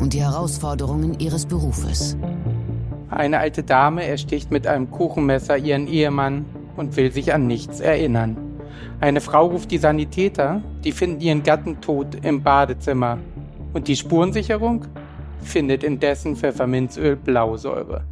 und 0.00 0.14
die 0.14 0.22
Herausforderungen 0.22 1.20
ihres 1.20 1.46
Berufes. 1.46 2.16
Eine 3.10 3.38
alte 3.38 3.62
Dame 3.62 4.04
ersticht 4.06 4.50
mit 4.50 4.66
einem 4.66 4.90
Kuchenmesser 4.90 5.58
ihren 5.58 5.86
Ehemann 5.86 6.46
und 6.76 6.96
will 6.96 7.12
sich 7.12 7.34
an 7.34 7.46
nichts 7.46 7.80
erinnern. 7.80 8.36
Eine 9.00 9.20
Frau 9.20 9.46
ruft 9.46 9.70
die 9.70 9.78
Sanitäter, 9.78 10.62
die 10.84 10.92
finden 10.92 11.20
ihren 11.20 11.42
Gatten 11.42 11.80
tot 11.80 12.16
im 12.22 12.42
Badezimmer. 12.42 13.18
Und 13.72 13.88
die 13.88 13.96
Spurensicherung 13.96 14.86
findet 15.42 15.84
indessen 15.84 16.36
Pfefferminzöl 16.36 17.16
Blausäure. 17.16 18.04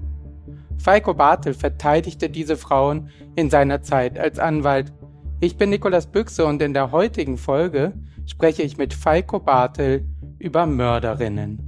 Falco 0.78 1.14
Bartel 1.14 1.54
verteidigte 1.54 2.28
diese 2.28 2.56
Frauen 2.56 3.08
in 3.34 3.50
seiner 3.50 3.82
Zeit 3.82 4.18
als 4.18 4.38
Anwalt. 4.38 4.92
Ich 5.40 5.56
bin 5.56 5.70
Nikolas 5.70 6.06
Büchse 6.06 6.44
und 6.46 6.62
in 6.62 6.74
der 6.74 6.92
heutigen 6.92 7.38
Folge 7.38 7.92
spreche 8.26 8.62
ich 8.62 8.76
mit 8.76 8.94
Falco 8.94 9.38
Bartel 9.40 10.04
über 10.38 10.66
Mörderinnen. 10.66 11.67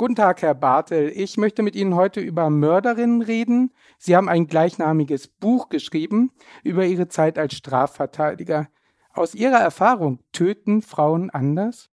Guten 0.00 0.14
Tag, 0.14 0.42
Herr 0.42 0.54
Bartel. 0.54 1.10
Ich 1.12 1.38
möchte 1.38 1.64
mit 1.64 1.74
Ihnen 1.74 1.96
heute 1.96 2.20
über 2.20 2.50
Mörderinnen 2.50 3.20
reden. 3.20 3.72
Sie 3.98 4.14
haben 4.14 4.28
ein 4.28 4.46
gleichnamiges 4.46 5.26
Buch 5.26 5.70
geschrieben 5.70 6.30
über 6.62 6.86
Ihre 6.86 7.08
Zeit 7.08 7.36
als 7.36 7.54
Strafverteidiger. 7.54 8.68
Aus 9.12 9.34
Ihrer 9.34 9.58
Erfahrung, 9.58 10.20
töten 10.30 10.82
Frauen 10.82 11.30
anders? 11.30 11.90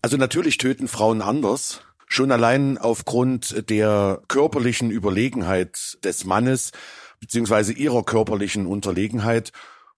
Also 0.00 0.16
natürlich 0.16 0.58
töten 0.58 0.86
Frauen 0.86 1.20
anders. 1.20 1.82
Schon 2.06 2.30
allein 2.30 2.78
aufgrund 2.78 3.68
der 3.68 4.22
körperlichen 4.28 4.92
Überlegenheit 4.92 5.98
des 6.04 6.24
Mannes, 6.24 6.70
beziehungsweise 7.18 7.72
ihrer 7.72 8.04
körperlichen 8.04 8.64
Unterlegenheit. 8.64 9.50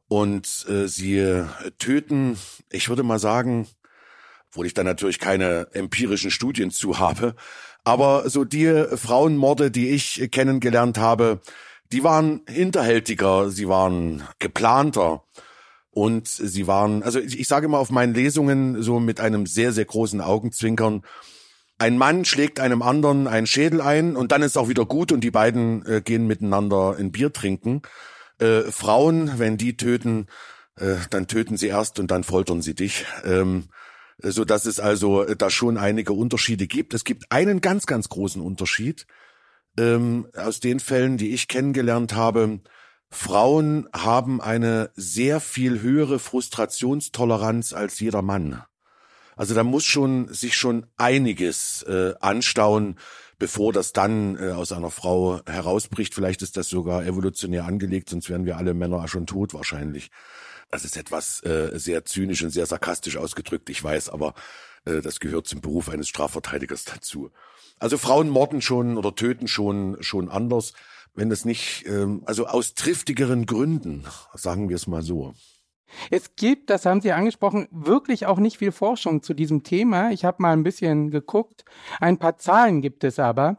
Und 0.09 0.65
äh, 0.71 0.89
sie 0.89 1.45
töten, 1.77 2.39
ich 2.71 2.89
würde 2.89 3.03
mal 3.03 3.19
sagen, 3.19 3.69
wo 4.53 4.65
ich 4.65 4.75
dann 4.75 4.87
natürlich 4.87 5.19
keine 5.19 5.69
empirischen 5.73 6.31
Studien 6.31 6.71
zu 6.71 6.99
habe. 6.99 7.35
Aber 7.85 8.29
so 8.29 8.45
die 8.45 8.85
Frauenmorde, 8.95 9.71
die 9.71 9.91
ich 9.91 10.29
kennengelernt 10.31 10.99
habe, 10.99 11.41
die 11.93 12.05
waren 12.05 12.43
hinterhältiger, 12.49 13.51
sie 13.51 13.69
waren 13.69 14.23
geplanter 14.39 15.25
und 15.91 16.29
sie 16.29 16.67
waren, 16.67 17.03
also 17.03 17.19
ich, 17.19 17.41
ich 17.41 17.49
sage 17.49 17.67
immer 17.67 17.79
auf 17.79 17.91
meinen 17.91 18.15
Lesungen 18.15 18.83
so 18.83 19.01
mit 19.01 19.21
einem 19.21 19.47
sehr, 19.47 19.73
sehr 19.73 19.87
großen 19.87 20.21
Augenzwinkern, 20.21 21.03
ein 21.79 21.97
Mann 21.97 22.27
schlägt 22.27 22.61
einem 22.61 22.83
anderen 22.83 23.27
einen 23.27 23.47
Schädel 23.47 23.81
ein 23.81 24.15
und 24.15 24.33
dann 24.33 24.43
ist 24.43 24.59
auch 24.59 24.69
wieder 24.69 24.85
gut 24.85 25.13
und 25.13 25.23
die 25.23 25.31
beiden 25.31 25.85
äh, 25.87 26.03
gehen 26.03 26.27
miteinander 26.27 26.97
ein 26.99 27.11
Bier 27.11 27.33
trinken. 27.33 27.81
Äh, 28.39 28.65
Frauen, 28.71 29.39
wenn 29.39 29.57
die 29.57 29.79
töten, 29.79 30.27
äh, 30.77 30.97
dann 31.09 31.27
töten 31.27 31.57
sie 31.57 31.69
erst 31.69 31.99
und 31.99 32.11
dann 32.11 32.23
foltern 32.23 32.61
sie 32.61 32.75
dich. 32.75 33.07
Ähm, 33.25 33.65
so 34.23 34.45
dass 34.45 34.67
es 34.67 34.81
also 34.81 35.23
äh, 35.23 35.37
da 35.37 35.51
schon 35.51 35.77
einige 35.77 36.13
Unterschiede 36.13 36.67
gibt. 36.67 36.95
Es 36.95 37.05
gibt 37.05 37.31
einen 37.31 37.61
ganz, 37.61 37.87
ganz 37.87 38.09
großen 38.09 38.43
Unterschied 38.43 39.07
ähm, 39.79 40.29
aus 40.37 40.61
den 40.61 40.81
Fällen, 40.81 41.17
die 41.17 41.33
ich 41.33 41.49
kennengelernt 41.49 42.15
habe. 42.15 42.61
Frauen 43.11 43.89
haben 43.93 44.41
eine 44.41 44.91
sehr 44.95 45.41
viel 45.41 45.81
höhere 45.81 46.19
Frustrationstoleranz 46.19 47.73
als 47.73 47.99
jeder 47.99 48.23
Mann. 48.23 48.63
Also 49.37 49.55
da 49.55 49.65
muss 49.65 49.85
schon 49.85 50.33
sich 50.33 50.57
schon 50.57 50.87
einiges 50.97 51.83
äh, 51.85 52.15
anstauen, 52.21 52.97
bevor 53.39 53.73
das 53.73 53.93
dann 53.93 54.37
äh, 54.37 54.51
aus 54.51 54.71
einer 54.71 54.91
Frau 54.91 55.41
herausbricht. 55.47 56.15
Vielleicht 56.15 56.43
ist 56.43 56.57
das 56.57 56.69
sogar 56.69 57.05
evolutionär 57.05 57.65
angelegt, 57.65 58.11
sonst 58.11 58.29
wären 58.29 58.45
wir 58.45 58.59
alle 58.59 58.75
Männer 58.75 59.09
schon 59.09 59.27
tot 59.27 59.55
wahrscheinlich. 59.55 60.11
Das 60.71 60.85
ist 60.85 60.97
etwas 60.97 61.43
äh, 61.45 61.71
sehr 61.79 62.05
zynisch 62.05 62.43
und 62.43 62.51
sehr 62.51 62.67
sarkastisch 62.67 63.17
ausgedrückt, 63.17 63.69
ich 63.71 63.83
weiß, 63.83 64.09
aber 64.09 64.35
äh, 64.85 65.01
das 65.01 65.21
gehört 65.21 65.47
zum 65.47 65.61
Beruf 65.61 65.89
eines 65.89 66.09
Strafverteidigers 66.09 66.85
dazu. 66.85 67.31
Also 67.79 67.99
Frauen 67.99 68.29
morden 68.29 68.61
schon 68.63 68.97
oder 68.97 69.15
töten 69.15 69.49
schon 69.49 69.97
schon 70.01 70.29
anders, 70.29 70.75
wenn 71.15 71.31
es 71.31 71.45
nicht, 71.45 71.87
ähm, 71.87 72.23
also 72.27 72.47
aus 72.47 72.75
triftigeren 72.75 73.47
Gründen, 73.47 74.05
sagen 74.35 74.69
wir 74.69 74.77
es 74.77 74.87
mal 74.87 75.03
so. 75.03 75.35
Es 76.11 76.37
gibt, 76.37 76.71
das 76.71 76.87
haben 76.87 77.01
Sie 77.01 77.11
angesprochen, 77.11 77.67
wirklich 77.73 78.27
auch 78.27 78.39
nicht 78.39 78.59
viel 78.59 78.71
Forschung 78.71 79.23
zu 79.23 79.35
diesem 79.35 79.65
Thema. 79.65 80.13
Ich 80.13 80.25
habe 80.25 80.41
mal 80.41 80.53
ein 80.53 80.63
bisschen 80.63 81.11
geguckt. 81.11 81.65
Ein 81.99 82.19
paar 82.19 82.39
Zahlen 82.39 82.81
gibt 82.81 83.03
es 83.03 83.19
aber. 83.19 83.59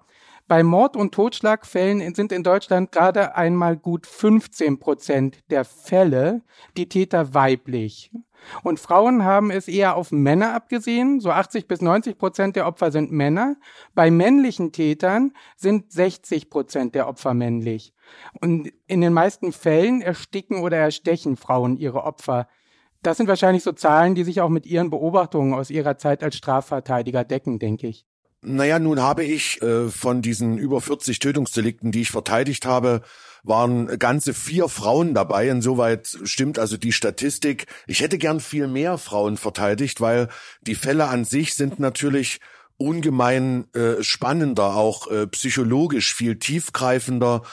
Bei 0.52 0.64
Mord- 0.64 0.98
und 0.98 1.14
Totschlagfällen 1.14 2.14
sind 2.14 2.34
in 2.34 2.44
Deutschland 2.44 2.92
gerade 2.92 3.38
einmal 3.38 3.78
gut 3.78 4.06
15 4.06 4.80
Prozent 4.80 5.40
der 5.50 5.64
Fälle 5.64 6.42
die 6.76 6.90
Täter 6.90 7.34
weiblich. 7.34 8.12
Und 8.62 8.78
Frauen 8.78 9.24
haben 9.24 9.50
es 9.50 9.70
eher 9.70 9.96
auf 9.96 10.12
Männer 10.12 10.54
abgesehen. 10.54 11.22
So 11.22 11.32
80 11.32 11.70
bis 11.70 11.80
90 11.80 12.18
Prozent 12.18 12.58
der 12.58 12.68
Opfer 12.68 12.92
sind 12.92 13.14
Männer. 13.14 13.56
Bei 13.96 14.12
männlichen 14.12 14.74
Tätern 14.74 15.32
sind 15.56 15.90
60 15.94 16.50
Prozent 16.50 16.96
der 16.96 17.08
Opfer 17.08 17.34
männlich. 17.34 17.94
Und 18.42 18.74
in 18.88 19.00
den 19.00 19.14
meisten 19.14 19.54
Fällen 19.54 20.02
ersticken 20.02 20.64
oder 20.64 20.76
erstechen 20.76 21.38
Frauen 21.38 21.78
ihre 21.78 22.04
Opfer. 22.04 22.50
Das 23.04 23.16
sind 23.16 23.30
wahrscheinlich 23.30 23.64
so 23.64 23.72
Zahlen, 23.72 24.16
die 24.16 24.26
sich 24.26 24.42
auch 24.42 24.50
mit 24.50 24.66
Ihren 24.66 24.90
Beobachtungen 24.90 25.54
aus 25.54 25.70
Ihrer 25.70 25.98
Zeit 25.98 26.22
als 26.22 26.36
Strafverteidiger 26.36 27.24
decken, 27.24 27.58
denke 27.58 27.88
ich. 27.88 28.06
Naja, 28.44 28.80
nun 28.80 29.00
habe 29.00 29.24
ich 29.24 29.62
äh, 29.62 29.90
von 29.90 30.24
diesen 30.24 30.58
über 30.58 30.82
40 30.82 31.20
Tötungsdelikten, 31.20 31.92
die 31.92 32.02
ich 32.02 32.12
verteidigt 32.12 32.66
habe, 32.66 33.04
waren 33.44 34.00
ganze 34.00 34.34
vier 34.34 34.68
Frauen 34.68 35.14
dabei. 35.14 35.48
Insoweit 35.48 36.18
stimmt 36.24 36.58
also 36.58 36.78
die 36.78 36.92
Statistik. 36.92 37.68
Ich 37.86 38.02
hätte 38.02 38.18
gern 38.18 38.40
viel 38.40 38.68
mehr 38.68 38.98
Frauen 38.98 39.38
verteidigt, 39.38 40.02
weil 40.02 40.28
die 40.62 40.76
Fälle 40.76 41.08
an 41.08 41.24
sich 41.24 41.54
sind 41.54 41.80
natürlich 41.80 42.40
ungemein 42.78 43.72
äh, 43.74 44.02
spannender, 44.02 44.76
auch 44.76 45.10
äh, 45.12 45.28
psychologisch 45.28 46.16
viel 46.16 46.38
tiefgreifender. 46.38 47.44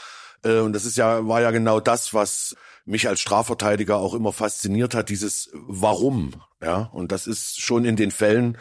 Äh, 0.43 0.61
und 0.61 0.73
das 0.73 0.87
ist 0.87 0.97
ja, 0.97 1.27
war 1.29 1.43
ja 1.43 1.51
genau 1.51 1.81
das, 1.81 2.15
was 2.15 2.57
mich 2.87 3.09
als 3.09 3.21
Strafverteidiger 3.21 3.99
auch 3.99 4.15
immer 4.15 4.33
fasziniert 4.33 4.95
hat, 4.95 5.11
dieses 5.11 5.51
Warum. 5.53 6.33
Ja, 6.63 6.89
und 6.93 7.13
das 7.13 7.27
ist 7.27 7.61
schon 7.61 7.85
in 7.85 7.97
den 7.97 8.11
Fällen 8.11 8.57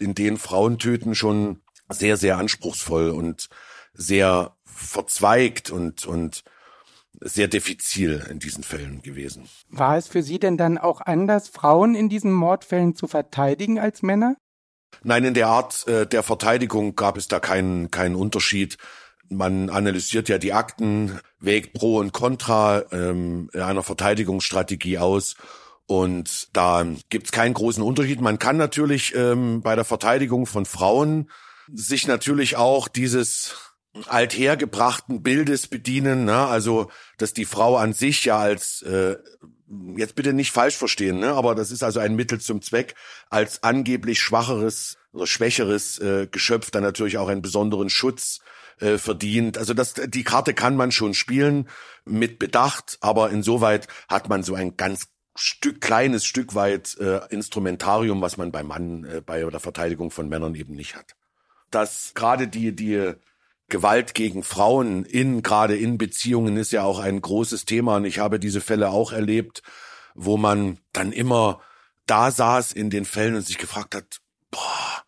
in 0.00 0.14
denen 0.14 0.38
Frauen 0.38 0.78
töten 0.78 1.14
schon 1.14 1.60
sehr, 1.88 2.16
sehr 2.16 2.38
anspruchsvoll 2.38 3.10
und 3.10 3.48
sehr 3.92 4.56
verzweigt 4.64 5.70
und, 5.70 6.06
und 6.06 6.42
sehr 7.20 7.48
diffizil 7.48 8.26
in 8.30 8.38
diesen 8.38 8.64
Fällen 8.64 9.02
gewesen. 9.02 9.48
War 9.68 9.96
es 9.96 10.06
für 10.06 10.22
Sie 10.22 10.38
denn 10.38 10.56
dann 10.56 10.78
auch 10.78 11.00
anders, 11.00 11.48
Frauen 11.48 11.94
in 11.94 12.08
diesen 12.08 12.32
Mordfällen 12.32 12.94
zu 12.94 13.08
verteidigen 13.08 13.78
als 13.78 14.02
Männer? 14.02 14.36
Nein, 15.02 15.24
in 15.24 15.34
der 15.34 15.48
Art 15.48 15.86
äh, 15.86 16.06
der 16.06 16.22
Verteidigung 16.22 16.94
gab 16.96 17.16
es 17.16 17.28
da 17.28 17.40
keinen, 17.40 17.90
keinen 17.90 18.16
Unterschied. 18.16 18.76
Man 19.28 19.70
analysiert 19.70 20.28
ja 20.28 20.38
die 20.38 20.52
Akten, 20.52 21.20
wägt 21.38 21.74
Pro 21.74 21.98
und 21.98 22.12
Contra 22.12 22.84
ähm, 22.90 23.50
einer 23.54 23.82
Verteidigungsstrategie 23.82 24.98
aus 24.98 25.36
und 25.90 26.50
da 26.52 26.86
gibt's 27.08 27.32
keinen 27.32 27.52
großen 27.52 27.82
Unterschied. 27.82 28.20
Man 28.20 28.38
kann 28.38 28.56
natürlich 28.56 29.12
ähm, 29.16 29.60
bei 29.60 29.74
der 29.74 29.84
Verteidigung 29.84 30.46
von 30.46 30.64
Frauen 30.64 31.28
sich 31.72 32.06
natürlich 32.06 32.54
auch 32.54 32.86
dieses 32.86 33.56
althergebrachten 34.06 35.24
Bildes 35.24 35.66
bedienen, 35.66 36.26
ne? 36.26 36.46
also 36.46 36.92
dass 37.18 37.34
die 37.34 37.44
Frau 37.44 37.76
an 37.76 37.92
sich 37.92 38.24
ja 38.24 38.38
als 38.38 38.82
äh, 38.82 39.16
jetzt 39.96 40.14
bitte 40.14 40.32
nicht 40.32 40.52
falsch 40.52 40.76
verstehen, 40.76 41.18
ne? 41.18 41.32
aber 41.32 41.56
das 41.56 41.72
ist 41.72 41.82
also 41.82 41.98
ein 41.98 42.14
Mittel 42.14 42.40
zum 42.40 42.62
Zweck, 42.62 42.94
als 43.28 43.64
angeblich 43.64 44.20
schwacheres 44.20 44.96
oder 45.12 45.26
schwächeres 45.26 45.98
äh, 45.98 46.28
Geschöpf 46.30 46.70
dann 46.70 46.84
natürlich 46.84 47.18
auch 47.18 47.26
einen 47.26 47.42
besonderen 47.42 47.90
Schutz 47.90 48.38
äh, 48.78 48.96
verdient. 48.96 49.58
Also 49.58 49.74
das, 49.74 49.94
die 49.94 50.22
Karte 50.22 50.54
kann 50.54 50.76
man 50.76 50.92
schon 50.92 51.14
spielen 51.14 51.68
mit 52.04 52.38
Bedacht, 52.38 52.96
aber 53.00 53.30
insoweit 53.30 53.88
hat 54.08 54.28
man 54.28 54.44
so 54.44 54.54
ein 54.54 54.76
ganz 54.76 55.08
Stück, 55.36 55.80
kleines 55.80 56.24
Stück 56.24 56.54
weit 56.54 56.96
äh, 56.98 57.20
Instrumentarium, 57.30 58.20
was 58.20 58.36
man 58.36 58.52
beim 58.52 58.66
Mann 58.66 59.04
äh, 59.04 59.20
bei 59.24 59.42
der 59.42 59.60
Verteidigung 59.60 60.10
von 60.10 60.28
Männern 60.28 60.54
eben 60.54 60.74
nicht 60.74 60.96
hat. 60.96 61.14
Dass 61.70 62.12
gerade 62.14 62.48
die, 62.48 62.74
die 62.74 63.14
Gewalt 63.68 64.14
gegen 64.14 64.42
Frauen 64.42 65.04
in, 65.04 65.42
gerade 65.42 65.76
in 65.76 65.98
Beziehungen 65.98 66.56
ist 66.56 66.72
ja 66.72 66.82
auch 66.82 66.98
ein 66.98 67.20
großes 67.20 67.64
Thema 67.64 67.96
und 67.96 68.04
ich 68.04 68.18
habe 68.18 68.40
diese 68.40 68.60
Fälle 68.60 68.90
auch 68.90 69.12
erlebt, 69.12 69.62
wo 70.14 70.36
man 70.36 70.78
dann 70.92 71.12
immer 71.12 71.60
da 72.06 72.30
saß 72.30 72.72
in 72.72 72.90
den 72.90 73.04
Fällen 73.04 73.36
und 73.36 73.46
sich 73.46 73.58
gefragt 73.58 73.94
hat, 73.94 74.20
boah, 74.50 75.04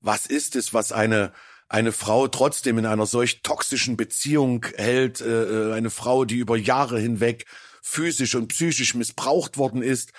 was 0.00 0.26
ist 0.26 0.56
es, 0.56 0.72
was 0.72 0.92
eine 0.92 1.32
eine 1.68 1.92
Frau 1.92 2.28
trotzdem 2.28 2.78
in 2.78 2.86
einer 2.86 3.06
solch 3.06 3.42
toxischen 3.42 3.96
Beziehung 3.96 4.64
hält, 4.76 5.20
äh, 5.20 5.70
äh, 5.70 5.72
eine 5.74 5.90
Frau, 5.90 6.24
die 6.24 6.36
über 6.36 6.56
Jahre 6.56 6.98
hinweg 7.00 7.46
physisch 7.86 8.34
und 8.34 8.48
psychisch 8.48 8.96
missbraucht 8.96 9.58
worden 9.58 9.80
ist, 9.80 10.12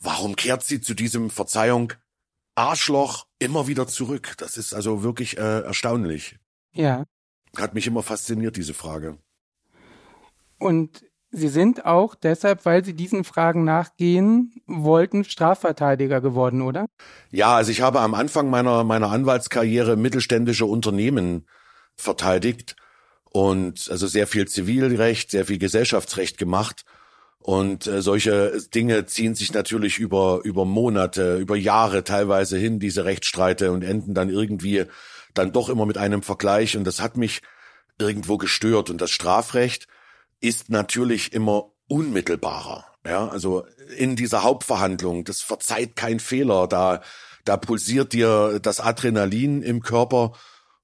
warum 0.00 0.36
kehrt 0.36 0.64
sie 0.64 0.80
zu 0.80 0.94
diesem 0.94 1.28
Verzeihung 1.28 1.92
Arschloch 2.54 3.26
immer 3.38 3.66
wieder 3.66 3.86
zurück? 3.86 4.34
Das 4.38 4.56
ist 4.56 4.72
also 4.72 5.02
wirklich 5.02 5.36
äh, 5.36 5.60
erstaunlich. 5.60 6.38
Ja. 6.72 7.04
Hat 7.56 7.74
mich 7.74 7.86
immer 7.86 8.02
fasziniert, 8.02 8.56
diese 8.56 8.74
Frage. 8.74 9.18
Und 10.58 11.04
Sie 11.32 11.48
sind 11.48 11.84
auch 11.86 12.16
deshalb, 12.16 12.64
weil 12.64 12.84
Sie 12.84 12.94
diesen 12.94 13.22
Fragen 13.22 13.64
nachgehen 13.64 14.52
wollten, 14.66 15.22
Strafverteidiger 15.22 16.20
geworden, 16.20 16.60
oder? 16.62 16.86
Ja, 17.30 17.54
also 17.54 17.70
ich 17.70 17.82
habe 17.82 18.00
am 18.00 18.14
Anfang 18.14 18.50
meiner, 18.50 18.82
meiner 18.82 19.10
Anwaltskarriere 19.10 19.96
mittelständische 19.96 20.66
Unternehmen 20.66 21.46
verteidigt 21.96 22.74
und 23.24 23.88
also 23.90 24.08
sehr 24.08 24.26
viel 24.26 24.48
Zivilrecht, 24.48 25.30
sehr 25.30 25.44
viel 25.44 25.58
Gesellschaftsrecht 25.58 26.36
gemacht. 26.36 26.84
Und 27.40 27.86
äh, 27.86 28.02
solche 28.02 28.60
Dinge 28.74 29.06
ziehen 29.06 29.34
sich 29.34 29.52
natürlich 29.52 29.98
über, 29.98 30.40
über 30.44 30.64
Monate, 30.64 31.36
über 31.38 31.56
Jahre 31.56 32.04
teilweise 32.04 32.58
hin, 32.58 32.78
diese 32.80 33.04
Rechtsstreite 33.04 33.72
und 33.72 33.82
enden 33.82 34.14
dann 34.14 34.28
irgendwie 34.28 34.84
dann 35.34 35.52
doch 35.52 35.68
immer 35.68 35.86
mit 35.86 35.96
einem 35.96 36.22
Vergleich. 36.22 36.76
Und 36.76 36.84
das 36.84 37.00
hat 37.00 37.16
mich 37.16 37.40
irgendwo 37.98 38.36
gestört. 38.36 38.90
Und 38.90 39.00
das 39.00 39.10
Strafrecht, 39.10 39.88
ist 40.40 40.70
natürlich 40.70 41.32
immer 41.32 41.70
unmittelbarer. 41.88 42.86
Ja, 43.06 43.28
also 43.28 43.66
in 43.96 44.16
dieser 44.16 44.42
Hauptverhandlung, 44.42 45.24
das 45.24 45.40
verzeiht 45.40 45.96
kein 45.96 46.20
Fehler, 46.20 46.66
da, 46.66 47.02
da 47.44 47.56
pulsiert 47.56 48.12
dir 48.12 48.58
das 48.60 48.80
Adrenalin 48.80 49.62
im 49.62 49.80
Körper 49.80 50.32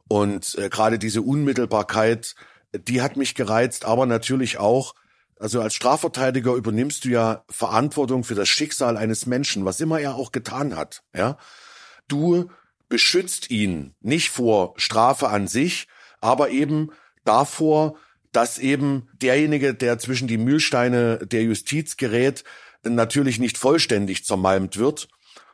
und 0.09 0.57
äh, 0.57 0.71
gerade 0.71 0.99
diese 0.99 1.21
Unmittelbarkeit, 1.23 2.35
die 2.73 3.03
hat 3.03 3.17
mich 3.17 3.35
gereizt, 3.35 3.85
aber 3.85 4.07
natürlich 4.07 4.59
auch, 4.59 4.95
also 5.39 5.61
als 5.61 5.75
Strafverteidiger 5.75 6.55
übernimmst 6.55 7.05
du 7.05 7.09
ja 7.09 7.45
Verantwortung 7.49 8.25
für 8.25 8.35
das 8.35 8.49
Schicksal 8.49 8.97
eines 8.97 9.27
Menschen, 9.27 9.65
was 9.65 9.81
immer 9.81 10.01
er 10.01 10.15
auch 10.15 10.33
getan 10.33 10.77
hat, 10.77 11.03
ja. 11.15 11.37
Du 12.09 12.51
beschützt 12.89 13.51
ihn 13.51 13.95
nicht 14.01 14.31
vor 14.31 14.75
Strafe 14.77 15.29
an 15.29 15.49
sich, 15.49 15.89
aber 16.21 16.51
eben 16.51 16.91
davor, 17.25 17.97
dass 18.33 18.59
eben 18.59 19.09
derjenige, 19.21 19.75
der 19.75 19.99
zwischen 19.99 20.29
die 20.29 20.39
Mühlsteine 20.39 21.19
der 21.27 21.43
Justiz 21.43 21.97
gerät, 21.97 22.45
natürlich 22.85 23.39
nicht 23.39 23.59
vollständig 23.59 24.25
zermalmt 24.25 24.77
wird. 24.77 25.09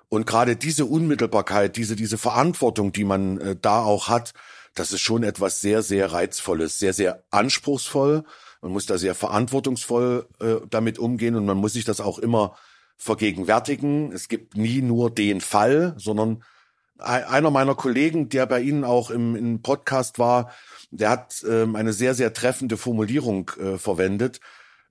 Und 0.09 0.27
gerade 0.27 0.57
diese 0.57 0.85
Unmittelbarkeit, 0.85 1.77
diese, 1.77 1.97
diese 1.97 2.19
Verantwortung, 2.19 2.93
die 2.93 3.05
man 3.05 3.41
äh, 3.41 3.57
da 3.61 3.81
auch 3.81 4.09
hat, 4.09 4.35
das 4.75 4.93
ist 4.93 5.01
schon 5.01 5.23
etwas 5.23 5.61
sehr, 5.61 5.83
sehr 5.83 6.13
reizvolles, 6.13 6.79
sehr, 6.79 6.93
sehr 6.93 7.25
anspruchsvoll. 7.31 8.25
Man 8.63 8.73
muss 8.73 8.87
da 8.87 8.97
sehr 8.97 9.15
verantwortungsvoll 9.15 10.27
äh, 10.41 10.55
damit 10.71 10.99
umgehen 10.99 11.35
und 11.35 11.45
man 11.45 11.59
muss 11.59 11.75
sich 11.75 11.85
das 11.85 12.01
auch 12.01 12.19
immer 12.19 12.57
vergegenwärtigen. 12.97 14.13
Es 14.13 14.29
gibt 14.29 14.57
nie 14.57 14.81
nur 14.81 15.11
den 15.11 15.41
Fall, 15.41 15.95
sondern 15.99 16.43
einer 16.99 17.51
meiner 17.51 17.75
Kollegen, 17.75 18.29
der 18.29 18.47
bei 18.47 18.61
Ihnen 18.61 18.85
auch 18.85 19.11
im, 19.11 19.35
im 19.35 19.61
Podcast 19.63 20.19
war, 20.21 20.53
der 20.91 21.11
hat 21.11 21.45
ähm, 21.49 21.75
eine 21.75 21.93
sehr, 21.93 22.15
sehr 22.15 22.33
treffende 22.33 22.77
Formulierung 22.77 23.51
äh, 23.59 23.79
verwendet. 23.79 24.41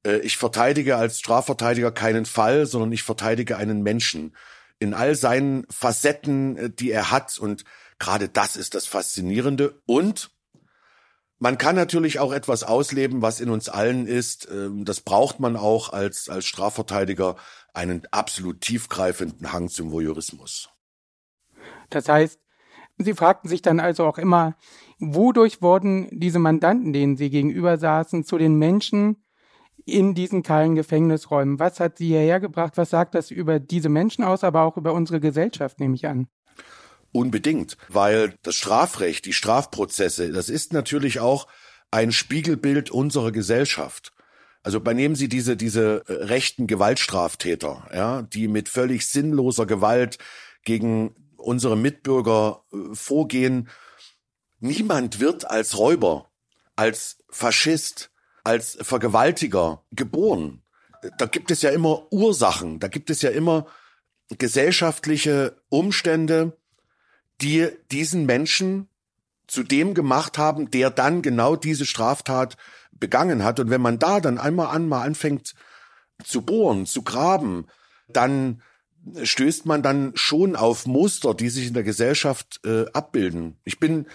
Äh, 0.06 0.18
ich 0.18 0.38
verteidige 0.38 0.98
als 0.98 1.20
Strafverteidiger 1.20 1.92
keinen 1.92 2.26
Fall, 2.26 2.66
sondern 2.66 2.92
ich 2.92 3.04
verteidige 3.04 3.58
einen 3.58 3.82
Menschen 3.82 4.36
in 4.80 4.94
all 4.94 5.16
seinen 5.16 5.66
Facetten, 5.70 6.58
äh, 6.58 6.70
die 6.70 6.92
er 6.92 7.12
hat. 7.12 7.38
Und 7.38 7.64
gerade 8.00 8.28
das 8.28 8.58
ist 8.58 8.76
das 8.76 8.88
Faszinierende. 8.88 9.82
Und 9.86 10.32
man 11.42 11.58
kann 11.58 11.76
natürlich 11.76 12.20
auch 12.20 12.34
etwas 12.34 12.64
ausleben, 12.64 13.24
was 13.24 13.40
in 13.40 13.50
uns 13.50 13.68
allen 13.68 14.06
ist. 14.06 14.48
Ähm, 14.52 14.86
das 14.86 15.02
braucht 15.02 15.40
man 15.40 15.56
auch 15.56 15.92
als, 15.92 16.30
als 16.30 16.46
Strafverteidiger, 16.46 17.36
einen 17.74 18.04
absolut 18.12 18.62
tiefgreifenden 18.62 19.52
Hang 19.52 19.68
zum 19.68 19.92
Voyeurismus. 19.92 20.70
Das 21.90 22.08
heißt, 22.08 22.40
Sie 23.00 23.16
fragten 23.16 23.50
sich 23.50 23.64
dann 23.64 23.80
also 23.80 24.06
auch 24.06 24.20
immer, 24.20 24.56
wodurch 25.00 25.64
wurden 25.64 26.08
diese 26.12 26.38
Mandanten, 26.38 26.94
denen 26.94 27.18
Sie 27.18 27.32
gegenüber 27.32 27.80
saßen, 27.80 28.24
zu 28.24 28.38
den 28.38 28.56
Menschen 28.56 29.24
in 29.86 30.14
diesen 30.14 30.44
kahlen 30.44 30.76
Gefängnisräumen? 30.76 31.58
Was 31.58 31.80
hat 31.80 31.98
sie 31.98 32.08
hierher 32.10 32.40
gebracht? 32.40 32.74
Was 32.76 32.92
sagt 32.92 33.16
das 33.16 33.32
über 33.32 33.60
diese 33.60 33.90
Menschen 33.90 34.24
aus, 34.24 34.44
aber 34.44 34.62
auch 34.62 34.78
über 34.78 34.94
unsere 34.94 35.20
Gesellschaft, 35.20 35.80
nehme 35.80 35.96
ich 35.96 36.06
an? 36.06 36.28
Unbedingt, 37.12 37.78
weil 37.90 38.36
das 38.44 38.56
Strafrecht, 38.56 39.26
die 39.26 39.34
Strafprozesse, 39.34 40.32
das 40.32 40.50
ist 40.50 40.72
natürlich 40.72 41.20
auch 41.20 41.48
ein 41.92 42.12
Spiegelbild 42.12 42.90
unserer 42.90 43.32
Gesellschaft. 43.32 44.14
Also 44.64 44.80
benehmen 44.80 45.16
Sie 45.16 45.28
diese, 45.28 45.58
diese 45.58 46.04
äh, 46.08 46.14
rechten 46.14 46.68
Gewaltstraftäter, 46.68 47.90
ja, 47.94 48.22
die 48.22 48.48
mit 48.48 48.70
völlig 48.70 49.08
sinnloser 49.08 49.66
Gewalt 49.66 50.20
gegen 50.64 51.16
unsere 51.36 51.76
Mitbürger 51.76 52.64
äh, 52.72 52.94
vorgehen. 52.94 53.70
Niemand 54.60 55.20
wird 55.20 55.50
als 55.50 55.78
Räuber, 55.78 56.32
als 56.76 57.18
Faschist, 57.30 58.12
als 58.44 58.78
Vergewaltiger 58.82 59.84
geboren. 59.92 60.64
Da 61.18 61.26
gibt 61.26 61.50
es 61.50 61.64
ja 61.64 61.72
immer 61.72 62.12
Ursachen, 62.12 62.80
da 62.80 62.88
gibt 62.88 63.10
es 63.10 63.24
ja 63.24 63.32
immer 63.32 63.66
gesellschaftliche 64.30 65.62
Umstände, 65.70 66.58
die 67.42 67.70
diesen 67.92 68.26
Menschen 68.26 68.88
zu 69.48 69.64
dem 69.64 69.94
gemacht 69.94 70.38
haben, 70.38 70.72
der 70.72 70.90
dann 70.90 71.22
genau 71.22 71.56
diese 71.56 71.86
Straftat 71.86 72.56
begangen 72.92 73.44
hat. 73.44 73.60
Und 73.60 73.70
wenn 73.70 73.82
man 73.82 74.00
da 74.00 74.20
dann 74.20 74.38
einmal 74.38 74.68
an 74.68 74.88
mal 74.88 75.02
anfängt 75.02 75.56
zu 76.24 76.44
bohren, 76.44 76.86
zu 76.86 77.02
graben, 77.02 77.66
dann 78.08 78.62
stößt 79.24 79.66
man 79.66 79.82
dann 79.82 80.12
schon 80.16 80.56
auf 80.56 80.86
Muster, 80.86 81.34
die 81.34 81.50
sich 81.50 81.68
in 81.68 81.74
der 81.74 81.84
Gesellschaft 81.84 82.62
äh, 82.66 82.86
abbilden. 82.94 83.58
Ich 83.66 83.80
bin 83.80 84.06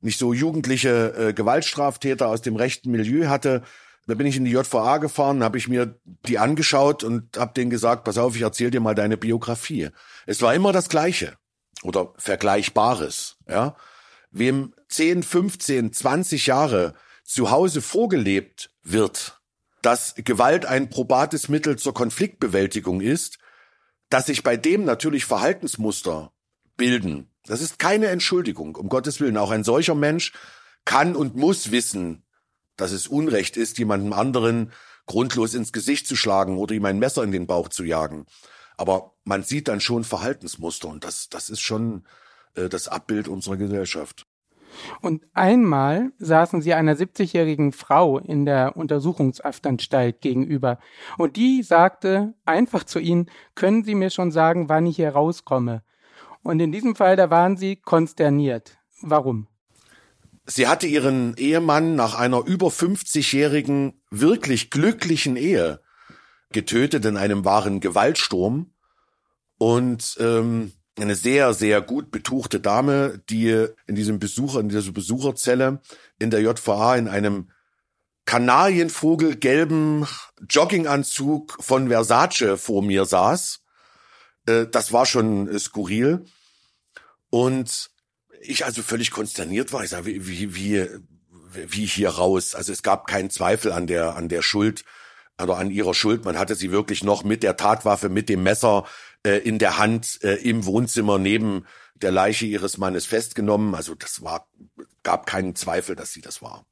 nicht 0.00 0.18
so 0.18 0.32
jugendliche 0.32 1.14
äh, 1.16 1.32
Gewaltstraftäter 1.32 2.26
aus 2.26 2.42
dem 2.42 2.56
rechten 2.56 2.90
Milieu 2.90 3.28
hatte. 3.28 3.62
Da 4.08 4.14
bin 4.14 4.26
ich 4.26 4.36
in 4.36 4.44
die 4.44 4.50
JVA 4.50 4.98
gefahren, 4.98 5.44
habe 5.44 5.58
ich 5.58 5.68
mir 5.68 5.96
die 6.26 6.38
angeschaut 6.38 7.04
und 7.04 7.38
habe 7.38 7.54
denen 7.54 7.70
gesagt, 7.70 8.02
pass 8.02 8.18
auf, 8.18 8.34
ich 8.34 8.42
erzähl 8.42 8.72
dir 8.72 8.80
mal 8.80 8.96
deine 8.96 9.16
Biografie. 9.16 9.90
Es 10.26 10.42
war 10.42 10.54
immer 10.54 10.72
das 10.72 10.88
Gleiche 10.88 11.36
oder 11.82 12.12
Vergleichbares. 12.16 13.36
Ja, 13.48 13.76
wem 14.30 14.74
10, 14.88 15.22
15, 15.22 15.92
20 15.92 16.46
Jahre 16.46 16.94
zu 17.24 17.50
Hause 17.50 17.82
vorgelebt 17.82 18.70
wird, 18.82 19.40
dass 19.82 20.14
Gewalt 20.16 20.66
ein 20.66 20.90
probates 20.90 21.48
Mittel 21.48 21.76
zur 21.76 21.94
Konfliktbewältigung 21.94 23.00
ist, 23.00 23.38
dass 24.08 24.26
sich 24.26 24.42
bei 24.42 24.56
dem 24.56 24.84
natürlich 24.84 25.24
Verhaltensmuster 25.24 26.32
bilden, 26.76 27.32
das 27.46 27.60
ist 27.60 27.78
keine 27.78 28.06
Entschuldigung, 28.06 28.76
um 28.76 28.88
Gottes 28.88 29.20
Willen. 29.20 29.36
Auch 29.36 29.50
ein 29.50 29.64
solcher 29.64 29.94
Mensch 29.94 30.32
kann 30.84 31.16
und 31.16 31.36
muss 31.36 31.70
wissen, 31.70 32.22
dass 32.76 32.92
es 32.92 33.08
Unrecht 33.08 33.56
ist, 33.56 33.78
jemandem 33.78 34.12
anderen 34.12 34.72
grundlos 35.06 35.54
ins 35.54 35.72
Gesicht 35.72 36.06
zu 36.06 36.14
schlagen 36.14 36.56
oder 36.58 36.74
ihm 36.74 36.84
ein 36.84 36.98
Messer 36.98 37.24
in 37.24 37.32
den 37.32 37.46
Bauch 37.46 37.68
zu 37.68 37.84
jagen. 37.84 38.26
Aber 38.76 39.12
man 39.24 39.42
sieht 39.42 39.68
dann 39.68 39.80
schon 39.80 40.04
Verhaltensmuster 40.04 40.88
und 40.88 41.04
das, 41.04 41.28
das 41.28 41.50
ist 41.50 41.60
schon 41.60 42.04
äh, 42.54 42.68
das 42.68 42.88
Abbild 42.88 43.28
unserer 43.28 43.56
Gesellschaft. 43.56 44.26
Und 45.00 45.22
einmal 45.34 46.12
saßen 46.18 46.62
sie 46.62 46.74
einer 46.74 46.96
70-jährigen 46.96 47.72
Frau 47.72 48.18
in 48.18 48.46
der 48.46 48.76
Untersuchungsaftanstalt 48.76 50.20
gegenüber. 50.20 50.78
Und 51.18 51.36
die 51.36 51.62
sagte 51.62 52.34
einfach 52.44 52.84
zu 52.84 52.98
ihnen, 52.98 53.30
können 53.54 53.84
Sie 53.84 53.94
mir 53.94 54.10
schon 54.10 54.30
sagen, 54.30 54.68
wann 54.68 54.86
ich 54.86 54.96
hier 54.96 55.10
rauskomme? 55.10 55.82
Und 56.42 56.60
in 56.60 56.72
diesem 56.72 56.96
Fall, 56.96 57.16
da 57.16 57.30
waren 57.30 57.56
sie 57.56 57.76
konsterniert. 57.76 58.78
Warum? 59.00 59.46
Sie 60.44 60.66
hatte 60.66 60.88
ihren 60.88 61.36
Ehemann 61.36 61.94
nach 61.94 62.18
einer 62.18 62.44
über 62.44 62.68
50-jährigen, 62.68 64.02
wirklich 64.10 64.70
glücklichen 64.70 65.36
Ehe 65.36 65.80
getötet 66.52 67.04
in 67.04 67.16
einem 67.16 67.44
wahren 67.44 67.80
Gewaltsturm. 67.80 68.72
Und 69.58 70.16
ähm, 70.20 70.72
eine 70.98 71.14
sehr, 71.14 71.54
sehr 71.54 71.80
gut 71.80 72.10
betuchte 72.10 72.60
Dame, 72.60 73.22
die 73.30 73.66
in 73.86 73.94
diesem 73.94 74.18
Besucher, 74.18 74.60
in 74.60 74.68
dieser 74.68 74.92
Besucherzelle 74.92 75.80
in 76.18 76.30
der 76.30 76.40
JVA 76.42 76.96
in 76.96 77.08
einem 77.08 77.50
Kanarienvogelgelben 78.24 80.06
Jogginganzug 80.48 81.56
von 81.60 81.88
Versace 81.88 82.56
vor 82.56 82.82
mir 82.82 83.04
saß. 83.04 83.60
Äh, 84.46 84.66
das 84.66 84.92
war 84.92 85.06
schon 85.06 85.58
skurril. 85.58 86.24
Und 87.30 87.90
ich 88.40 88.64
also 88.64 88.82
völlig 88.82 89.10
konsterniert 89.10 89.72
war. 89.72 89.82
Ich 89.82 89.90
sage, 89.90 90.06
wie, 90.06 90.26
wie, 90.26 90.54
wie, 90.54 90.88
wie 91.52 91.86
hier 91.86 92.10
raus? 92.10 92.54
Also 92.54 92.72
es 92.72 92.82
gab 92.82 93.06
keinen 93.06 93.30
Zweifel 93.30 93.72
an 93.72 93.86
der, 93.86 94.16
an 94.16 94.28
der 94.28 94.42
Schuld 94.42 94.84
oder 95.40 95.56
an 95.56 95.70
ihrer 95.70 95.94
Schuld. 95.94 96.24
Man 96.24 96.38
hatte 96.38 96.54
sie 96.54 96.70
wirklich 96.70 97.04
noch 97.04 97.24
mit 97.24 97.42
der 97.42 97.56
Tatwaffe, 97.56 98.08
mit 98.08 98.28
dem 98.28 98.42
Messer 98.42 98.84
äh, 99.24 99.38
in 99.38 99.58
der 99.58 99.78
Hand 99.78 100.22
äh, 100.22 100.34
im 100.36 100.64
Wohnzimmer 100.64 101.18
neben 101.18 101.66
der 101.94 102.10
Leiche 102.10 102.46
ihres 102.46 102.78
Mannes 102.78 103.06
festgenommen. 103.06 103.74
Also 103.74 103.94
das 103.94 104.22
war, 104.22 104.48
gab 105.02 105.26
keinen 105.26 105.54
Zweifel, 105.54 105.96
dass 105.96 106.12
sie 106.12 106.20
das 106.20 106.42
war. 106.42 106.66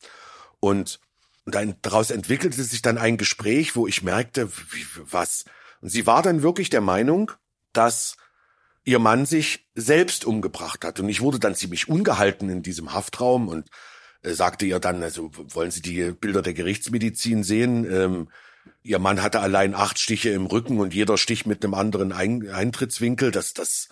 Und, 0.58 1.00
und 1.44 1.54
dann, 1.54 1.76
daraus 1.82 2.10
entwickelte 2.10 2.62
sich 2.62 2.82
dann 2.82 2.98
ein 2.98 3.16
Gespräch, 3.16 3.76
wo 3.76 3.86
ich 3.86 4.02
merkte, 4.02 4.50
wie, 4.70 4.86
was. 5.10 5.44
Und 5.80 5.88
sie 5.88 6.06
war 6.06 6.22
dann 6.22 6.42
wirklich 6.42 6.70
der 6.70 6.80
Meinung, 6.80 7.32
dass 7.72 8.16
ihr 8.84 8.98
Mann 8.98 9.26
sich 9.26 9.68
selbst 9.74 10.24
umgebracht 10.24 10.84
hat. 10.84 11.00
Und 11.00 11.08
ich 11.08 11.20
wurde 11.20 11.38
dann 11.38 11.54
ziemlich 11.54 11.88
ungehalten 11.88 12.48
in 12.48 12.62
diesem 12.62 12.92
Haftraum 12.92 13.48
und 13.48 13.68
äh, 14.22 14.32
sagte 14.32 14.66
ihr 14.66 14.80
dann, 14.80 15.02
also 15.02 15.30
wollen 15.34 15.70
Sie 15.70 15.82
die 15.82 16.12
Bilder 16.12 16.42
der 16.42 16.54
Gerichtsmedizin 16.54 17.44
sehen? 17.44 17.90
Ähm, 17.90 18.28
ihr 18.82 18.98
Mann 18.98 19.22
hatte 19.22 19.40
allein 19.40 19.74
acht 19.74 19.98
Stiche 19.98 20.30
im 20.30 20.46
Rücken 20.46 20.78
und 20.78 20.94
jeder 20.94 21.18
Stich 21.18 21.46
mit 21.46 21.64
einem 21.64 21.74
anderen 21.74 22.12
Ein 22.12 22.48
Eintrittswinkel. 22.48 23.30
Das, 23.30 23.54
das, 23.54 23.88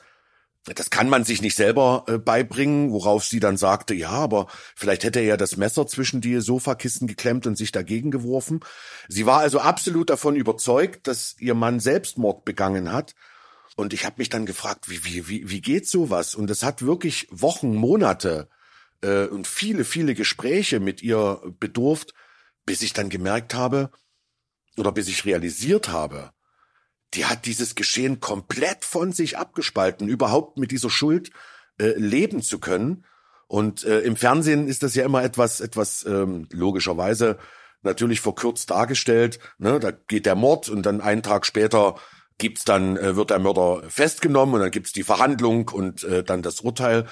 das 0.64 0.90
kann 0.90 1.09
man 1.09 1.25
sich 1.25 1.42
nicht 1.42 1.57
selber 1.57 2.04
äh, 2.09 2.18
beibringen, 2.18 2.92
worauf 2.92 3.25
sie 3.25 3.40
dann 3.40 3.57
sagte, 3.57 3.95
ja, 3.95 4.11
aber 4.11 4.47
vielleicht 4.75 5.04
hätte 5.04 5.21
er 5.21 5.26
ja 5.26 5.37
das 5.37 5.57
Messer 5.57 5.87
zwischen 5.87 6.21
die 6.21 6.40
Sofakissen 6.40 7.07
geklemmt 7.07 7.47
und 7.47 7.57
sich 7.57 7.73
dagegen 7.73 8.11
geworfen. 8.11 8.61
Sie 9.09 9.26
war 9.26 9.40
also 9.40 9.61
absolut 9.61 10.11
davon 10.11 10.37
überzeugt, 10.37 11.07
dass 11.07 11.37
ihr 11.38 11.54
Mann 11.54 11.80
Selbstmord 11.80 12.45
begangen 12.45 12.92
hat. 12.92 13.14
Und 13.76 13.92
ich 13.92 14.04
habe 14.04 14.16
mich 14.18 14.28
dann 14.28 14.47
gefragt, 14.47 14.88
wie, 14.88 15.04
wie, 15.04 15.28
wie, 15.28 15.50
wie 15.50 15.61
geht 15.61 15.87
sowas? 15.87 16.35
Und 16.35 16.50
es 16.50 16.62
hat 16.62 16.83
wirklich 16.83 17.28
Wochen, 17.30 17.76
Monate 17.76 18.49
äh, 19.02 19.26
und 19.26 19.47
viele, 19.47 19.85
viele 19.85 20.14
Gespräche 20.14 20.80
mit 20.80 21.02
ihr 21.02 21.40
bedurft, 21.61 22.12
bis 22.66 22.83
ich 22.83 22.92
dann 22.92 23.09
gemerkt 23.09 23.54
habe 23.54 23.90
oder 24.78 24.92
bis 24.92 25.08
ich 25.08 25.25
realisiert 25.25 25.88
habe, 25.88 26.32
die 27.14 27.25
hat 27.25 27.47
dieses 27.47 27.75
Geschehen 27.75 28.20
komplett 28.20 28.85
von 28.85 29.12
sich 29.12 29.38
abgespalten, 29.38 30.08
überhaupt 30.08 30.58
mit 30.58 30.70
dieser 30.70 30.90
Schuld 30.90 31.30
äh, 31.78 31.94
leben 31.97 32.42
zu 32.42 32.58
können. 32.58 33.04
Und 33.47 33.85
äh, 33.85 34.00
im 34.00 34.16
Fernsehen 34.16 34.68
ist 34.68 34.82
das 34.82 34.94
ja 34.94 35.04
immer 35.04 35.23
etwas, 35.23 35.61
etwas 35.61 36.04
ähm, 36.04 36.49
logischerweise 36.52 37.38
natürlich 37.82 38.20
verkürzt 38.20 38.70
dargestellt. 38.70 39.38
Ne? 39.58 39.80
Da 39.80 39.90
geht 39.90 40.26
der 40.26 40.35
Mord 40.35 40.68
und 40.68 40.85
dann 40.85 41.00
einen 41.00 41.23
Tag 41.23 41.47
später 41.47 41.97
gibt's 42.37 42.64
dann 42.64 42.97
äh, 42.97 43.16
wird 43.16 43.30
der 43.30 43.38
Mörder 43.38 43.82
festgenommen 43.88 44.54
und 44.54 44.61
dann 44.61 44.70
gibt's 44.70 44.92
die 44.92 45.02
Verhandlung 45.02 45.68
und 45.68 46.04
äh, 46.04 46.23
dann 46.23 46.42
das 46.42 46.61
Urteil. 46.61 47.06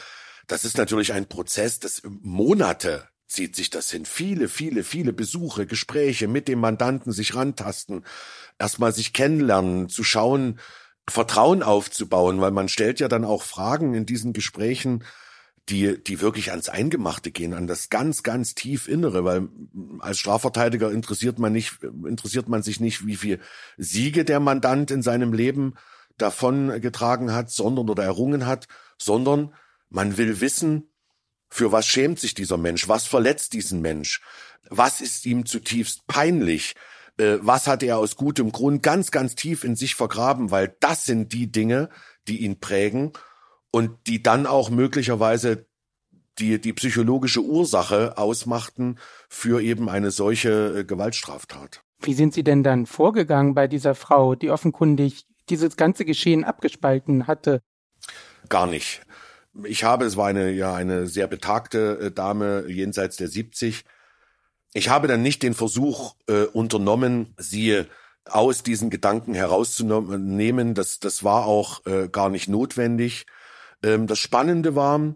Das 0.46 0.64
ist 0.64 0.78
natürlich 0.78 1.12
ein 1.12 1.26
Prozess, 1.26 1.80
das 1.80 2.02
Monate 2.04 3.08
zieht 3.26 3.56
sich 3.56 3.70
das 3.70 3.90
hin. 3.90 4.04
Viele, 4.04 4.48
viele, 4.48 4.84
viele 4.84 5.12
Besuche, 5.12 5.66
Gespräche 5.66 6.28
mit 6.28 6.48
dem 6.48 6.60
Mandanten, 6.60 7.12
sich 7.12 7.34
rantasten, 7.34 8.04
erstmal 8.58 8.92
sich 8.92 9.12
kennenlernen, 9.12 9.88
zu 9.88 10.04
schauen, 10.04 10.60
Vertrauen 11.08 11.62
aufzubauen, 11.62 12.40
weil 12.40 12.50
man 12.50 12.68
stellt 12.68 13.00
ja 13.00 13.08
dann 13.08 13.24
auch 13.24 13.42
Fragen 13.42 13.94
in 13.94 14.06
diesen 14.06 14.32
Gesprächen, 14.32 15.04
die, 15.68 16.02
die 16.02 16.20
wirklich 16.20 16.50
ans 16.52 16.68
Eingemachte 16.68 17.32
gehen, 17.32 17.52
an 17.52 17.66
das 17.66 17.90
ganz, 17.90 18.22
ganz 18.22 18.54
tief 18.54 18.86
Innere, 18.86 19.24
weil 19.24 19.48
als 19.98 20.18
Strafverteidiger 20.20 20.90
interessiert 20.92 21.38
man 21.38 21.52
nicht, 21.52 21.82
interessiert 21.82 22.48
man 22.48 22.62
sich 22.62 22.78
nicht, 22.78 23.06
wie 23.06 23.16
viel 23.16 23.40
Siege 23.76 24.24
der 24.24 24.38
Mandant 24.38 24.90
in 24.92 25.02
seinem 25.02 25.32
Leben 25.32 25.74
davon 26.18 26.80
getragen 26.80 27.32
hat, 27.32 27.50
sondern 27.50 27.90
oder 27.90 28.04
errungen 28.04 28.46
hat, 28.46 28.68
sondern 28.96 29.54
man 29.90 30.16
will 30.16 30.40
wissen, 30.40 30.88
für 31.48 31.72
was 31.72 31.86
schämt 31.86 32.18
sich 32.18 32.34
dieser 32.34 32.56
Mensch? 32.56 32.88
Was 32.88 33.06
verletzt 33.06 33.52
diesen 33.52 33.80
Mensch? 33.80 34.20
Was 34.68 35.00
ist 35.00 35.26
ihm 35.26 35.46
zutiefst 35.46 36.06
peinlich? 36.06 36.74
Äh, 37.18 37.38
was 37.40 37.66
hat 37.66 37.82
er 37.82 37.98
aus 37.98 38.16
gutem 38.16 38.52
Grund 38.52 38.82
ganz, 38.82 39.10
ganz 39.10 39.34
tief 39.34 39.64
in 39.64 39.76
sich 39.76 39.94
vergraben? 39.94 40.50
Weil 40.50 40.76
das 40.80 41.04
sind 41.04 41.32
die 41.32 41.50
Dinge, 41.50 41.88
die 42.28 42.44
ihn 42.44 42.58
prägen 42.58 43.12
und 43.70 44.06
die 44.06 44.22
dann 44.22 44.46
auch 44.46 44.70
möglicherweise 44.70 45.66
die, 46.38 46.60
die 46.60 46.72
psychologische 46.72 47.40
Ursache 47.40 48.18
ausmachten 48.18 48.96
für 49.28 49.62
eben 49.62 49.88
eine 49.88 50.10
solche 50.10 50.80
äh, 50.80 50.84
Gewaltstraftat. 50.84 51.80
Wie 52.02 52.12
sind 52.12 52.34
Sie 52.34 52.44
denn 52.44 52.62
dann 52.62 52.84
vorgegangen 52.84 53.54
bei 53.54 53.68
dieser 53.68 53.94
Frau, 53.94 54.34
die 54.34 54.50
offenkundig 54.50 55.24
dieses 55.48 55.76
ganze 55.76 56.04
Geschehen 56.04 56.44
abgespalten 56.44 57.26
hatte? 57.26 57.62
Gar 58.48 58.66
nicht 58.66 59.05
ich 59.64 59.84
habe, 59.84 60.04
es 60.04 60.16
war 60.16 60.26
eine, 60.26 60.50
ja, 60.50 60.74
eine 60.74 61.06
sehr 61.06 61.26
betagte 61.26 61.98
äh, 62.00 62.10
Dame 62.10 62.64
jenseits 62.68 63.16
der 63.16 63.28
70. 63.28 63.84
Ich 64.74 64.88
habe 64.88 65.08
dann 65.08 65.22
nicht 65.22 65.42
den 65.42 65.54
Versuch 65.54 66.14
äh, 66.28 66.44
unternommen, 66.44 67.34
sie 67.38 67.84
aus 68.28 68.62
diesen 68.62 68.90
Gedanken 68.90 69.34
herauszunehmen. 69.34 70.74
Das, 70.74 70.98
das 70.98 71.24
war 71.24 71.46
auch 71.46 71.84
äh, 71.86 72.08
gar 72.08 72.28
nicht 72.28 72.48
notwendig. 72.48 73.26
Ähm, 73.82 74.06
das 74.06 74.18
Spannende 74.18 74.74
war, 74.74 75.14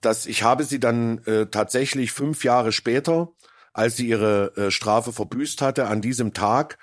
dass 0.00 0.26
ich 0.26 0.42
habe 0.42 0.64
sie 0.64 0.80
dann 0.80 1.18
äh, 1.24 1.46
tatsächlich 1.46 2.12
fünf 2.12 2.44
Jahre 2.44 2.72
später, 2.72 3.28
als 3.72 3.96
sie 3.96 4.08
ihre 4.08 4.56
äh, 4.56 4.70
Strafe 4.70 5.12
verbüßt 5.12 5.62
hatte, 5.62 5.86
an 5.86 6.00
diesem 6.00 6.34
Tag 6.34 6.78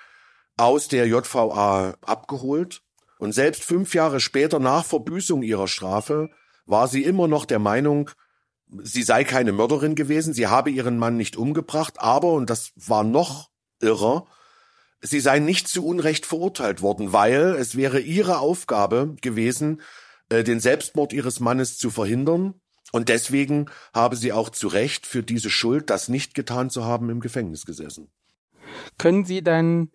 aus 0.56 0.88
der 0.88 1.06
JVA 1.06 1.94
abgeholt. 2.02 2.82
Und 3.18 3.32
selbst 3.32 3.64
fünf 3.64 3.94
Jahre 3.94 4.18
später 4.18 4.58
nach 4.58 4.84
Verbüßung 4.84 5.42
ihrer 5.42 5.68
Strafe 5.68 6.30
war 6.70 6.88
sie 6.88 7.02
immer 7.02 7.28
noch 7.28 7.44
der 7.44 7.58
Meinung, 7.58 8.10
sie 8.82 9.02
sei 9.02 9.24
keine 9.24 9.52
Mörderin 9.52 9.94
gewesen, 9.94 10.32
sie 10.32 10.46
habe 10.46 10.70
ihren 10.70 10.98
Mann 10.98 11.16
nicht 11.16 11.36
umgebracht, 11.36 11.94
aber, 11.98 12.32
und 12.32 12.48
das 12.48 12.72
war 12.76 13.04
noch 13.04 13.50
irrer, 13.80 14.26
sie 15.00 15.20
sei 15.20 15.38
nicht 15.38 15.68
zu 15.68 15.84
Unrecht 15.84 16.26
verurteilt 16.26 16.82
worden, 16.82 17.12
weil 17.12 17.56
es 17.58 17.76
wäre 17.76 18.00
ihre 18.00 18.38
Aufgabe 18.38 19.16
gewesen, 19.20 19.82
äh, 20.28 20.44
den 20.44 20.60
Selbstmord 20.60 21.12
ihres 21.12 21.40
Mannes 21.40 21.78
zu 21.78 21.90
verhindern. 21.90 22.54
Und 22.92 23.08
deswegen 23.08 23.66
habe 23.94 24.16
sie 24.16 24.32
auch 24.32 24.50
zu 24.50 24.66
Recht 24.66 25.06
für 25.06 25.22
diese 25.22 25.50
Schuld, 25.50 25.90
das 25.90 26.08
nicht 26.08 26.34
getan 26.34 26.70
zu 26.70 26.84
haben, 26.84 27.08
im 27.08 27.20
Gefängnis 27.20 27.64
gesessen. 27.64 28.10
Können 28.98 29.24
Sie 29.24 29.42
dann 29.42 29.90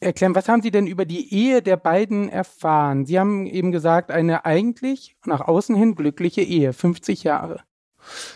erklären, 0.00 0.34
was 0.34 0.48
haben 0.48 0.62
Sie 0.62 0.70
denn 0.70 0.86
über 0.86 1.04
die 1.04 1.32
Ehe 1.32 1.62
der 1.62 1.76
beiden 1.76 2.28
erfahren? 2.28 3.06
Sie 3.06 3.18
haben 3.18 3.46
eben 3.46 3.72
gesagt, 3.72 4.10
eine 4.10 4.44
eigentlich 4.44 5.16
nach 5.24 5.40
außen 5.40 5.74
hin 5.74 5.94
glückliche 5.94 6.42
Ehe, 6.42 6.72
50 6.72 7.24
Jahre. 7.24 7.60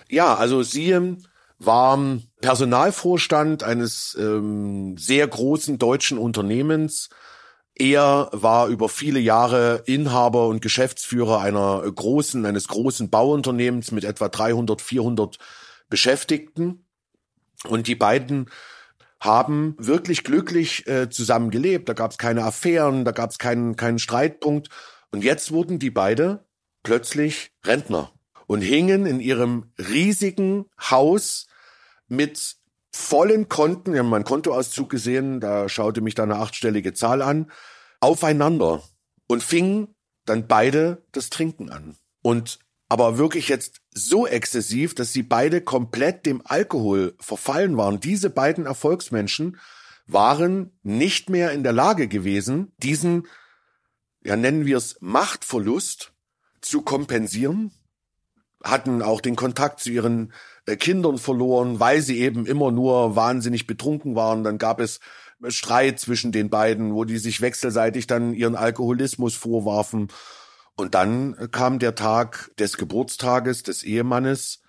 Ja, 0.08 0.34
also 0.34 0.62
sie 0.62 0.90
ähm, 0.92 1.18
war 1.58 1.98
Personalvorstand 2.40 3.62
eines 3.62 4.16
ähm, 4.18 4.96
sehr 4.96 5.26
großen 5.26 5.78
deutschen 5.78 6.18
Unternehmens. 6.18 7.10
Er 7.74 8.28
war 8.32 8.68
über 8.68 8.88
viele 8.88 9.20
Jahre 9.20 9.82
Inhaber 9.86 10.48
und 10.48 10.62
Geschäftsführer 10.62 11.40
einer 11.40 11.80
großen, 11.82 12.44
eines 12.44 12.66
großen 12.68 13.10
Bauunternehmens 13.10 13.92
mit 13.92 14.04
etwa 14.04 14.28
300, 14.28 14.82
400 14.82 15.38
Beschäftigten. 15.88 16.84
Und 17.68 17.86
die 17.86 17.94
beiden 17.94 18.50
haben 19.20 19.74
wirklich 19.78 20.24
glücklich 20.24 20.86
äh, 20.86 21.10
zusammen 21.10 21.50
gelebt. 21.50 21.88
Da 21.88 21.92
gab 21.92 22.12
es 22.12 22.18
keine 22.18 22.44
Affären, 22.44 23.04
da 23.04 23.10
gab 23.10 23.30
es 23.30 23.38
keinen, 23.38 23.76
keinen 23.76 23.98
Streitpunkt. 23.98 24.68
Und 25.10 25.24
jetzt 25.24 25.52
wurden 25.52 25.78
die 25.78 25.90
beide 25.90 26.44
plötzlich 26.82 27.52
Rentner 27.64 28.12
und 28.46 28.60
hingen 28.60 29.06
in 29.06 29.20
ihrem 29.20 29.72
riesigen 29.78 30.66
Haus 30.80 31.46
mit 32.08 32.56
vollen 32.90 33.48
Konten, 33.48 33.92
wir 33.92 34.00
haben 34.00 34.08
meinen 34.08 34.24
Kontoauszug 34.24 34.88
gesehen, 34.90 35.40
da 35.40 35.68
schaute 35.68 36.00
mich 36.00 36.14
da 36.14 36.22
eine 36.22 36.36
achtstellige 36.36 36.94
Zahl 36.94 37.22
an, 37.22 37.50
aufeinander 38.00 38.82
und 39.26 39.42
fingen 39.42 39.94
dann 40.24 40.46
beide 40.46 41.04
das 41.12 41.30
Trinken 41.30 41.70
an. 41.70 41.96
Und 42.22 42.58
aber 42.88 43.18
wirklich 43.18 43.48
jetzt 43.48 43.80
so 43.92 44.26
exzessiv, 44.26 44.94
dass 44.94 45.12
sie 45.12 45.22
beide 45.22 45.60
komplett 45.60 46.24
dem 46.26 46.42
Alkohol 46.44 47.14
verfallen 47.20 47.76
waren. 47.76 48.00
Diese 48.00 48.30
beiden 48.30 48.66
Erfolgsmenschen 48.66 49.58
waren 50.06 50.72
nicht 50.82 51.28
mehr 51.28 51.52
in 51.52 51.62
der 51.62 51.74
Lage 51.74 52.08
gewesen, 52.08 52.72
diesen, 52.78 53.26
ja 54.24 54.36
nennen 54.36 54.64
wir 54.64 54.78
es, 54.78 54.96
Machtverlust 55.00 56.12
zu 56.62 56.82
kompensieren, 56.82 57.72
hatten 58.64 59.02
auch 59.02 59.20
den 59.20 59.36
Kontakt 59.36 59.80
zu 59.80 59.90
ihren 59.90 60.32
äh, 60.66 60.76
Kindern 60.76 61.18
verloren, 61.18 61.78
weil 61.78 62.00
sie 62.00 62.18
eben 62.18 62.46
immer 62.46 62.72
nur 62.72 63.14
wahnsinnig 63.14 63.66
betrunken 63.66 64.16
waren. 64.16 64.42
Dann 64.42 64.58
gab 64.58 64.80
es 64.80 65.00
Streit 65.48 66.00
zwischen 66.00 66.32
den 66.32 66.50
beiden, 66.50 66.94
wo 66.94 67.04
die 67.04 67.18
sich 67.18 67.40
wechselseitig 67.40 68.06
dann 68.06 68.34
ihren 68.34 68.56
Alkoholismus 68.56 69.34
vorwarfen. 69.34 70.08
Und 70.78 70.94
dann 70.94 71.50
kam 71.50 71.80
der 71.80 71.96
Tag 71.96 72.52
des 72.56 72.76
Geburtstages 72.76 73.64
des 73.64 73.82
Ehemannes, 73.82 74.62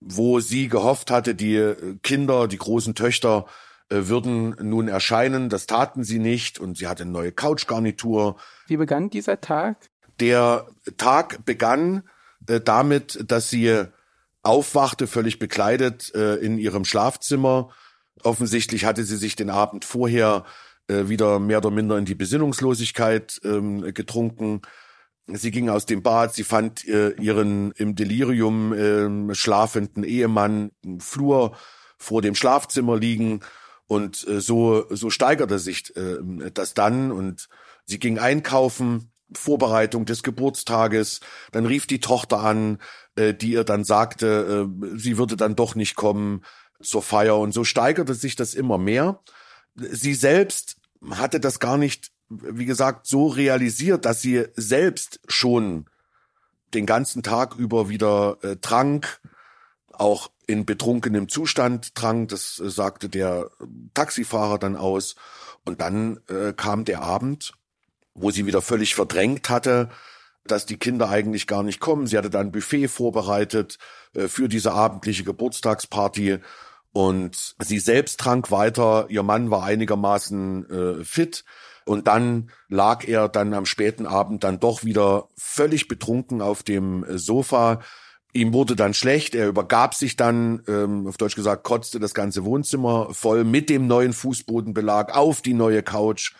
wo 0.00 0.40
sie 0.40 0.68
gehofft 0.68 1.12
hatte, 1.12 1.36
die 1.36 1.74
Kinder, 2.02 2.48
die 2.48 2.58
großen 2.58 2.96
Töchter 2.96 3.46
äh, 3.88 4.08
würden 4.08 4.56
nun 4.60 4.88
erscheinen. 4.88 5.48
Das 5.48 5.66
taten 5.66 6.02
sie 6.02 6.18
nicht 6.18 6.58
und 6.58 6.76
sie 6.76 6.88
hatte 6.88 7.04
eine 7.04 7.12
neue 7.12 7.30
Couchgarnitur. 7.30 8.36
Wie 8.66 8.76
begann 8.76 9.10
dieser 9.10 9.40
Tag? 9.40 9.76
Der 10.18 10.66
Tag 10.96 11.44
begann 11.44 12.02
äh, 12.48 12.60
damit, 12.60 13.24
dass 13.30 13.48
sie 13.48 13.84
aufwachte, 14.42 15.06
völlig 15.06 15.38
bekleidet 15.38 16.12
äh, 16.16 16.34
in 16.34 16.58
ihrem 16.58 16.84
Schlafzimmer. 16.84 17.70
Offensichtlich 18.24 18.84
hatte 18.84 19.04
sie 19.04 19.16
sich 19.16 19.36
den 19.36 19.50
Abend 19.50 19.84
vorher 19.84 20.44
äh, 20.88 21.08
wieder 21.08 21.38
mehr 21.38 21.58
oder 21.58 21.70
minder 21.70 21.96
in 21.96 22.06
die 22.06 22.16
Besinnungslosigkeit 22.16 23.40
ähm, 23.44 23.94
getrunken. 23.94 24.62
Sie 25.26 25.50
ging 25.50 25.70
aus 25.70 25.86
dem 25.86 26.02
Bad, 26.02 26.34
sie 26.34 26.44
fand 26.44 26.86
äh, 26.86 27.10
ihren 27.12 27.72
im 27.72 27.94
Delirium 27.94 28.72
äh, 28.72 29.34
schlafenden 29.34 30.04
Ehemann 30.04 30.72
im 30.82 31.00
Flur 31.00 31.56
vor 31.96 32.20
dem 32.20 32.34
Schlafzimmer 32.34 32.98
liegen 32.98 33.40
und 33.86 34.26
äh, 34.28 34.40
so 34.40 34.84
so 34.90 35.08
steigerte 35.08 35.58
sich 35.58 35.96
äh, 35.96 36.18
das 36.52 36.74
dann 36.74 37.10
und 37.10 37.48
sie 37.86 37.98
ging 37.98 38.18
einkaufen, 38.18 39.12
Vorbereitung 39.32 40.04
des 40.04 40.22
Geburtstages, 40.22 41.20
dann 41.52 41.66
rief 41.66 41.86
die 41.86 42.00
Tochter 42.00 42.40
an, 42.40 42.78
äh, 43.16 43.32
die 43.32 43.52
ihr 43.52 43.64
dann 43.64 43.84
sagte, 43.84 44.68
äh, 44.68 44.98
sie 44.98 45.16
würde 45.16 45.36
dann 45.36 45.56
doch 45.56 45.74
nicht 45.74 45.96
kommen 45.96 46.44
zur 46.82 47.02
Feier 47.02 47.38
und 47.38 47.52
so 47.52 47.64
steigerte 47.64 48.14
sich 48.14 48.36
das 48.36 48.54
immer 48.54 48.78
mehr. 48.78 49.20
Sie 49.74 50.14
selbst 50.14 50.76
hatte 51.10 51.40
das 51.40 51.58
gar 51.58 51.78
nicht 51.78 52.10
wie 52.42 52.66
gesagt, 52.66 53.06
so 53.06 53.26
realisiert, 53.28 54.04
dass 54.04 54.20
sie 54.20 54.46
selbst 54.54 55.20
schon 55.28 55.86
den 56.74 56.86
ganzen 56.86 57.22
Tag 57.22 57.54
über 57.56 57.88
wieder 57.88 58.38
äh, 58.42 58.56
trank, 58.56 59.20
auch 59.92 60.30
in 60.46 60.66
betrunkenem 60.66 61.28
Zustand 61.28 61.94
trank, 61.94 62.28
das 62.28 62.58
äh, 62.58 62.68
sagte 62.68 63.08
der 63.08 63.50
Taxifahrer 63.94 64.58
dann 64.58 64.76
aus. 64.76 65.14
Und 65.64 65.80
dann 65.80 66.20
äh, 66.28 66.52
kam 66.52 66.84
der 66.84 67.02
Abend, 67.02 67.54
wo 68.14 68.30
sie 68.30 68.46
wieder 68.46 68.60
völlig 68.60 68.94
verdrängt 68.94 69.48
hatte, 69.48 69.88
dass 70.46 70.66
die 70.66 70.76
Kinder 70.76 71.08
eigentlich 71.08 71.46
gar 71.46 71.62
nicht 71.62 71.80
kommen. 71.80 72.06
Sie 72.06 72.18
hatte 72.18 72.28
dann 72.28 72.48
ein 72.48 72.52
Buffet 72.52 72.88
vorbereitet 72.88 73.78
äh, 74.14 74.28
für 74.28 74.48
diese 74.48 74.72
abendliche 74.72 75.24
Geburtstagsparty 75.24 76.38
und 76.92 77.56
sie 77.58 77.78
selbst 77.78 78.20
trank 78.20 78.50
weiter. 78.50 79.06
Ihr 79.08 79.22
Mann 79.22 79.50
war 79.50 79.64
einigermaßen 79.64 80.70
äh, 81.00 81.04
fit. 81.04 81.44
Und 81.84 82.06
dann 82.06 82.50
lag 82.68 83.06
er 83.06 83.28
dann 83.28 83.52
am 83.52 83.66
späten 83.66 84.06
Abend 84.06 84.42
dann 84.42 84.58
doch 84.58 84.84
wieder 84.84 85.28
völlig 85.36 85.86
betrunken 85.88 86.40
auf 86.40 86.62
dem 86.62 87.04
äh, 87.04 87.18
Sofa. 87.18 87.80
Ihm 88.32 88.52
wurde 88.52 88.74
dann 88.74 88.94
schlecht, 88.94 89.34
er 89.34 89.46
übergab 89.46 89.94
sich 89.94 90.16
dann, 90.16 90.62
ähm, 90.66 91.06
auf 91.06 91.18
Deutsch 91.18 91.36
gesagt, 91.36 91.62
kotzte 91.62 92.00
das 92.00 92.14
ganze 92.14 92.44
Wohnzimmer 92.44 93.12
voll 93.12 93.44
mit 93.44 93.68
dem 93.68 93.86
neuen 93.86 94.12
Fußbodenbelag 94.12 95.14
auf 95.14 95.40
die 95.40 95.54
neue 95.54 95.82
Couch. 95.82 96.34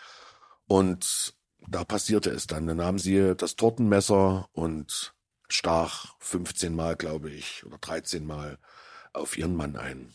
Und 0.66 1.34
da 1.68 1.84
passierte 1.84 2.30
es 2.30 2.46
dann. 2.46 2.66
Dann 2.66 2.78
nahm 2.78 2.98
sie 2.98 3.34
das 3.36 3.56
Tortenmesser 3.56 4.48
und 4.52 5.14
stach 5.48 6.14
15 6.18 6.74
Mal, 6.74 6.96
glaube 6.96 7.30
ich, 7.30 7.64
oder 7.64 7.78
13 7.78 8.26
Mal 8.26 8.58
auf 9.12 9.38
ihren 9.38 9.54
Mann 9.54 9.76
ein. 9.76 10.14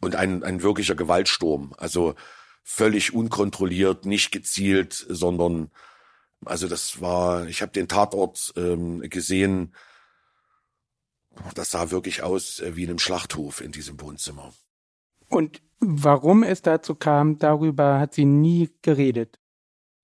Und 0.00 0.16
ein, 0.16 0.42
ein 0.42 0.62
wirklicher 0.62 0.94
Gewaltsturm. 0.94 1.72
Also 1.78 2.14
völlig 2.62 3.14
unkontrolliert, 3.14 4.06
nicht 4.06 4.32
gezielt, 4.32 4.92
sondern 5.08 5.70
also 6.44 6.68
das 6.68 7.00
war, 7.00 7.46
ich 7.46 7.62
habe 7.62 7.72
den 7.72 7.88
Tatort 7.88 8.52
ähm, 8.56 9.00
gesehen, 9.02 9.74
das 11.54 11.70
sah 11.70 11.90
wirklich 11.90 12.22
aus 12.22 12.60
äh, 12.60 12.76
wie 12.76 12.84
in 12.84 12.90
einem 12.90 12.98
Schlachthof 12.98 13.60
in 13.60 13.72
diesem 13.72 14.00
Wohnzimmer. 14.00 14.52
Und 15.28 15.62
warum 15.78 16.42
es 16.42 16.62
dazu 16.62 16.94
kam, 16.94 17.38
darüber 17.38 17.98
hat 18.00 18.14
sie 18.14 18.24
nie 18.24 18.70
geredet. 18.82 19.38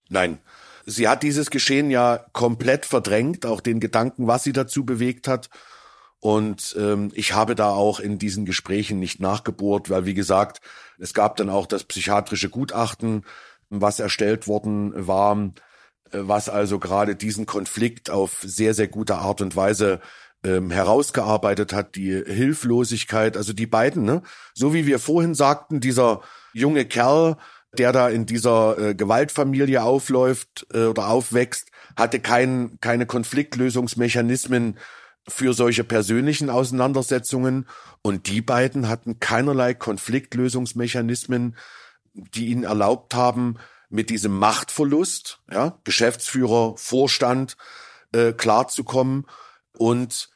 Nein, 0.09 0.39
sie 0.85 1.09
hat 1.09 1.23
dieses 1.23 1.51
Geschehen 1.51 1.91
ja 1.91 2.27
komplett 2.33 2.87
verdrängt, 2.87 3.45
auch 3.45 3.61
den 3.61 3.81
Gedanken, 3.81 4.27
was 4.27 4.45
sie 4.45 4.53
dazu 4.53 4.85
bewegt 4.85 5.27
hat. 5.27 5.49
Und 6.21 6.75
ähm, 6.79 7.11
ich 7.15 7.35
habe 7.35 7.55
da 7.55 7.71
auch 7.71 8.01
in 8.01 8.19
diesen 8.19 8.47
Gesprächen 8.47 8.99
nicht 8.99 9.21
nachgebohrt, 9.21 9.91
weil 9.91 10.07
wie 10.07 10.15
gesagt, 10.15 10.61
es 10.99 11.15
gab 11.15 11.37
dann 11.37 11.51
auch 11.51 11.67
das 11.67 11.85
psychiatrische 11.85 12.49
Gutachten, 12.49 13.25
was 13.69 14.01
erstellt 14.01 14.47
worden 14.47 14.93
war, 14.95 15.37
äh, 15.37 16.19
was 16.21 16.49
also 16.49 16.79
gerade 16.79 17.17
diesen 17.17 17.47
Konflikt 17.47 18.11
auf 18.11 18.39
sehr, 18.43 18.75
sehr 18.75 18.89
gute 18.89 19.17
Art 19.17 19.41
und 19.41 19.57
Weise 19.57 20.01
ähm, 20.45 20.71
herausgearbeitet 20.71 21.73
hat, 21.73 21.97
die 21.97 22.23
Hilflosigkeit, 22.25 23.37
also 23.37 23.53
die 23.53 23.67
beiden, 23.67 24.05
ne? 24.05 24.23
So 24.55 24.73
wie 24.73 24.87
wir 24.87 24.99
vorhin 24.99 25.35
sagten, 25.35 25.81
dieser 25.81 26.23
junge 26.53 26.85
Kerl, 26.85 27.37
der 27.77 27.93
da 27.93 28.09
in 28.09 28.27
dieser 28.27 28.79
äh, 28.79 28.95
Gewaltfamilie 28.95 29.83
aufläuft 29.83 30.67
äh, 30.73 30.85
oder 30.85 31.09
aufwächst, 31.09 31.71
hatte 31.97 32.21
kein, 32.21 32.79
keine 32.81 33.07
Konfliktlösungsmechanismen 33.07 34.79
für 35.29 35.55
solche 35.55 35.85
persönlichen 35.85 36.51
Auseinandersetzungen 36.51 37.67
und 38.03 38.29
die 38.29 38.43
beiden 38.43 38.89
hatten 38.89 39.19
keinerlei 39.19 39.75
Konfliktlösungsmechanismen, 39.75 41.57
die 42.13 42.47
ihnen 42.47 42.65
erlaubt 42.65 43.15
haben, 43.15 43.57
mit 43.89 44.11
diesem 44.11 44.37
Machtverlust, 44.39 45.41
ja, 45.51 45.79
Geschäftsführer, 45.85 46.77
Vorstand, 46.77 47.57
äh, 48.13 48.33
klarzukommen 48.33 49.27
und 49.77 50.31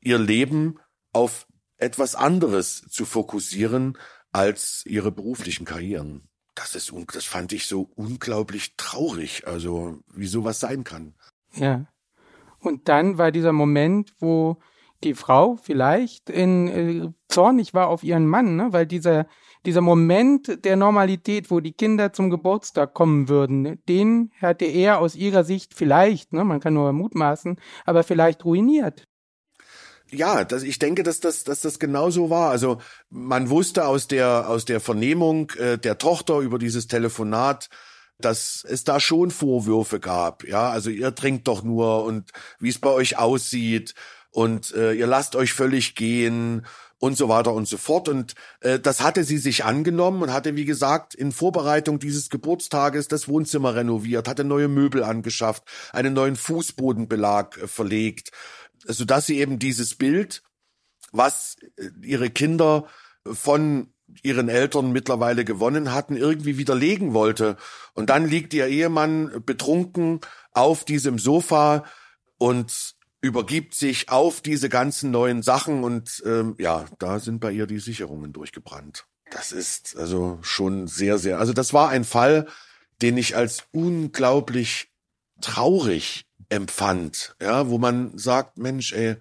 ihr 0.00 0.18
Leben 0.18 0.78
auf 1.12 1.46
etwas 1.76 2.14
anderes 2.14 2.82
zu 2.88 3.04
fokussieren 3.04 3.98
als 4.32 4.84
ihre 4.86 5.10
beruflichen 5.10 5.64
Karrieren. 5.64 6.28
Das 6.54 6.74
ist, 6.74 6.92
das 7.12 7.24
fand 7.24 7.52
ich 7.52 7.66
so 7.66 7.90
unglaublich 7.94 8.74
traurig, 8.76 9.46
also 9.46 10.00
wie 10.12 10.26
sowas 10.26 10.60
sein 10.60 10.82
kann. 10.84 11.14
Ja. 11.54 11.86
Und 12.60 12.88
dann 12.88 13.18
war 13.18 13.30
dieser 13.30 13.52
Moment, 13.52 14.12
wo 14.18 14.58
die 15.04 15.14
Frau 15.14 15.56
vielleicht 15.56 16.28
in, 16.28 16.68
äh, 16.68 17.08
zornig 17.28 17.74
war 17.74 17.88
auf 17.88 18.02
ihren 18.02 18.26
Mann, 18.26 18.56
ne? 18.56 18.68
weil 18.72 18.86
dieser, 18.86 19.26
dieser 19.64 19.80
Moment 19.80 20.64
der 20.64 20.76
Normalität, 20.76 21.50
wo 21.50 21.60
die 21.60 21.72
Kinder 21.72 22.12
zum 22.12 22.30
Geburtstag 22.30 22.94
kommen 22.94 23.28
würden, 23.28 23.78
den 23.88 24.32
hatte 24.40 24.64
er 24.64 24.98
aus 24.98 25.14
ihrer 25.14 25.44
Sicht 25.44 25.74
vielleicht, 25.74 26.32
ne? 26.32 26.44
man 26.44 26.60
kann 26.60 26.74
nur 26.74 26.92
mutmaßen, 26.92 27.60
aber 27.84 28.02
vielleicht 28.02 28.44
ruiniert. 28.44 29.04
Ja, 30.10 30.44
das, 30.44 30.62
ich 30.62 30.78
denke, 30.78 31.02
dass 31.02 31.20
das, 31.20 31.44
dass 31.44 31.60
das 31.60 31.78
genauso 31.78 32.30
war. 32.30 32.50
Also 32.50 32.78
man 33.10 33.50
wusste 33.50 33.86
aus 33.86 34.08
der 34.08 34.48
aus 34.48 34.64
der 34.64 34.80
Vernehmung 34.80 35.50
äh, 35.58 35.76
der 35.76 35.98
Tochter 35.98 36.38
über 36.38 36.58
dieses 36.58 36.86
Telefonat, 36.86 37.68
dass 38.20 38.64
es 38.68 38.84
da 38.84 39.00
schon 39.00 39.30
Vorwürfe 39.30 40.00
gab. 40.00 40.44
Ja, 40.44 40.70
also 40.70 40.90
ihr 40.90 41.14
trinkt 41.14 41.48
doch 41.48 41.62
nur 41.62 42.04
und 42.04 42.30
wie 42.58 42.68
es 42.68 42.78
bei 42.78 42.90
euch 42.90 43.18
aussieht 43.18 43.94
und 44.30 44.74
äh, 44.74 44.92
ihr 44.92 45.06
lasst 45.06 45.36
euch 45.36 45.52
völlig 45.52 45.94
gehen 45.94 46.66
und 46.98 47.16
so 47.16 47.28
weiter 47.28 47.52
und 47.54 47.68
so 47.68 47.76
fort. 47.76 48.08
Und 48.08 48.34
äh, 48.60 48.78
das 48.78 49.00
hatte 49.00 49.24
sie 49.24 49.38
sich 49.38 49.64
angenommen 49.64 50.22
und 50.22 50.32
hatte, 50.32 50.56
wie 50.56 50.64
gesagt, 50.64 51.14
in 51.14 51.32
Vorbereitung 51.32 51.98
dieses 51.98 52.28
Geburtstages 52.28 53.08
das 53.08 53.28
Wohnzimmer 53.28 53.74
renoviert, 53.74 54.28
hatte 54.28 54.44
neue 54.44 54.68
Möbel 54.68 55.04
angeschafft, 55.04 55.64
einen 55.92 56.14
neuen 56.14 56.36
Fußbodenbelag 56.36 57.56
äh, 57.56 57.68
verlegt, 57.68 58.32
sodass 58.84 59.26
sie 59.26 59.38
eben 59.38 59.58
dieses 59.58 59.94
Bild, 59.94 60.42
was 61.12 61.56
äh, 61.76 61.88
ihre 62.02 62.30
Kinder 62.30 62.86
von 63.24 63.92
ihren 64.22 64.48
Eltern 64.48 64.92
mittlerweile 64.92 65.44
gewonnen 65.44 65.92
hatten, 65.92 66.16
irgendwie 66.16 66.58
widerlegen 66.58 67.14
wollte. 67.14 67.56
Und 67.94 68.10
dann 68.10 68.26
liegt 68.26 68.54
ihr 68.54 68.66
Ehemann 68.66 69.42
betrunken 69.44 70.20
auf 70.52 70.84
diesem 70.84 71.18
Sofa 71.18 71.84
und 72.38 72.96
übergibt 73.20 73.74
sich 73.74 74.08
auf 74.08 74.40
diese 74.40 74.68
ganzen 74.68 75.10
neuen 75.10 75.42
Sachen 75.42 75.82
und 75.82 76.22
ähm, 76.24 76.54
ja, 76.58 76.86
da 76.98 77.18
sind 77.18 77.40
bei 77.40 77.50
ihr 77.50 77.66
die 77.66 77.80
Sicherungen 77.80 78.32
durchgebrannt. 78.32 79.06
Das 79.30 79.52
ist 79.52 79.96
also 79.96 80.38
schon 80.42 80.86
sehr, 80.86 81.18
sehr, 81.18 81.38
also 81.38 81.52
das 81.52 81.72
war 81.72 81.88
ein 81.88 82.04
Fall, 82.04 82.46
den 83.02 83.16
ich 83.16 83.36
als 83.36 83.64
unglaublich 83.72 84.92
traurig 85.40 86.26
empfand, 86.48 87.36
ja, 87.42 87.68
wo 87.68 87.78
man 87.78 88.16
sagt, 88.16 88.56
Mensch, 88.56 88.92
ey, 88.92 89.16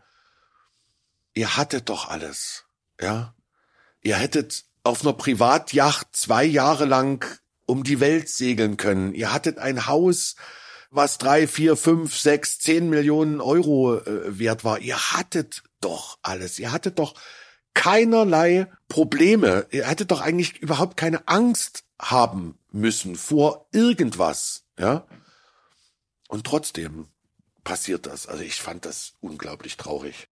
ihr 1.34 1.58
hattet 1.58 1.90
doch 1.90 2.08
alles, 2.08 2.66
ja, 3.02 3.36
ihr 4.02 4.16
hättet 4.16 4.67
auf 4.88 5.04
einer 5.04 5.14
Privatjacht 5.14 6.08
zwei 6.16 6.44
Jahre 6.44 6.86
lang 6.86 7.26
um 7.66 7.84
die 7.84 8.00
Welt 8.00 8.30
segeln 8.30 8.78
können. 8.78 9.14
Ihr 9.14 9.34
hattet 9.34 9.60
ein 9.60 9.88
Haus, 9.88 10.36
was 10.90 11.18
drei, 11.18 11.48
vier, 11.48 11.76
fünf, 11.76 12.18
sechs, 12.18 12.60
zehn 12.60 12.90
Millionen 12.90 13.42
Euro 13.42 13.98
äh, 13.98 14.40
wert 14.40 14.64
war. 14.64 14.80
Ihr 14.80 14.98
hattet 14.98 15.64
doch 15.82 16.18
alles. 16.22 16.60
Ihr 16.60 16.72
hattet 16.72 17.00
doch 17.00 17.14
keinerlei 17.74 18.68
Probleme. 18.88 19.68
Ihr 19.70 19.88
hättet 19.88 20.12
doch 20.12 20.22
eigentlich 20.22 20.58
überhaupt 20.60 20.98
keine 20.98 21.28
Angst 21.28 21.84
haben 22.00 22.58
müssen 22.72 23.16
vor 23.16 23.68
irgendwas, 23.72 24.64
ja? 24.80 25.06
Und 26.28 26.46
trotzdem 26.46 27.08
passiert 27.64 28.06
das. 28.06 28.28
Also 28.28 28.44
ich 28.44 28.56
fand 28.56 28.86
das 28.86 29.14
unglaublich 29.20 29.78
traurig. 29.78 30.28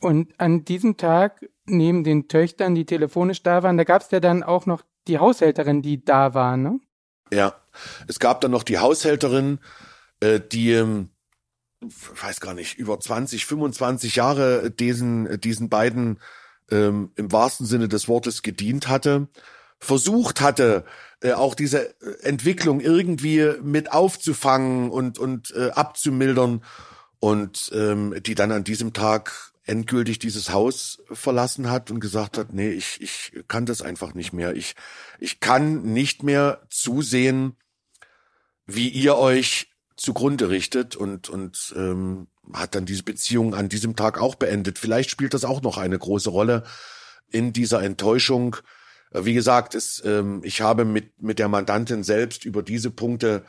Und 0.00 0.38
an 0.38 0.64
diesem 0.64 0.96
Tag, 0.96 1.48
neben 1.66 2.04
den 2.04 2.28
Töchtern, 2.28 2.74
die 2.74 2.86
telefonisch 2.86 3.42
da 3.42 3.62
waren, 3.62 3.76
da 3.76 3.84
gab 3.84 4.02
es 4.02 4.10
ja 4.10 4.20
dann 4.20 4.42
auch 4.42 4.66
noch 4.66 4.82
die 5.08 5.18
Haushälterin, 5.18 5.82
die 5.82 6.04
da 6.04 6.34
war, 6.34 6.56
ne? 6.56 6.80
Ja, 7.32 7.54
es 8.06 8.18
gab 8.18 8.40
dann 8.40 8.52
noch 8.52 8.62
die 8.62 8.78
Haushälterin, 8.78 9.58
äh, 10.20 10.40
die, 10.40 10.72
ähm, 10.72 11.10
weiß 11.80 12.40
gar 12.40 12.54
nicht, 12.54 12.78
über 12.78 12.98
20, 12.98 13.46
25 13.46 14.16
Jahre 14.16 14.70
diesen, 14.70 15.40
diesen 15.40 15.68
beiden 15.68 16.20
ähm, 16.70 17.10
im 17.16 17.32
wahrsten 17.32 17.66
Sinne 17.66 17.88
des 17.88 18.08
Wortes 18.08 18.42
gedient 18.42 18.88
hatte 18.88 19.28
versucht 19.78 20.40
hatte, 20.40 20.84
äh, 21.20 21.32
auch 21.32 21.54
diese 21.54 21.94
Entwicklung 22.22 22.80
irgendwie 22.80 23.52
mit 23.62 23.92
aufzufangen 23.92 24.90
und, 24.90 25.18
und 25.18 25.52
äh, 25.54 25.70
abzumildern 25.70 26.62
und 27.18 27.70
ähm, 27.74 28.14
die 28.22 28.34
dann 28.34 28.52
an 28.52 28.64
diesem 28.64 28.92
Tag 28.92 29.52
endgültig 29.66 30.20
dieses 30.20 30.50
Haus 30.50 31.02
verlassen 31.10 31.68
hat 31.70 31.90
und 31.90 32.00
gesagt 32.00 32.38
hat, 32.38 32.52
nee, 32.52 32.70
ich, 32.70 33.00
ich 33.00 33.32
kann 33.48 33.66
das 33.66 33.82
einfach 33.82 34.14
nicht 34.14 34.32
mehr. 34.32 34.54
Ich, 34.54 34.76
ich 35.18 35.40
kann 35.40 35.82
nicht 35.82 36.22
mehr 36.22 36.62
zusehen, 36.70 37.56
wie 38.64 38.88
ihr 38.88 39.16
euch 39.16 39.72
zugrunde 39.96 40.50
richtet 40.50 40.94
und, 40.94 41.28
und 41.28 41.74
ähm, 41.76 42.28
hat 42.52 42.74
dann 42.74 42.86
diese 42.86 43.02
Beziehung 43.02 43.54
an 43.54 43.68
diesem 43.68 43.96
Tag 43.96 44.20
auch 44.20 44.36
beendet. 44.36 44.78
Vielleicht 44.78 45.10
spielt 45.10 45.34
das 45.34 45.44
auch 45.44 45.62
noch 45.62 45.78
eine 45.78 45.98
große 45.98 46.30
Rolle 46.30 46.62
in 47.30 47.52
dieser 47.52 47.82
Enttäuschung. 47.82 48.56
Äh, 49.10 49.24
wie 49.24 49.34
gesagt, 49.34 49.74
es, 49.74 50.00
ähm, 50.04 50.42
ich 50.44 50.60
habe 50.60 50.84
mit, 50.84 51.20
mit 51.20 51.40
der 51.40 51.48
Mandantin 51.48 52.04
selbst 52.04 52.44
über 52.44 52.62
diese 52.62 52.90
Punkte 52.90 53.44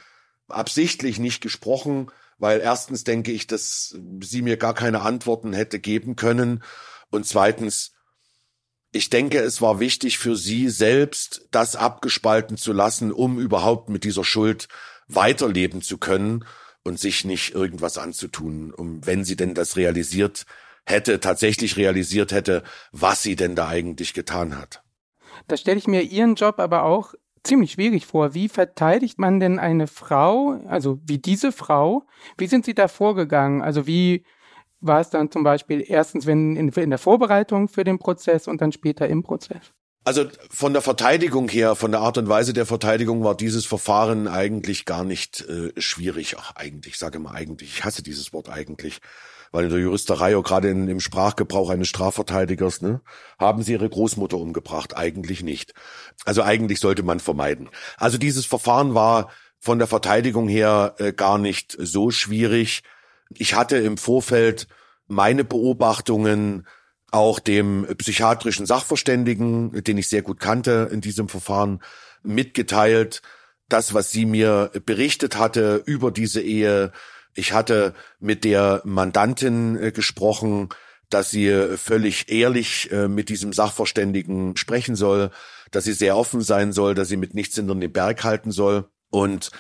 absichtlich 0.48 1.20
nicht 1.20 1.42
gesprochen, 1.42 2.10
weil 2.38 2.60
erstens 2.60 3.04
denke 3.04 3.32
ich, 3.32 3.48
dass 3.48 3.96
sie 4.22 4.42
mir 4.42 4.58
gar 4.58 4.74
keine 4.74 5.02
Antworten 5.02 5.54
hätte 5.54 5.80
geben 5.80 6.16
können 6.16 6.64
und 7.10 7.26
zweitens, 7.26 7.94
ich 8.92 9.10
denke, 9.10 9.40
es 9.40 9.62
war 9.62 9.80
wichtig 9.80 10.18
für 10.18 10.36
sie 10.36 10.70
selbst, 10.70 11.48
das 11.52 11.76
abgespalten 11.76 12.58
zu 12.58 12.74
lassen, 12.74 13.12
um 13.12 13.40
überhaupt 13.40 13.90
mit 13.90 14.04
dieser 14.04 14.24
Schuld 14.24 14.68
weiterleben 15.08 15.82
zu 15.82 15.98
können 15.98 16.46
und 16.84 17.00
sich 17.00 17.26
nicht 17.26 17.54
irgendwas 17.54 17.98
anzutun, 17.98 18.74
um 18.74 19.06
wenn 19.06 19.24
sie 19.24 19.36
denn 19.36 19.54
das 19.54 19.76
realisiert 19.76 20.46
hätte, 20.86 21.20
tatsächlich 21.20 21.76
realisiert 21.78 22.32
hätte, 22.32 22.64
was 22.92 23.22
sie 23.22 23.36
denn 23.36 23.56
da 23.56 23.68
eigentlich 23.68 24.14
getan 24.14 24.58
hat. 24.58 24.84
Da 25.48 25.58
stelle 25.58 25.78
ich 25.78 25.88
mir 25.88 26.02
ihren 26.02 26.36
Job 26.36 26.60
aber 26.60 26.84
auch 26.84 27.14
ziemlich 27.48 27.72
schwierig 27.72 28.06
vor. 28.06 28.34
Wie 28.34 28.50
verteidigt 28.50 29.20
man 29.20 29.40
denn 29.40 29.60
eine 29.60 29.88
Frau, 29.88 30.60
also 30.68 31.00
wie 31.06 31.18
diese 31.18 31.52
Frau? 31.52 32.06
Wie 32.38 32.48
sind 32.48 32.66
Sie 32.66 32.76
da 32.76 32.88
vorgegangen? 32.88 33.62
Also 33.62 33.88
wie 33.88 34.26
war 34.80 35.00
es 35.00 35.10
dann 35.10 35.32
zum 35.32 35.44
Beispiel 35.44 35.84
erstens 35.88 36.26
wenn 36.26 36.56
in, 36.56 36.70
in 36.70 36.90
der 36.90 37.00
Vorbereitung 37.00 37.68
für 37.68 37.84
den 37.84 38.00
Prozess 38.00 38.48
und 38.48 38.62
dann 38.62 38.72
später 38.72 39.08
im 39.08 39.24
Prozess? 39.24 39.74
Also 40.04 40.26
von 40.50 40.72
der 40.72 40.82
Verteidigung 40.82 41.50
her, 41.50 41.76
von 41.76 41.92
der 41.92 42.00
Art 42.00 42.18
und 42.18 42.30
Weise 42.30 42.54
der 42.54 42.66
Verteidigung 42.66 43.26
war 43.26 43.36
dieses 43.36 43.66
Verfahren 43.66 44.30
eigentlich 44.30 44.86
gar 44.86 45.04
nicht 45.04 45.42
äh, 45.42 45.74
schwierig. 45.76 46.38
Ach, 46.40 46.56
eigentlich, 46.56 46.94
ich 46.94 47.00
sage 47.00 47.20
mal 47.20 47.34
eigentlich, 47.34 47.78
ich 47.78 47.84
hasse 47.84 48.04
dieses 48.04 48.32
Wort 48.32 48.48
eigentlich 48.48 49.00
weil 49.58 49.66
in 49.66 49.72
der 49.72 49.80
Juristerei 49.80 50.38
oder 50.38 50.48
gerade 50.48 50.70
in, 50.70 50.88
im 50.88 51.00
Sprachgebrauch 51.00 51.72
eines 51.72 51.88
Strafverteidigers, 51.88 52.84
ne, 52.84 53.02
haben 53.40 53.64
sie 53.64 53.72
ihre 53.72 53.90
Großmutter 53.90 54.38
umgebracht? 54.38 54.96
Eigentlich 54.96 55.42
nicht. 55.42 55.74
Also 56.26 56.44
eigentlich 56.44 56.80
sollte 56.80 57.02
man 57.02 57.20
vermeiden. 57.20 57.68
Also 57.98 58.20
dieses 58.20 58.46
Verfahren 58.46 58.94
war 58.94 59.32
von 59.60 59.80
der 59.80 59.88
Verteidigung 59.88 60.48
her 60.48 60.94
äh, 61.00 61.12
gar 61.12 61.40
nicht 61.40 61.76
so 61.80 62.12
schwierig. 62.12 62.84
Ich 63.34 63.56
hatte 63.56 63.78
im 63.78 63.98
Vorfeld 63.98 64.68
meine 65.08 65.44
Beobachtungen 65.44 66.68
auch 67.10 67.40
dem 67.40 67.88
psychiatrischen 67.98 68.68
Sachverständigen, 68.68 69.84
den 69.84 69.98
ich 69.98 70.08
sehr 70.08 70.22
gut 70.22 70.40
kannte 70.40 70.88
in 70.92 71.02
diesem 71.02 71.30
Verfahren, 71.30 71.82
mitgeteilt. 72.22 73.24
Das, 73.70 73.96
was 73.96 74.12
sie 74.12 74.28
mir 74.28 74.70
berichtet 74.86 75.36
hatte 75.36 75.82
über 75.84 76.12
diese 76.12 76.42
Ehe, 76.42 76.92
ich 77.38 77.54
hatte 77.54 77.94
mit 78.20 78.44
der 78.44 78.82
Mandantin 78.84 79.82
äh, 79.82 79.92
gesprochen, 79.92 80.70
dass 81.10 81.30
sie 81.30 81.48
äh, 81.48 81.78
völlig 81.78 82.30
ehrlich 82.32 82.92
äh, 82.92 83.08
mit 83.08 83.30
diesem 83.30 83.54
Sachverständigen 83.54 84.58
sprechen 84.58 84.96
soll, 84.96 85.30
dass 85.72 85.84
sie 85.84 85.94
sehr 85.94 86.18
offen 86.18 86.42
sein 86.42 86.74
soll, 86.74 86.96
dass 86.96 87.10
sie 87.10 87.18
mit 87.18 87.36
nichts 87.36 87.56
hinter 87.56 87.76
den 87.76 87.94
Berg 87.94 88.24
halten 88.24 88.52
soll. 88.52 88.90
Und 89.12 89.52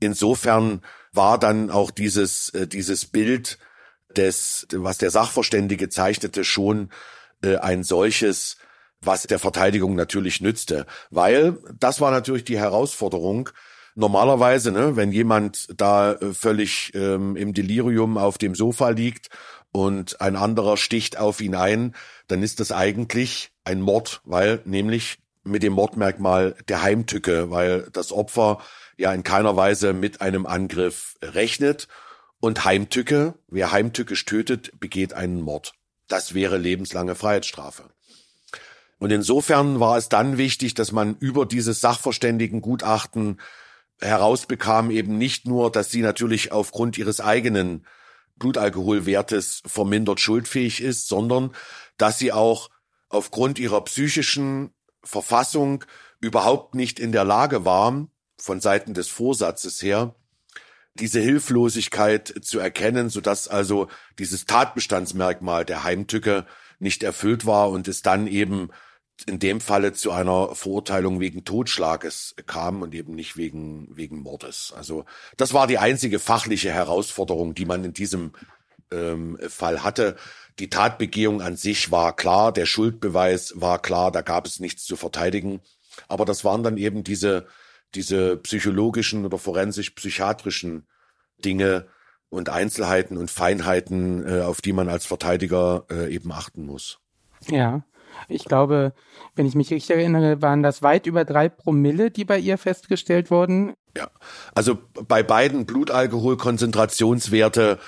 insofern 0.00 0.82
war 1.12 1.38
dann 1.38 1.70
auch 1.70 1.90
dieses, 1.90 2.52
dieses 2.54 3.06
Bild 3.06 3.58
des, 4.16 4.66
was 4.72 4.98
der 4.98 5.10
Sachverständige 5.10 5.88
zeichnete, 5.88 6.44
schon 6.44 6.90
ein 7.42 7.82
solches, 7.82 8.56
was 9.00 9.24
der 9.24 9.38
Verteidigung 9.38 9.96
natürlich 9.96 10.40
nützte. 10.40 10.86
Weil 11.10 11.58
das 11.78 12.00
war 12.00 12.10
natürlich 12.10 12.44
die 12.44 12.58
Herausforderung, 12.58 13.50
normalerweise, 13.94 14.72
ne, 14.72 14.96
wenn 14.96 15.12
jemand 15.12 15.68
da 15.76 16.12
äh, 16.12 16.34
völlig 16.34 16.92
ähm, 16.94 17.36
im 17.36 17.54
Delirium 17.54 18.18
auf 18.18 18.38
dem 18.38 18.54
Sofa 18.54 18.90
liegt 18.90 19.28
und 19.72 20.20
ein 20.20 20.36
anderer 20.36 20.76
sticht 20.76 21.18
auf 21.18 21.40
ihn 21.40 21.54
ein, 21.54 21.94
dann 22.28 22.42
ist 22.42 22.60
das 22.60 22.72
eigentlich 22.72 23.52
ein 23.64 23.80
Mord, 23.80 24.20
weil 24.24 24.60
nämlich 24.64 25.18
mit 25.42 25.62
dem 25.62 25.72
Mordmerkmal 25.72 26.54
der 26.68 26.82
Heimtücke, 26.82 27.50
weil 27.50 27.88
das 27.92 28.12
Opfer 28.12 28.60
ja 28.96 29.12
in 29.12 29.22
keiner 29.22 29.56
Weise 29.56 29.92
mit 29.92 30.20
einem 30.20 30.46
Angriff 30.46 31.16
rechnet 31.22 31.88
und 32.40 32.64
Heimtücke, 32.64 33.34
wer 33.48 33.72
heimtückisch 33.72 34.24
tötet, 34.24 34.78
begeht 34.80 35.12
einen 35.12 35.40
Mord. 35.40 35.74
Das 36.08 36.34
wäre 36.34 36.58
lebenslange 36.58 37.14
Freiheitsstrafe. 37.14 37.84
Und 38.98 39.10
insofern 39.10 39.80
war 39.80 39.96
es 39.96 40.08
dann 40.08 40.36
wichtig, 40.36 40.74
dass 40.74 40.92
man 40.92 41.16
über 41.18 41.46
dieses 41.46 41.80
Sachverständigengutachten 41.80 43.40
herausbekam 44.00 44.90
eben 44.90 45.18
nicht 45.18 45.46
nur, 45.46 45.70
dass 45.70 45.90
sie 45.90 46.02
natürlich 46.02 46.52
aufgrund 46.52 46.98
ihres 46.98 47.20
eigenen 47.20 47.86
Blutalkoholwertes 48.36 49.62
vermindert 49.66 50.20
schuldfähig 50.20 50.82
ist, 50.82 51.08
sondern 51.08 51.54
dass 51.98 52.18
sie 52.18 52.32
auch 52.32 52.70
aufgrund 53.08 53.58
ihrer 53.58 53.82
psychischen 53.84 54.72
Verfassung 55.02 55.84
überhaupt 56.20 56.74
nicht 56.74 56.98
in 56.98 57.12
der 57.12 57.24
Lage 57.24 57.64
war, 57.64 58.08
von 58.38 58.60
Seiten 58.60 58.94
des 58.94 59.08
Vorsatzes 59.08 59.82
her, 59.82 60.14
diese 60.94 61.20
Hilflosigkeit 61.20 62.32
zu 62.42 62.58
erkennen, 62.58 63.10
sodass 63.10 63.48
also 63.48 63.88
dieses 64.18 64.46
Tatbestandsmerkmal 64.46 65.64
der 65.64 65.84
Heimtücke 65.84 66.46
nicht 66.78 67.02
erfüllt 67.02 67.46
war 67.46 67.70
und 67.70 67.88
es 67.88 68.02
dann 68.02 68.26
eben 68.26 68.70
in 69.26 69.38
dem 69.38 69.60
Falle 69.60 69.92
zu 69.92 70.12
einer 70.12 70.54
Verurteilung 70.54 71.20
wegen 71.20 71.44
Totschlages 71.44 72.34
kam 72.46 72.82
und 72.82 72.94
eben 72.94 73.14
nicht 73.14 73.36
wegen, 73.36 73.88
wegen 73.96 74.20
Mordes. 74.20 74.72
Also 74.76 75.04
das 75.36 75.52
war 75.52 75.66
die 75.66 75.78
einzige 75.78 76.18
fachliche 76.18 76.70
Herausforderung, 76.70 77.54
die 77.54 77.66
man 77.66 77.84
in 77.84 77.92
diesem 77.92 78.32
ähm, 78.90 79.38
Fall 79.48 79.82
hatte. 79.82 80.16
Die 80.58 80.70
Tatbegehung 80.70 81.42
an 81.42 81.56
sich 81.56 81.90
war 81.90 82.14
klar, 82.14 82.52
der 82.52 82.66
Schuldbeweis 82.66 83.54
war 83.56 83.80
klar, 83.80 84.10
da 84.10 84.22
gab 84.22 84.46
es 84.46 84.60
nichts 84.60 84.84
zu 84.84 84.96
verteidigen. 84.96 85.60
Aber 86.08 86.24
das 86.24 86.44
waren 86.44 86.62
dann 86.62 86.76
eben 86.76 87.04
diese, 87.04 87.46
diese 87.94 88.36
psychologischen 88.38 89.24
oder 89.24 89.38
forensisch-psychiatrischen 89.38 90.86
Dinge 91.44 91.86
und 92.28 92.48
Einzelheiten 92.48 93.16
und 93.16 93.30
Feinheiten, 93.30 94.26
äh, 94.26 94.42
auf 94.42 94.60
die 94.60 94.72
man 94.72 94.88
als 94.88 95.06
Verteidiger 95.06 95.84
äh, 95.90 96.14
eben 96.14 96.30
achten 96.32 96.64
muss. 96.64 97.00
Ja. 97.48 97.82
Ich 98.28 98.44
glaube, 98.44 98.92
wenn 99.34 99.46
ich 99.46 99.54
mich 99.54 99.70
richtig 99.70 99.96
erinnere, 99.96 100.42
waren 100.42 100.62
das 100.62 100.82
weit 100.82 101.06
über 101.06 101.24
drei 101.24 101.48
Promille, 101.48 102.10
die 102.10 102.24
bei 102.24 102.38
ihr 102.38 102.58
festgestellt 102.58 103.30
wurden. 103.30 103.74
Ja, 103.96 104.10
also 104.54 104.78
bei 105.08 105.22
beiden 105.22 105.64
Blutalkoholkonzentrationswerte, 105.66 107.78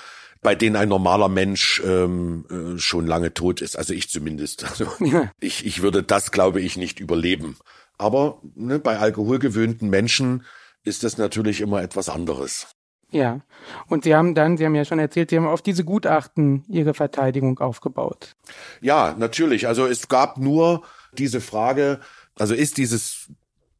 bei 0.41 0.55
denen 0.55 0.75
ein 0.75 0.89
normaler 0.89 1.29
Mensch 1.29 1.81
ähm, 1.85 2.45
äh, 2.49 2.77
schon 2.77 3.07
lange 3.07 3.33
tot 3.33 3.61
ist. 3.61 3.77
Also 3.77 3.93
ich 3.93 4.09
zumindest. 4.09 4.63
Also 4.69 4.87
ja. 4.99 5.31
ich, 5.39 5.65
ich 5.65 5.81
würde 5.81 6.03
das, 6.03 6.31
glaube 6.31 6.59
ich, 6.61 6.77
nicht 6.77 6.99
überleben. 6.99 7.57
Aber 7.97 8.41
ne, 8.55 8.79
bei 8.79 8.99
alkoholgewöhnten 8.99 9.89
Menschen 9.89 10.43
ist 10.83 11.03
das 11.03 11.17
natürlich 11.17 11.61
immer 11.61 11.81
etwas 11.81 12.09
anderes. 12.09 12.67
Ja, 13.13 13.41
und 13.87 14.05
Sie 14.05 14.15
haben 14.15 14.33
dann, 14.33 14.57
Sie 14.57 14.65
haben 14.65 14.73
ja 14.73 14.85
schon 14.85 14.97
erzählt, 14.97 15.29
Sie 15.29 15.37
haben 15.37 15.45
auf 15.45 15.61
diese 15.61 15.83
Gutachten 15.85 16.63
Ihre 16.67 16.95
Verteidigung 16.95 17.59
aufgebaut. 17.59 18.35
Ja, 18.81 19.15
natürlich. 19.15 19.67
Also 19.67 19.85
es 19.85 20.07
gab 20.07 20.39
nur 20.39 20.81
diese 21.15 21.39
Frage, 21.39 21.99
also 22.35 22.55
ist 22.55 22.77
dieses 22.77 23.31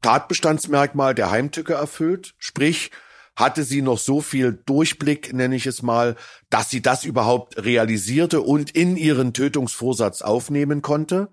Tatbestandsmerkmal 0.03 1.15
der 1.15 1.31
Heimtücke 1.31 1.73
erfüllt? 1.73 2.35
Sprich, 2.37 2.91
hatte 3.35 3.63
sie 3.63 3.81
noch 3.81 3.97
so 3.97 4.21
viel 4.21 4.61
Durchblick, 4.67 5.33
nenne 5.33 5.55
ich 5.55 5.65
es 5.65 5.81
mal, 5.81 6.15
dass 6.51 6.69
sie 6.69 6.83
das 6.83 7.03
überhaupt 7.03 7.57
realisierte 7.57 8.41
und 8.41 8.69
in 8.69 8.97
ihren 8.97 9.33
Tötungsvorsatz 9.33 10.21
aufnehmen 10.21 10.83
konnte? 10.83 11.29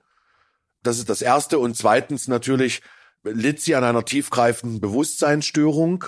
Das 0.83 0.97
ist 0.97 1.11
das 1.11 1.21
Erste. 1.21 1.59
Und 1.59 1.77
zweitens 1.77 2.29
natürlich, 2.29 2.81
litt 3.25 3.61
sie 3.61 3.75
an 3.75 3.85
einer 3.85 4.07
tiefgreifenden 4.07 4.81
Bewusstseinsstörung? 4.81 6.07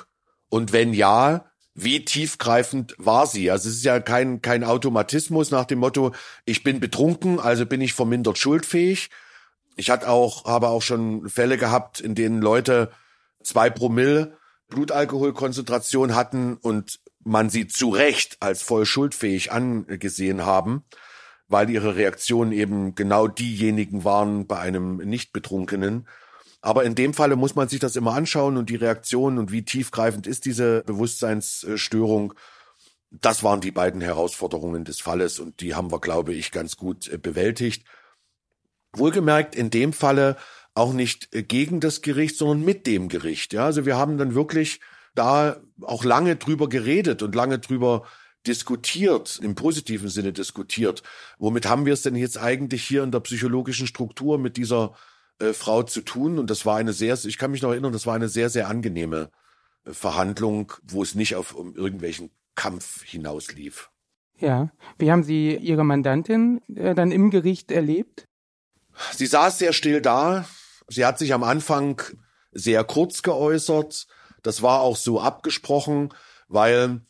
Und 0.48 0.72
wenn 0.72 0.94
ja, 0.94 1.51
wie 1.74 2.04
tiefgreifend 2.04 2.94
war 2.98 3.26
sie? 3.26 3.50
Also 3.50 3.68
es 3.68 3.76
ist 3.76 3.85
ja 3.85 4.00
kein, 4.00 4.42
kein 4.42 4.64
Automatismus 4.64 5.50
nach 5.50 5.64
dem 5.64 5.78
Motto, 5.78 6.12
ich 6.44 6.62
bin 6.62 6.80
betrunken, 6.80 7.40
also 7.40 7.64
bin 7.66 7.80
ich 7.80 7.94
vermindert 7.94 8.38
schuldfähig. 8.38 9.11
Ich 9.76 9.90
hatte 9.90 10.08
auch, 10.08 10.44
habe 10.44 10.68
auch 10.68 10.82
schon 10.82 11.28
Fälle 11.30 11.56
gehabt, 11.56 12.00
in 12.00 12.14
denen 12.14 12.42
Leute 12.42 12.90
zwei 13.42 13.70
Promille 13.70 14.37
Blutalkoholkonzentration 14.68 16.14
hatten 16.14 16.56
und 16.56 17.00
man 17.24 17.50
sie 17.50 17.66
zu 17.66 17.90
Recht 17.90 18.37
als 18.40 18.62
voll 18.62 18.87
schuldfähig 18.87 19.52
angesehen 19.52 20.44
haben, 20.44 20.85
weil 21.48 21.70
ihre 21.70 21.96
Reaktionen 21.96 22.52
eben 22.52 22.94
genau 22.94 23.28
diejenigen 23.28 24.04
waren 24.04 24.46
bei 24.46 24.58
einem 24.58 24.96
Nichtbetrunkenen. 24.96 26.06
Aber 26.62 26.85
in 26.85 26.94
dem 26.94 27.12
Falle 27.12 27.35
muss 27.35 27.57
man 27.57 27.68
sich 27.68 27.81
das 27.81 27.96
immer 27.96 28.14
anschauen 28.14 28.57
und 28.57 28.70
die 28.70 28.77
Reaktion 28.77 29.37
und 29.38 29.51
wie 29.51 29.64
tiefgreifend 29.64 30.29
ist 30.29 30.44
diese 30.44 30.85
Bewusstseinsstörung. 30.87 32.35
Das 33.11 33.42
waren 33.42 33.61
die 33.61 33.72
beiden 33.72 34.01
Herausforderungen 34.01 34.85
des 34.85 35.01
Falles 35.01 35.40
und 35.40 35.61
die 35.61 35.75
haben 35.75 35.90
wir, 35.90 36.01
glaube 36.01 36.33
ich, 36.33 36.53
ganz 36.53 36.77
gut 36.77 37.09
äh, 37.09 37.18
bewältigt. 37.18 37.85
Wohlgemerkt 38.94 39.57
in 39.57 39.70
dem 39.70 39.92
Falle 39.92 40.37
auch 40.75 40.92
nicht 40.92 41.35
äh, 41.35 41.42
gegen 41.42 41.81
das 41.81 42.01
Gericht, 42.01 42.38
sondern 42.38 42.64
mit 42.64 42.87
dem 42.87 43.09
Gericht. 43.09 43.53
Ja, 43.53 43.66
also 43.66 43.85
wir 43.85 43.96
haben 43.96 44.16
dann 44.16 44.37
wirklich 44.37 44.81
da 45.16 45.61
auch 45.83 46.05
lange 46.05 46.37
drüber 46.37 46.68
geredet 46.68 47.22
und 47.22 47.35
lange 47.35 47.59
drüber 47.59 48.07
diskutiert, 48.46 49.40
im 49.42 49.57
positiven 49.57 50.09
Sinne 50.09 50.33
diskutiert. 50.33 51.03
Womit 51.38 51.66
haben 51.66 51.87
wir 51.87 51.92
es 51.92 52.03
denn 52.03 52.16
jetzt 52.16 52.38
eigentlich 52.38 52.85
hier 52.85 53.03
in 53.03 53.11
der 53.11 53.20
psychologischen 53.20 53.87
Struktur 53.88 54.38
mit 54.38 54.57
dieser 54.57 54.94
äh, 55.38 55.52
Frau 55.52 55.82
zu 55.82 56.00
tun? 56.02 56.38
Und 56.38 56.50
das 56.50 56.66
war 56.66 56.76
eine 56.76 56.92
sehr, 56.92 57.18
ich 57.24 57.38
kann 57.38 57.50
mich 57.50 57.62
noch 57.62 57.70
erinnern, 57.70 57.92
das 57.92 58.06
war 58.06 58.14
eine 58.14 58.28
sehr, 58.28 58.50
sehr 58.50 58.68
angenehme 58.68 59.30
äh, 59.84 59.92
Verhandlung, 59.92 60.72
wo 60.82 61.02
es 61.02 61.14
nicht 61.14 61.36
auf 61.36 61.54
um 61.54 61.74
irgendwelchen 61.74 62.30
Kampf 62.54 63.02
hinauslief. 63.02 63.90
Ja. 64.38 64.70
Wie 64.98 65.10
haben 65.10 65.22
Sie 65.22 65.56
Ihre 65.56 65.84
Mandantin 65.84 66.60
äh, 66.74 66.94
dann 66.94 67.12
im 67.12 67.30
Gericht 67.30 67.70
erlebt? 67.70 68.26
Sie 69.12 69.26
saß 69.26 69.58
sehr 69.58 69.72
still 69.72 70.00
da. 70.00 70.44
Sie 70.88 71.04
hat 71.04 71.18
sich 71.18 71.32
am 71.32 71.44
Anfang 71.44 72.02
sehr 72.50 72.84
kurz 72.84 73.22
geäußert. 73.22 74.06
Das 74.42 74.62
war 74.62 74.80
auch 74.80 74.96
so 74.96 75.20
abgesprochen, 75.20 76.12
weil 76.48 77.00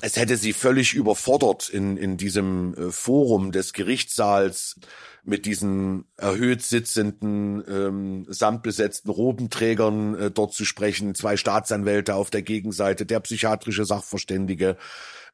es 0.00 0.16
hätte 0.16 0.36
sie 0.36 0.52
völlig 0.52 0.94
überfordert 0.94 1.68
in, 1.68 1.96
in 1.96 2.16
diesem 2.16 2.74
äh, 2.74 2.90
Forum 2.90 3.52
des 3.52 3.72
Gerichtssaals 3.72 4.76
mit 5.24 5.46
diesen 5.46 6.06
erhöht 6.16 6.62
sitzenden, 6.62 7.62
ähm, 7.68 8.26
samtbesetzten 8.28 9.10
Robenträgern 9.10 10.14
äh, 10.14 10.30
dort 10.30 10.54
zu 10.54 10.64
sprechen, 10.64 11.14
zwei 11.14 11.36
Staatsanwälte 11.36 12.14
auf 12.14 12.30
der 12.30 12.42
Gegenseite, 12.42 13.06
der 13.06 13.20
psychiatrische 13.20 13.84
Sachverständige, 13.84 14.76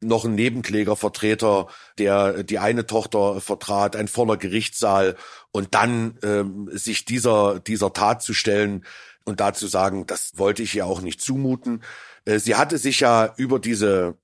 noch 0.01 0.25
ein 0.25 0.35
Nebenklägervertreter, 0.35 1.67
der 1.99 2.43
die 2.45 2.59
eine 2.59 2.87
Tochter 2.87 3.41
vertrat, 3.41 3.97
ein 3.97 4.07
voller 4.07 4.37
Gerichtssaal 4.37 5.17
und 5.51 5.75
dann 5.75 6.19
ähm, 6.23 6.69
sich 6.73 7.05
dieser, 7.05 7.59
dieser 7.59 7.93
Tat 7.93 8.23
zu 8.23 8.35
stellen 8.35 8.85
und 9.25 9.41
dazu 9.41 9.67
sagen, 9.67 10.07
das 10.07 10.33
wollte 10.37 10.63
ich 10.63 10.75
ihr 10.77 10.87
auch 10.87 11.01
nicht 11.01 11.21
zumuten. 11.21 11.83
Äh, 12.27 12.39
sie 12.39 12.55
hatte 12.55 12.79
sich 12.79 13.01
ja 13.01 13.33
über 13.37 13.59
diese 13.59 14.17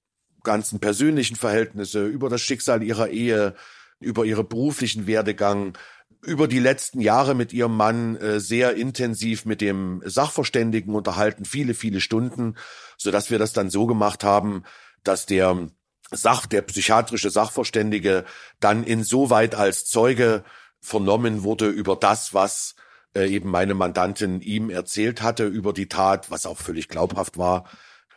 ganzen 0.44 0.78
persönlichen 0.78 1.36
Verhältnisse, 1.36 2.06
über 2.06 2.28
das 2.28 2.40
Schicksal 2.40 2.82
ihrer 2.82 3.08
Ehe, 3.08 3.54
über 4.00 4.24
ihre 4.24 4.44
beruflichen 4.44 5.06
Werdegang, 5.06 5.76
über 6.22 6.48
die 6.48 6.58
letzten 6.58 7.00
Jahre 7.00 7.34
mit 7.34 7.52
ihrem 7.52 7.76
Mann 7.76 8.16
äh, 8.16 8.40
sehr 8.40 8.74
intensiv 8.76 9.44
mit 9.44 9.60
dem 9.60 10.02
Sachverständigen 10.04 10.94
unterhalten, 10.94 11.44
viele, 11.44 11.74
viele 11.74 12.00
Stunden, 12.00 12.56
so 12.96 13.10
dass 13.10 13.30
wir 13.30 13.38
das 13.38 13.52
dann 13.52 13.70
so 13.70 13.86
gemacht 13.86 14.24
haben, 14.24 14.62
dass 15.02 15.26
der 15.26 15.68
Sach, 16.10 16.46
der 16.46 16.62
psychiatrische 16.62 17.30
Sachverständige 17.30 18.24
dann 18.60 18.84
insoweit 18.84 19.54
als 19.54 19.84
Zeuge 19.86 20.44
vernommen 20.80 21.42
wurde 21.42 21.68
über 21.68 21.96
das, 21.96 22.34
was 22.34 22.76
äh, 23.16 23.26
eben 23.28 23.50
meine 23.50 23.74
Mandantin 23.74 24.40
ihm 24.40 24.70
erzählt 24.70 25.22
hatte 25.22 25.46
über 25.46 25.72
die 25.72 25.88
Tat, 25.88 26.30
was 26.30 26.46
auch 26.46 26.58
völlig 26.58 26.88
glaubhaft 26.88 27.38
war, 27.38 27.68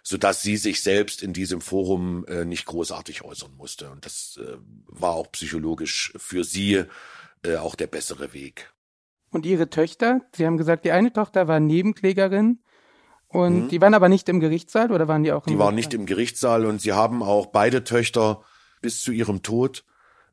so 0.08 0.15
dass 0.15 0.41
sie 0.41 0.56
sich 0.56 0.82
selbst 0.82 1.22
in 1.22 1.34
diesem 1.34 1.60
Forum 1.60 2.26
äh, 2.28 2.46
nicht 2.46 2.65
großartig 2.65 3.24
äußern 3.24 3.54
musste. 3.58 3.89
Und 3.91 4.06
das 4.06 4.39
äh, 4.41 4.56
war 4.86 5.12
auch 5.12 5.30
psychologisch 5.34 6.13
für 6.15 6.46
sie 6.46 6.86
äh, 7.43 7.58
auch 7.58 7.76
der 7.76 7.88
bessere 7.88 8.32
Weg. 8.32 8.72
Und 9.32 9.46
Ihre 9.46 9.70
Töchter? 9.70 10.22
Sie 10.34 10.46
haben 10.46 10.56
gesagt, 10.56 10.86
die 10.86 10.91
eine 10.91 11.12
Tochter 11.12 11.50
war 11.50 11.60
Nebenklägerin. 11.60 12.60
Und 13.28 13.63
mhm. 13.65 13.67
die 13.67 13.82
waren 13.82 13.93
aber 13.93 14.08
nicht 14.08 14.30
im 14.30 14.39
Gerichtssaal 14.39 14.93
oder 14.93 15.10
waren 15.10 15.24
die 15.24 15.34
auch 15.34 15.46
im 15.46 15.52
Die 15.52 15.60
waren 15.60 15.76
nicht 15.76 15.93
im 15.93 16.06
Gerichtssaal 16.06 16.65
und 16.65 16.80
sie 16.82 16.93
haben 16.93 17.22
auch 17.22 17.48
beide 17.48 17.84
Töchter 17.84 18.46
bis 18.82 19.04
zu 19.04 19.12
ihrem 19.12 19.43
Tod 19.43 19.84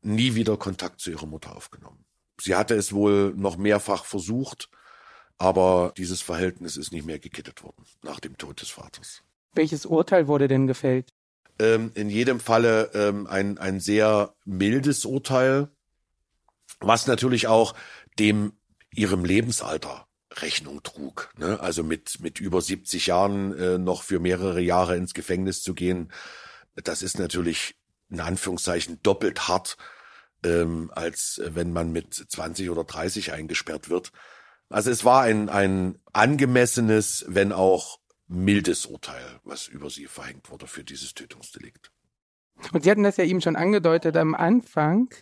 nie 0.02 0.36
wieder 0.36 0.56
Kontakt 0.56 1.00
zu 1.00 1.10
ihrer 1.10 1.26
Mutter 1.26 1.56
aufgenommen. 1.56 2.04
Sie 2.40 2.54
hatte 2.54 2.76
es 2.76 2.92
wohl 2.92 3.34
noch 3.34 3.56
mehrfach 3.56 4.04
versucht, 4.04 4.70
aber 5.36 5.92
dieses 5.96 6.22
Verhältnis 6.22 6.76
ist 6.76 6.92
nicht 6.92 7.06
mehr 7.06 7.18
gekittet 7.18 7.64
worden 7.64 7.84
nach 8.02 8.20
dem 8.20 8.38
Tod 8.38 8.60
des 8.60 8.70
Vaters. 8.70 9.24
Welches 9.54 9.86
Urteil 9.86 10.26
wurde 10.26 10.48
denn 10.48 10.66
gefällt? 10.66 11.08
Ähm, 11.58 11.92
in 11.94 12.10
jedem 12.10 12.40
Falle 12.40 12.90
ähm, 12.94 13.26
ein, 13.26 13.58
ein 13.58 13.80
sehr 13.80 14.34
mildes 14.44 15.04
Urteil, 15.04 15.68
was 16.80 17.06
natürlich 17.06 17.46
auch 17.46 17.74
dem 18.18 18.52
ihrem 18.94 19.24
Lebensalter 19.24 20.06
Rechnung 20.32 20.82
trug. 20.82 21.30
Ne? 21.38 21.60
Also 21.60 21.84
mit, 21.84 22.20
mit 22.20 22.40
über 22.40 22.60
70 22.60 23.06
Jahren 23.06 23.56
äh, 23.56 23.78
noch 23.78 24.02
für 24.02 24.18
mehrere 24.18 24.60
Jahre 24.60 24.96
ins 24.96 25.14
Gefängnis 25.14 25.62
zu 25.62 25.74
gehen, 25.74 26.10
das 26.74 27.02
ist 27.02 27.18
natürlich 27.18 27.76
in 28.10 28.20
Anführungszeichen 28.20 29.00
doppelt 29.02 29.48
hart, 29.48 29.76
ähm, 30.44 30.90
als 30.94 31.40
wenn 31.44 31.72
man 31.72 31.92
mit 31.92 32.14
20 32.14 32.70
oder 32.70 32.84
30 32.84 33.32
eingesperrt 33.32 33.88
wird. 33.88 34.10
Also 34.68 34.90
es 34.90 35.04
war 35.04 35.22
ein, 35.22 35.48
ein 35.48 35.98
angemessenes, 36.12 37.24
wenn 37.28 37.52
auch 37.52 37.98
mildes 38.26 38.86
Urteil, 38.86 39.40
was 39.44 39.68
über 39.68 39.90
sie 39.90 40.06
verhängt 40.06 40.50
wurde 40.50 40.66
für 40.66 40.84
dieses 40.84 41.14
Tötungsdelikt. 41.14 41.90
Und 42.72 42.84
Sie 42.84 42.90
hatten 42.90 43.02
das 43.02 43.16
ja 43.16 43.24
eben 43.24 43.40
schon 43.40 43.56
angedeutet 43.56 44.16
am 44.16 44.34
Anfang, 44.34 45.12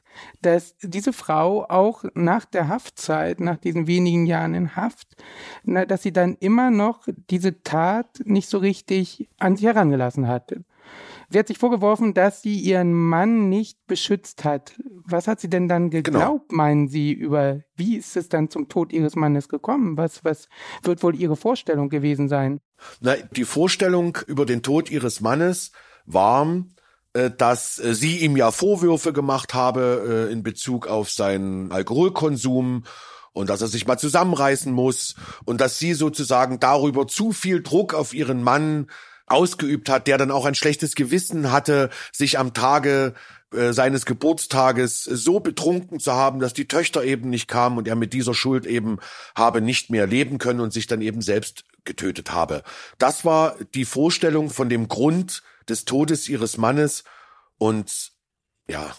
dass 0.42 0.76
diese 0.82 1.12
Frau 1.12 1.64
auch 1.64 2.04
nach 2.14 2.44
der 2.44 2.68
Haftzeit, 2.68 3.40
nach 3.40 3.56
diesen 3.56 3.86
wenigen 3.86 4.26
Jahren 4.26 4.54
in 4.54 4.76
Haft, 4.76 5.16
dass 5.64 6.02
sie 6.02 6.12
dann 6.12 6.36
immer 6.40 6.70
noch 6.70 7.08
diese 7.30 7.62
Tat 7.62 8.20
nicht 8.24 8.48
so 8.48 8.58
richtig 8.58 9.28
an 9.38 9.56
sich 9.56 9.64
herangelassen 9.64 10.28
hat. 10.28 10.54
Sie 11.32 11.38
hat 11.38 11.48
sich 11.48 11.58
vorgeworfen, 11.58 12.12
dass 12.12 12.42
sie 12.42 12.58
ihren 12.58 12.92
Mann 12.92 13.48
nicht 13.48 13.78
beschützt 13.86 14.44
hat. 14.44 14.74
Was 15.04 15.26
hat 15.26 15.40
sie 15.40 15.48
denn 15.48 15.66
dann 15.66 15.88
genau. 15.88 16.02
geglaubt, 16.02 16.48
genau. 16.50 16.62
meinen 16.62 16.88
Sie, 16.88 17.12
über 17.12 17.60
wie 17.74 17.96
ist 17.96 18.16
es 18.16 18.28
dann 18.28 18.50
zum 18.50 18.68
Tod 18.68 18.92
ihres 18.92 19.16
Mannes 19.16 19.48
gekommen? 19.48 19.96
Was, 19.96 20.24
was 20.24 20.48
wird 20.82 21.02
wohl 21.02 21.16
ihre 21.16 21.36
Vorstellung 21.36 21.88
gewesen 21.88 22.28
sein? 22.28 22.60
Na, 23.00 23.16
die 23.16 23.44
Vorstellung 23.44 24.18
über 24.26 24.44
den 24.44 24.62
Tod 24.62 24.90
ihres 24.90 25.20
Mannes 25.20 25.72
war, 26.04 26.64
äh, 27.14 27.30
dass 27.30 27.78
äh, 27.78 27.94
sie 27.94 28.18
ihm 28.18 28.36
ja 28.36 28.50
Vorwürfe 28.50 29.12
gemacht 29.12 29.54
habe 29.54 30.28
äh, 30.28 30.32
in 30.32 30.42
Bezug 30.42 30.86
auf 30.86 31.10
seinen 31.10 31.72
Alkoholkonsum 31.72 32.84
und 33.32 33.48
dass 33.48 33.62
er 33.62 33.68
sich 33.68 33.86
mal 33.86 33.98
zusammenreißen 33.98 34.72
muss 34.72 35.14
und 35.44 35.60
dass 35.60 35.78
sie 35.78 35.94
sozusagen 35.94 36.60
darüber 36.60 37.06
zu 37.06 37.32
viel 37.32 37.62
Druck 37.62 37.94
auf 37.94 38.12
ihren 38.12 38.42
Mann 38.42 38.88
ausgeübt 39.26 39.88
hat, 39.88 40.06
der 40.06 40.18
dann 40.18 40.30
auch 40.30 40.44
ein 40.44 40.54
schlechtes 40.54 40.94
Gewissen 40.94 41.52
hatte, 41.52 41.90
sich 42.12 42.38
am 42.38 42.54
Tage 42.54 43.14
äh, 43.52 43.72
seines 43.72 44.06
Geburtstages 44.06 45.04
so 45.04 45.40
betrunken 45.40 46.00
zu 46.00 46.12
haben, 46.12 46.40
dass 46.40 46.52
die 46.52 46.68
Töchter 46.68 47.04
eben 47.04 47.30
nicht 47.30 47.48
kamen 47.48 47.78
und 47.78 47.88
er 47.88 47.96
mit 47.96 48.12
dieser 48.12 48.34
Schuld 48.34 48.66
eben 48.66 48.98
habe 49.34 49.60
nicht 49.60 49.90
mehr 49.90 50.06
leben 50.06 50.38
können 50.38 50.60
und 50.60 50.72
sich 50.72 50.86
dann 50.86 51.00
eben 51.00 51.22
selbst 51.22 51.64
getötet 51.84 52.32
habe. 52.32 52.62
Das 52.98 53.24
war 53.24 53.56
die 53.74 53.84
Vorstellung 53.84 54.50
von 54.50 54.68
dem 54.68 54.88
Grund 54.88 55.42
des 55.68 55.84
Todes 55.84 56.28
ihres 56.28 56.56
Mannes 56.56 57.04
und 57.58 58.12
ja, 58.68 58.94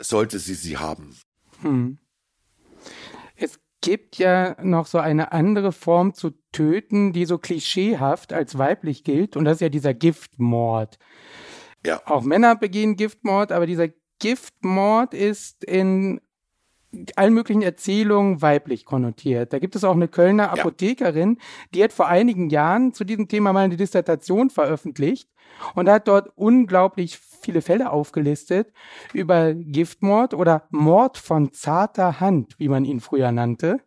sollte 0.00 0.38
sie 0.38 0.54
sie 0.54 0.78
haben. 0.78 1.16
Hm 1.60 1.98
gibt 3.82 4.16
ja 4.16 4.56
noch 4.62 4.86
so 4.86 4.98
eine 4.98 5.32
andere 5.32 5.72
Form 5.72 6.14
zu 6.14 6.30
töten, 6.52 7.12
die 7.12 7.26
so 7.26 7.36
klischeehaft 7.36 8.32
als 8.32 8.56
weiblich 8.56 9.04
gilt. 9.04 9.36
Und 9.36 9.44
das 9.44 9.56
ist 9.56 9.60
ja 9.60 9.68
dieser 9.68 9.92
Giftmord. 9.92 10.98
Ja. 11.84 12.00
Auch 12.06 12.22
Männer 12.22 12.56
begehen 12.56 12.96
Giftmord, 12.96 13.52
aber 13.52 13.66
dieser 13.66 13.88
Giftmord 14.18 15.12
ist 15.12 15.64
in 15.64 16.20
allen 17.16 17.34
möglichen 17.34 17.62
Erzählungen 17.62 18.42
weiblich 18.42 18.84
konnotiert. 18.84 19.52
Da 19.52 19.58
gibt 19.58 19.74
es 19.74 19.84
auch 19.84 19.94
eine 19.94 20.08
Kölner 20.08 20.52
Apothekerin, 20.52 21.38
ja. 21.38 21.44
die 21.74 21.84
hat 21.84 21.92
vor 21.92 22.06
einigen 22.06 22.50
Jahren 22.50 22.92
zu 22.92 23.04
diesem 23.04 23.28
Thema 23.28 23.52
mal 23.52 23.64
eine 23.64 23.76
Dissertation 23.76 24.50
veröffentlicht 24.50 25.28
und 25.74 25.88
hat 25.88 26.06
dort 26.06 26.30
unglaublich 26.36 27.18
viele 27.42 27.62
Fälle 27.62 27.90
aufgelistet 27.90 28.72
über 29.12 29.54
Giftmord 29.54 30.34
oder 30.34 30.66
Mord 30.70 31.18
von 31.18 31.52
zarter 31.52 32.20
Hand, 32.20 32.58
wie 32.58 32.68
man 32.68 32.84
ihn 32.84 33.00
früher 33.00 33.32
nannte. 33.32 33.80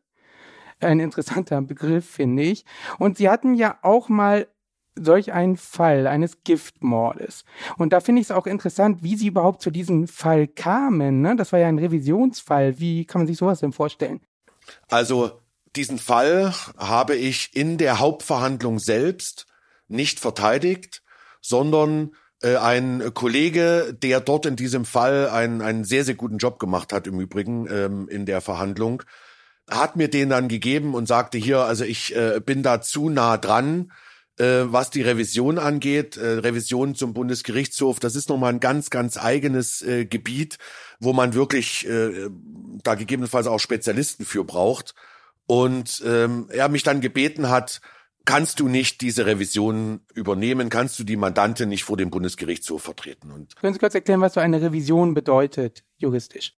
Ein 0.80 1.00
interessanter 1.00 1.62
Begriff, 1.62 2.10
finde 2.10 2.44
ich. 2.44 2.66
Und 3.00 3.18
sie 3.18 3.30
hatten 3.30 3.56
ja 3.56 3.78
auch 3.82 4.10
mal 4.10 4.48
solch 4.96 5.34
einen 5.34 5.58
Fall 5.58 6.08
eines 6.08 6.44
Giftmordes. 6.44 7.44
Und 7.78 7.92
da 7.94 8.00
finde 8.00 8.22
ich 8.22 8.28
es 8.28 8.32
auch 8.32 8.48
interessant, 8.48 9.04
wie 9.04 9.16
sie 9.16 9.28
überhaupt 9.28 9.62
zu 9.62 9.72
diesem 9.72 10.08
Fall 10.08 10.48
kamen. 10.48 11.22
Ne? 11.22 11.36
Das 11.36 11.52
war 11.52 11.60
ja 11.60 11.68
ein 11.68 11.80
Revisionsfall. 11.80 12.80
Wie 12.80 13.06
kann 13.06 13.22
man 13.22 13.28
sich 13.28 13.38
sowas 13.38 13.60
denn 13.60 13.74
vorstellen? 13.74 14.22
Also 14.90 15.42
diesen 15.76 16.00
Fall 16.00 16.54
habe 16.78 17.16
ich 17.16 17.52
in 17.54 17.78
der 17.78 18.00
Hauptverhandlung 18.00 18.80
selbst 18.80 19.48
nicht 19.88 20.20
verteidigt, 20.20 21.04
sondern 21.42 22.16
ein 22.44 23.14
Kollege, 23.14 23.96
der 24.00 24.20
dort 24.20 24.46
in 24.46 24.56
diesem 24.56 24.86
Fall 24.86 25.30
einen, 25.30 25.62
einen 25.62 25.84
sehr, 25.84 26.04
sehr 26.04 26.16
guten 26.16 26.38
Job 26.38 26.60
gemacht 26.60 26.94
hat, 26.94 27.08
im 27.08 27.20
Übrigen 27.20 27.68
ähm, 27.72 28.08
in 28.10 28.26
der 28.26 28.42
Verhandlung, 28.42 29.04
hat 29.70 29.96
mir 29.96 30.10
den 30.10 30.30
dann 30.30 30.48
gegeben 30.48 30.94
und 30.94 31.08
sagte 31.08 31.38
hier, 31.38 31.62
also 31.62 31.84
ich 31.84 32.16
äh, 32.16 32.40
bin 32.46 32.62
da 32.62 32.82
zu 32.82 33.10
nah 33.10 33.38
dran, 33.38 33.92
äh, 34.38 34.64
was 34.66 34.90
die 34.90 35.02
Revision 35.02 35.58
angeht. 35.58 36.18
Äh, 36.18 36.40
Revision 36.40 36.96
zum 36.96 37.14
Bundesgerichtshof, 37.14 38.00
das 38.00 38.16
ist 38.16 38.30
nochmal 38.30 38.54
ein 38.54 38.60
ganz, 38.60 38.90
ganz 38.90 39.18
eigenes 39.18 39.82
äh, 39.82 40.06
Gebiet, 40.06 40.58
wo 41.00 41.14
man 41.14 41.34
wirklich 41.34 41.88
äh, 41.88 42.30
da 42.84 42.96
gegebenenfalls 42.96 43.48
auch 43.48 43.60
Spezialisten 43.60 44.26
für 44.26 44.44
braucht. 44.44 44.94
Und 45.48 46.04
ähm, 46.06 46.48
er 46.50 46.70
mich 46.70 46.84
dann 46.84 47.02
gebeten 47.02 47.50
hat, 47.50 47.82
kannst 48.26 48.60
du 48.60 48.68
nicht 48.68 49.02
diese 49.02 49.26
Revision 49.26 50.02
übernehmen, 50.14 50.70
kannst 50.70 51.00
du 51.00 51.04
die 51.04 51.16
Mandantin 51.16 51.70
nicht 51.70 51.84
vor 51.84 51.98
dem 51.98 52.10
Bundesgerichtshof 52.10 52.84
vertreten. 52.84 53.32
Und 53.32 53.56
Können 53.56 53.74
Sie 53.74 53.80
kurz 53.80 53.96
erklären, 53.96 54.22
was 54.22 54.34
so 54.34 54.40
eine 54.40 54.62
Revision 54.62 55.14
bedeutet, 55.14 55.84
juristisch? 55.98 56.54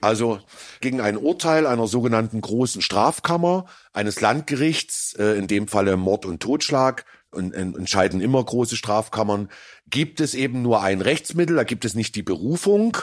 Also 0.00 0.40
gegen 0.80 1.00
ein 1.00 1.16
Urteil 1.16 1.66
einer 1.66 1.86
sogenannten 1.86 2.40
großen 2.40 2.82
Strafkammer 2.82 3.64
eines 3.92 4.20
Landgerichts, 4.20 5.14
äh, 5.14 5.38
in 5.38 5.46
dem 5.46 5.66
Falle 5.66 5.96
Mord 5.96 6.26
und 6.26 6.42
Totschlag, 6.42 7.06
und, 7.30 7.52
entscheiden 7.52 8.20
immer 8.20 8.44
große 8.44 8.76
Strafkammern, 8.76 9.48
gibt 9.88 10.20
es 10.20 10.34
eben 10.34 10.62
nur 10.62 10.82
ein 10.82 11.00
Rechtsmittel, 11.00 11.56
da 11.56 11.64
gibt 11.64 11.84
es 11.84 11.94
nicht 11.94 12.14
die 12.14 12.22
Berufung, 12.22 12.96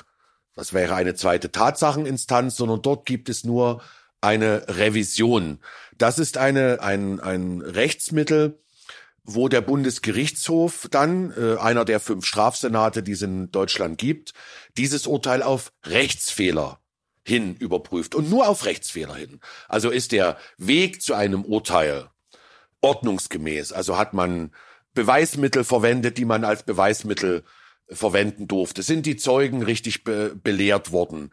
das 0.55 0.73
wäre 0.73 0.95
eine 0.95 1.15
zweite 1.15 1.51
Tatsacheninstanz, 1.51 2.55
sondern 2.55 2.81
dort 2.81 3.05
gibt 3.05 3.29
es 3.29 3.43
nur 3.43 3.81
eine 4.21 4.65
Revision. 4.67 5.59
Das 5.97 6.19
ist 6.19 6.37
eine, 6.37 6.81
ein, 6.81 7.19
ein 7.19 7.61
Rechtsmittel, 7.61 8.59
wo 9.23 9.49
der 9.49 9.61
Bundesgerichtshof 9.61 10.87
dann, 10.89 11.31
äh, 11.37 11.57
einer 11.57 11.85
der 11.85 11.99
fünf 11.99 12.25
Strafsenate, 12.25 13.03
die 13.03 13.11
es 13.11 13.21
in 13.21 13.51
Deutschland 13.51 13.97
gibt, 13.97 14.33
dieses 14.77 15.05
Urteil 15.05 15.43
auf 15.43 15.71
Rechtsfehler 15.85 16.79
hin 17.23 17.55
überprüft 17.55 18.15
und 18.15 18.29
nur 18.29 18.47
auf 18.47 18.65
Rechtsfehler 18.65 19.15
hin. 19.15 19.39
Also 19.67 19.89
ist 19.89 20.11
der 20.11 20.37
Weg 20.57 21.01
zu 21.01 21.13
einem 21.13 21.45
Urteil 21.45 22.09
ordnungsgemäß. 22.81 23.73
Also 23.73 23.97
hat 23.97 24.13
man 24.13 24.51
Beweismittel 24.93 25.63
verwendet, 25.63 26.17
die 26.17 26.25
man 26.25 26.43
als 26.43 26.63
Beweismittel 26.63 27.43
verwenden 27.87 28.47
durfte. 28.47 28.83
Sind 28.83 29.05
die 29.05 29.17
Zeugen 29.17 29.61
richtig 29.63 30.03
be 30.03 30.35
belehrt 30.35 30.91
worden? 30.91 31.31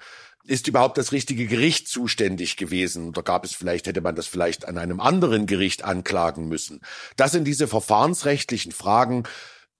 Ist 0.48 0.66
überhaupt 0.66 0.96
das 0.96 1.12
richtige 1.12 1.46
Gericht 1.46 1.88
zuständig 1.88 2.56
gewesen? 2.56 3.10
Oder 3.10 3.22
gab 3.22 3.44
es 3.44 3.54
vielleicht, 3.54 3.86
hätte 3.86 4.00
man 4.00 4.14
das 4.14 4.26
vielleicht 4.26 4.66
an 4.66 4.78
einem 4.78 4.98
anderen 4.98 5.44
Gericht 5.44 5.84
anklagen 5.84 6.48
müssen? 6.48 6.80
Das 7.16 7.32
sind 7.32 7.44
diese 7.44 7.68
verfahrensrechtlichen 7.68 8.72
Fragen, 8.72 9.24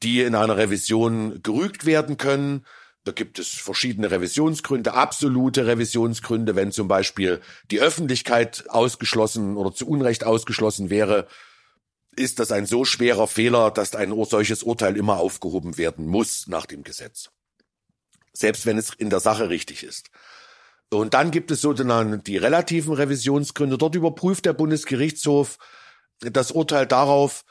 die 0.02 0.20
in 0.20 0.34
einer 0.34 0.58
Revision 0.58 1.42
gerügt 1.42 1.86
werden 1.86 2.18
können. 2.18 2.66
Da 3.04 3.12
gibt 3.12 3.38
es 3.38 3.48
verschiedene 3.48 4.10
Revisionsgründe, 4.10 4.92
absolute 4.92 5.66
Revisionsgründe, 5.66 6.54
wenn 6.54 6.70
zum 6.70 6.86
Beispiel 6.86 7.40
die 7.70 7.80
Öffentlichkeit 7.80 8.66
ausgeschlossen 8.68 9.56
oder 9.56 9.72
zu 9.72 9.88
Unrecht 9.88 10.24
ausgeschlossen 10.24 10.90
wäre, 10.90 11.28
ist 12.14 12.40
das 12.40 12.52
ein 12.52 12.66
so 12.66 12.84
schwerer 12.84 13.26
Fehler, 13.26 13.70
dass 13.70 13.94
ein 13.94 14.12
solches 14.26 14.62
Urteil 14.62 14.98
immer 14.98 15.16
aufgehoben 15.16 15.78
werden 15.78 16.06
muss 16.06 16.46
nach 16.46 16.66
dem 16.66 16.84
Gesetz. 16.84 17.30
Selbst 18.34 18.66
wenn 18.66 18.76
es 18.76 18.92
in 18.92 19.08
der 19.08 19.20
Sache 19.20 19.48
richtig 19.48 19.82
ist. 19.82 20.10
Und 20.90 21.14
dann 21.14 21.30
gibt 21.30 21.50
es 21.50 21.60
sozusagen 21.60 22.22
die 22.24 22.38
relativen 22.38 22.94
Revisionsgründe. 22.94 23.76
Dort 23.76 23.94
überprüft 23.94 24.46
der 24.46 24.54
Bundesgerichtshof 24.54 25.58
das 26.20 26.50
Urteil 26.50 26.86
darauf, 26.86 27.44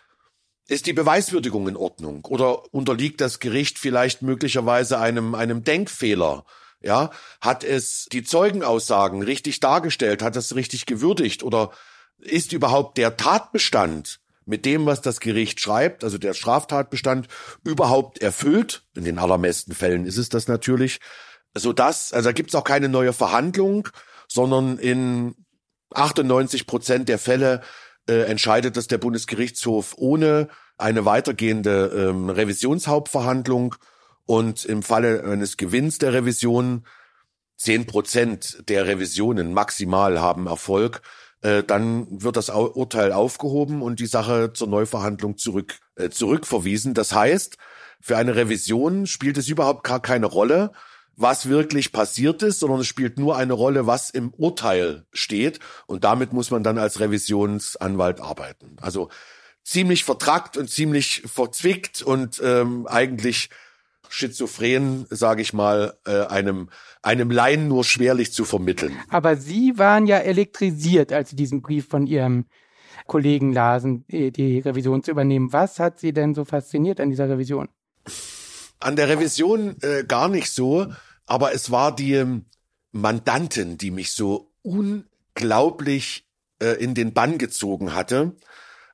ist 0.67 0.85
die 0.85 0.93
Beweiswürdigung 0.93 1.67
in 1.69 1.77
Ordnung 1.77 2.25
oder 2.25 2.73
unterliegt 2.73 3.21
das 3.21 3.39
Gericht 3.39 3.79
vielleicht 3.79 4.21
möglicherweise 4.21 4.99
einem, 4.99 5.33
einem 5.33 5.63
Denkfehler? 5.63 6.43
Ja, 6.81 7.09
hat 7.41 7.63
es 7.63 8.07
die 8.11 8.23
Zeugenaussagen 8.23 9.23
richtig 9.23 9.61
dargestellt? 9.61 10.21
Hat 10.21 10.35
es 10.35 10.55
richtig 10.55 10.85
gewürdigt? 10.85 11.41
Oder 11.43 11.71
ist 12.17 12.51
überhaupt 12.53 12.97
der 12.97 13.17
Tatbestand 13.17 14.19
mit 14.45 14.65
dem, 14.65 14.85
was 14.85 15.01
das 15.01 15.19
Gericht 15.19 15.59
schreibt, 15.59 16.03
also 16.03 16.17
der 16.17 16.33
Straftatbestand, 16.33 17.27
überhaupt 17.63 18.19
erfüllt. 18.19 18.83
In 18.95 19.05
den 19.05 19.19
allermeisten 19.19 19.73
Fällen 19.73 20.05
ist 20.05 20.17
es 20.17 20.29
das 20.29 20.47
natürlich. 20.47 20.99
So 21.59 21.73
dass, 21.73 22.13
also 22.13 22.29
da 22.29 22.33
gibt 22.33 22.49
es 22.49 22.55
auch 22.55 22.63
keine 22.63 22.89
neue 22.89 23.13
Verhandlung, 23.13 23.89
sondern 24.27 24.77
in 24.77 25.35
98 25.93 26.67
Prozent 26.67 27.09
der 27.09 27.19
Fälle 27.19 27.61
äh, 28.09 28.23
entscheidet 28.23 28.77
das 28.77 28.87
der 28.87 28.97
Bundesgerichtshof 28.97 29.95
ohne 29.97 30.49
eine 30.77 31.05
weitergehende 31.05 32.09
ähm, 32.09 32.29
Revisionshauptverhandlung 32.29 33.75
und 34.25 34.65
im 34.65 34.83
Falle 34.83 35.23
eines 35.23 35.57
Gewinns 35.57 35.97
der 35.97 36.13
Revision 36.13 36.85
zehn 37.55 37.87
Prozent 37.87 38.69
der 38.69 38.85
Revisionen 38.85 39.53
maximal 39.53 40.21
haben 40.21 40.47
Erfolg 40.47 41.01
äh, 41.41 41.63
dann 41.63 42.07
wird 42.09 42.35
das 42.35 42.49
Urteil 42.49 43.11
aufgehoben 43.11 43.81
und 43.81 43.99
die 43.99 44.07
Sache 44.07 44.53
zur 44.53 44.67
Neuverhandlung 44.67 45.37
zurück, 45.37 45.79
äh, 45.95 46.09
zurückverwiesen. 46.09 46.93
Das 46.93 47.13
heißt, 47.13 47.57
für 48.01 48.17
eine 48.17 48.35
Revision 48.35 49.05
spielt 49.05 49.37
es 49.37 49.47
überhaupt 49.47 49.83
gar 49.83 50.01
keine 50.01 50.25
Rolle, 50.25 50.71
was 51.17 51.49
wirklich 51.49 51.91
passiert 51.91 52.43
ist, 52.43 52.59
sondern 52.59 52.79
es 52.79 52.87
spielt 52.87 53.19
nur 53.19 53.35
eine 53.35 53.53
Rolle, 53.53 53.87
was 53.87 54.11
im 54.11 54.29
Urteil 54.35 55.05
steht. 55.11 55.59
Und 55.87 56.03
damit 56.03 56.31
muss 56.31 56.51
man 56.51 56.63
dann 56.63 56.77
als 56.77 56.99
Revisionsanwalt 56.99 58.21
arbeiten. 58.21 58.77
Also 58.79 59.09
ziemlich 59.63 60.05
vertrackt 60.05 60.55
und 60.55 60.69
ziemlich 60.69 61.23
verzwickt 61.25 62.01
und 62.01 62.39
ähm, 62.43 62.87
eigentlich 62.87 63.49
schizophren, 64.09 65.05
sage 65.09 65.41
ich 65.41 65.51
mal, 65.51 65.97
äh, 66.05 66.25
einem 66.27 66.69
einem 67.01 67.31
Laien 67.31 67.67
nur 67.67 67.83
schwerlich 67.83 68.31
zu 68.31 68.45
vermitteln. 68.45 68.95
Aber 69.09 69.37
Sie 69.37 69.77
waren 69.77 70.07
ja 70.07 70.17
elektrisiert, 70.17 71.11
als 71.11 71.31
Sie 71.31 71.35
diesen 71.35 71.61
Brief 71.61 71.87
von 71.87 72.05
Ihrem 72.05 72.45
Kollegen 73.07 73.53
lasen, 73.53 74.05
äh, 74.09 74.31
die 74.31 74.59
Revision 74.59 75.03
zu 75.03 75.11
übernehmen. 75.11 75.51
Was 75.51 75.79
hat 75.79 75.99
Sie 75.99 76.13
denn 76.13 76.35
so 76.35 76.45
fasziniert 76.45 76.99
an 76.99 77.09
dieser 77.09 77.29
Revision? 77.29 77.69
An 78.79 78.95
der 78.95 79.09
Revision 79.09 79.77
äh, 79.81 80.03
gar 80.03 80.27
nicht 80.27 80.51
so, 80.51 80.87
aber 81.27 81.53
es 81.53 81.69
war 81.69 81.95
die 81.95 82.13
ähm, 82.13 82.45
Mandantin, 82.91 83.77
die 83.77 83.91
mich 83.91 84.13
so 84.13 84.51
unglaublich 84.63 86.25
äh, 86.59 86.83
in 86.83 86.95
den 86.95 87.13
Bann 87.13 87.37
gezogen 87.37 87.93
hatte. 87.93 88.35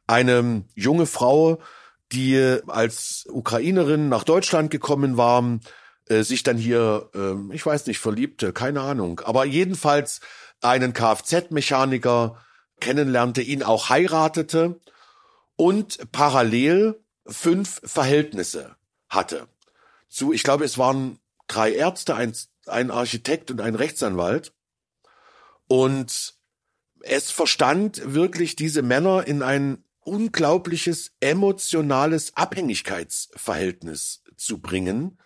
Eine 0.07 0.65
junge 0.75 1.05
Frau, 1.05 1.59
die 2.11 2.59
als 2.67 3.25
Ukrainerin 3.29 4.09
nach 4.09 4.23
Deutschland 4.23 4.69
gekommen 4.69 5.15
war, 5.15 5.59
äh, 6.09 6.23
sich 6.23 6.43
dann 6.43 6.57
hier, 6.57 7.09
äh, 7.15 7.55
ich 7.55 7.65
weiß 7.65 7.85
nicht, 7.87 7.99
verliebte, 7.99 8.51
keine 8.51 8.81
Ahnung, 8.81 9.21
aber 9.23 9.45
jedenfalls 9.45 10.19
einen 10.59 10.93
Kfz-Mechaniker 10.93 12.37
kennenlernte, 12.79 13.41
ihn 13.41 13.63
auch 13.63 13.89
heiratete 13.89 14.79
und 15.55 16.11
parallel 16.11 16.99
fünf 17.25 17.79
Verhältnisse 17.83 18.75
hatte. 19.07 19.47
Zu, 20.09 20.33
ich 20.33 20.43
glaube, 20.43 20.65
es 20.65 20.77
waren 20.77 21.19
drei 21.47 21.73
Ärzte, 21.73 22.15
ein, 22.15 22.33
ein 22.67 22.91
Architekt 22.91 23.51
und 23.51 23.61
ein 23.61 23.75
Rechtsanwalt. 23.75 24.53
Und 25.67 26.35
es 27.01 27.31
verstand 27.31 28.13
wirklich 28.13 28.55
diese 28.55 28.81
Männer 28.81 29.27
in 29.27 29.41
ein 29.41 29.83
unglaubliches 29.99 31.11
emotionales 31.19 32.35
Abhängigkeitsverhältnis 32.35 34.23
zu 34.35 34.59
bringen. 34.59 35.17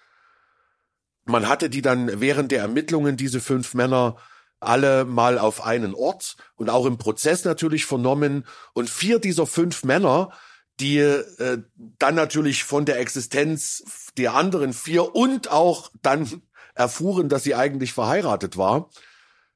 Man 1.26 1.48
hatte 1.48 1.70
die 1.70 1.82
dann 1.82 2.22
während 2.22 2.52
der 2.52 2.62
Ermittlungen, 2.62 3.18
diese 3.18 3.42
fünf 3.42 3.74
Männer, 3.74 4.18
alle 4.60 5.06
mal 5.06 5.38
auf 5.38 5.64
einen 5.64 5.94
Ort 5.94 6.36
und 6.56 6.70
auch 6.70 6.86
im 6.86 6.98
Prozess 6.98 7.46
natürlich 7.46 7.86
vernommen. 7.86 8.46
Und 8.74 8.90
vier 8.90 9.20
dieser 9.20 9.46
fünf 9.46 9.84
Männer, 9.84 10.32
die 10.80 11.00
äh, 11.00 11.64
dann 12.00 12.16
natürlich 12.16 12.64
von 12.64 12.86
der 12.86 13.00
Existenz 13.00 13.84
der 14.18 14.34
anderen 14.34 14.74
vier 14.74 15.16
und 15.16 15.50
auch 15.50 15.92
dann 16.02 16.42
erfuhren, 16.76 17.30
dass 17.30 17.44
sie 17.44 17.56
eigentlich 17.56 17.94
verheiratet 17.94 18.58
war, 18.58 18.90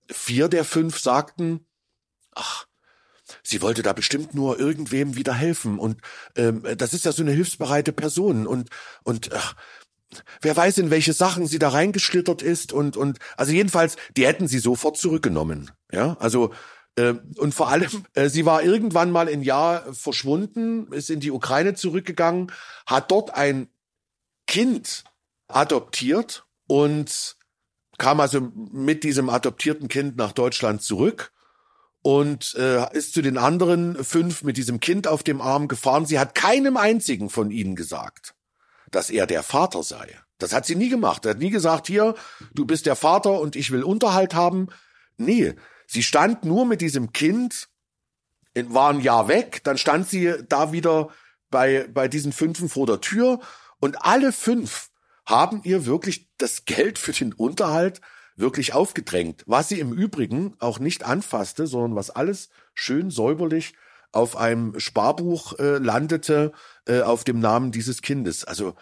vier 0.09 0.49
der 0.49 0.65
fünf 0.65 0.99
sagten, 0.99 1.65
ach, 2.33 2.65
sie 3.43 3.61
wollte 3.61 3.83
da 3.83 3.93
bestimmt 3.93 4.33
nur 4.33 4.59
irgendwem 4.59 5.15
wieder 5.15 5.33
helfen. 5.33 5.79
Und 5.79 6.01
ähm, 6.35 6.63
das 6.77 6.93
ist 6.93 7.05
ja 7.05 7.11
so 7.11 7.21
eine 7.21 7.31
hilfsbereite 7.31 7.93
Person. 7.93 8.47
Und 8.47 8.69
und 9.03 9.31
ach, 9.33 9.55
wer 10.41 10.55
weiß 10.55 10.79
in 10.79 10.89
welche 10.89 11.13
Sachen 11.13 11.47
sie 11.47 11.59
da 11.59 11.69
reingeschlittert 11.69 12.41
ist. 12.41 12.73
Und 12.73 12.97
und 12.97 13.19
also 13.37 13.51
jedenfalls 13.51 13.95
die 14.17 14.25
hätten 14.25 14.47
sie 14.47 14.59
sofort 14.59 14.97
zurückgenommen. 14.97 15.71
Ja 15.91 16.17
also 16.19 16.53
und 16.97 17.53
vor 17.53 17.69
allem 17.69 18.05
äh, 18.13 18.27
sie 18.27 18.45
war 18.45 18.63
irgendwann 18.63 19.11
mal 19.11 19.29
ein 19.29 19.43
Jahr 19.43 19.93
verschwunden 19.93 20.91
ist 20.91 21.09
in 21.09 21.19
die 21.19 21.31
Ukraine 21.31 21.73
zurückgegangen 21.73 22.51
hat 22.85 23.11
dort 23.11 23.33
ein 23.33 23.69
Kind 24.45 25.05
adoptiert 25.47 26.45
und 26.67 27.37
kam 27.97 28.19
also 28.19 28.41
mit 28.71 29.03
diesem 29.03 29.29
adoptierten 29.29 29.87
Kind 29.87 30.17
nach 30.17 30.31
Deutschland 30.31 30.81
zurück 30.81 31.31
und 32.01 32.55
äh, 32.55 32.91
ist 32.97 33.13
zu 33.13 33.21
den 33.21 33.37
anderen 33.37 34.03
fünf 34.03 34.43
mit 34.43 34.57
diesem 34.57 34.79
Kind 34.79 35.07
auf 35.07 35.23
dem 35.23 35.39
Arm 35.39 35.67
gefahren. 35.67 36.05
Sie 36.05 36.19
hat 36.19 36.33
keinem 36.33 36.77
einzigen 36.77 37.29
von 37.29 37.51
ihnen 37.51 37.75
gesagt, 37.75 38.33
dass 38.89 39.09
er 39.09 39.27
der 39.27 39.43
Vater 39.43 39.83
sei. 39.83 40.17
Das 40.39 40.53
hat 40.53 40.65
sie 40.65 40.75
nie 40.75 40.89
gemacht. 40.89 41.25
Er 41.25 41.31
hat 41.31 41.37
nie 41.37 41.51
gesagt, 41.51 41.85
hier, 41.85 42.15
du 42.53 42.65
bist 42.65 42.87
der 42.87 42.95
Vater 42.95 43.39
und 43.39 43.55
ich 43.55 43.69
will 43.69 43.83
Unterhalt 43.83 44.33
haben. 44.33 44.69
Nee, 45.17 45.53
Sie 45.91 46.03
stand 46.03 46.45
nur 46.45 46.65
mit 46.65 46.79
diesem 46.79 47.11
Kind, 47.11 47.67
war 48.55 48.93
ein 48.93 49.01
Jahr 49.01 49.27
weg, 49.27 49.61
dann 49.65 49.77
stand 49.77 50.07
sie 50.07 50.33
da 50.47 50.71
wieder 50.71 51.09
bei, 51.49 51.85
bei 51.93 52.07
diesen 52.07 52.31
Fünfen 52.31 52.69
vor 52.69 52.85
der 52.87 53.01
Tür 53.01 53.41
und 53.81 54.01
alle 54.01 54.31
fünf 54.31 54.89
haben 55.25 55.59
ihr 55.65 55.85
wirklich 55.85 56.29
das 56.37 56.63
Geld 56.63 56.97
für 56.97 57.11
den 57.11 57.33
Unterhalt 57.33 57.99
wirklich 58.37 58.73
aufgedrängt, 58.73 59.43
was 59.47 59.67
sie 59.67 59.81
im 59.81 59.91
Übrigen 59.91 60.55
auch 60.59 60.79
nicht 60.79 61.03
anfasste, 61.03 61.67
sondern 61.67 61.97
was 61.97 62.09
alles 62.09 62.47
schön 62.73 63.11
säuberlich 63.11 63.73
auf 64.13 64.37
einem 64.37 64.79
Sparbuch 64.79 65.59
äh, 65.59 65.77
landete 65.77 66.53
äh, 66.87 67.01
auf 67.01 67.25
dem 67.25 67.41
Namen 67.41 67.73
dieses 67.73 68.01
Kindes. 68.01 68.45
Also 68.45 68.75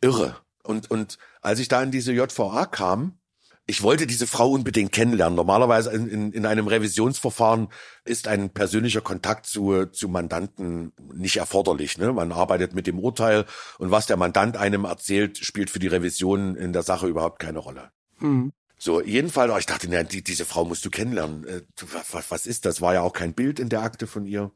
irre. 0.00 0.36
Und, 0.62 0.88
und 0.88 1.18
als 1.40 1.58
ich 1.58 1.66
da 1.66 1.82
in 1.82 1.90
diese 1.90 2.12
JVA 2.12 2.66
kam, 2.66 3.18
ich 3.68 3.82
wollte 3.82 4.06
diese 4.06 4.28
Frau 4.28 4.50
unbedingt 4.50 4.92
kennenlernen. 4.92 5.34
Normalerweise 5.34 5.90
in, 5.90 6.08
in, 6.08 6.32
in 6.32 6.46
einem 6.46 6.68
Revisionsverfahren 6.68 7.68
ist 8.04 8.28
ein 8.28 8.50
persönlicher 8.50 9.00
Kontakt 9.00 9.46
zu, 9.46 9.86
zu 9.86 10.08
Mandanten 10.08 10.92
nicht 11.14 11.38
erforderlich. 11.38 11.98
Ne? 11.98 12.12
Man 12.12 12.30
arbeitet 12.30 12.74
mit 12.74 12.86
dem 12.86 13.00
Urteil 13.00 13.44
und 13.78 13.90
was 13.90 14.06
der 14.06 14.16
Mandant 14.16 14.56
einem 14.56 14.84
erzählt, 14.84 15.38
spielt 15.38 15.70
für 15.70 15.80
die 15.80 15.88
Revision 15.88 16.54
in 16.54 16.72
der 16.72 16.82
Sache 16.82 17.08
überhaupt 17.08 17.40
keine 17.40 17.58
Rolle. 17.58 17.90
Mhm. 18.20 18.52
So, 18.78 19.02
jedenfalls, 19.02 19.52
ich 19.58 19.66
dachte, 19.66 19.88
na, 19.90 20.02
die, 20.04 20.22
diese 20.22 20.44
Frau 20.44 20.64
musst 20.64 20.84
du 20.84 20.90
kennenlernen. 20.90 21.44
Äh, 21.46 21.62
was, 22.12 22.30
was 22.30 22.46
ist 22.46 22.66
das? 22.66 22.80
War 22.80 22.94
ja 22.94 23.00
auch 23.00 23.14
kein 23.14 23.34
Bild 23.34 23.58
in 23.58 23.68
der 23.68 23.82
Akte 23.82 24.06
von 24.06 24.26
ihr. 24.26 24.52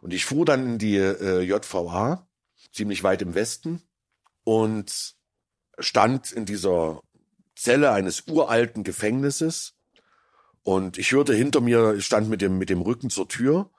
Und 0.00 0.12
ich 0.12 0.24
fuhr 0.24 0.44
dann 0.44 0.64
in 0.64 0.78
die 0.78 0.96
äh, 0.96 1.40
JVA, 1.42 2.26
ziemlich 2.72 3.04
weit 3.04 3.22
im 3.22 3.34
Westen, 3.34 3.82
und 4.42 5.16
stand 5.78 6.32
in 6.32 6.44
dieser 6.44 7.00
Zelle 7.58 7.92
eines 7.92 8.24
uralten 8.28 8.84
Gefängnisses. 8.84 9.74
Und 10.62 10.98
ich 10.98 11.12
hörte 11.12 11.34
hinter 11.34 11.60
mir, 11.60 11.94
ich 11.94 12.04
stand 12.04 12.28
mit 12.28 12.40
dem, 12.40 12.58
mit 12.58 12.70
dem 12.70 12.82
Rücken 12.82 13.10
zur 13.10 13.28
Tür. 13.28 13.70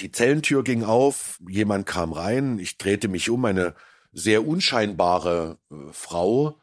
Die 0.00 0.12
Zellentür 0.12 0.62
ging 0.62 0.84
auf, 0.84 1.38
jemand 1.48 1.86
kam 1.86 2.12
rein, 2.12 2.58
ich 2.58 2.78
drehte 2.78 3.08
mich 3.08 3.30
um, 3.30 3.44
eine 3.44 3.74
sehr 4.12 4.46
unscheinbare 4.46 5.58
äh, 5.70 5.74
Frau 5.92 6.60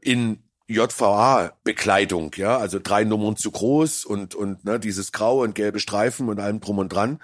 in 0.00 0.42
JVA-Bekleidung, 0.68 2.32
ja, 2.36 2.58
also 2.58 2.78
drei 2.78 3.04
Nummern 3.04 3.36
zu 3.36 3.50
groß 3.50 4.04
und, 4.04 4.34
und 4.34 4.64
ne, 4.64 4.78
dieses 4.78 5.12
graue 5.12 5.44
und 5.44 5.54
gelbe 5.54 5.80
Streifen 5.80 6.28
und 6.28 6.40
allem 6.40 6.60
drum 6.60 6.78
und 6.78 6.92
dran. 6.92 7.22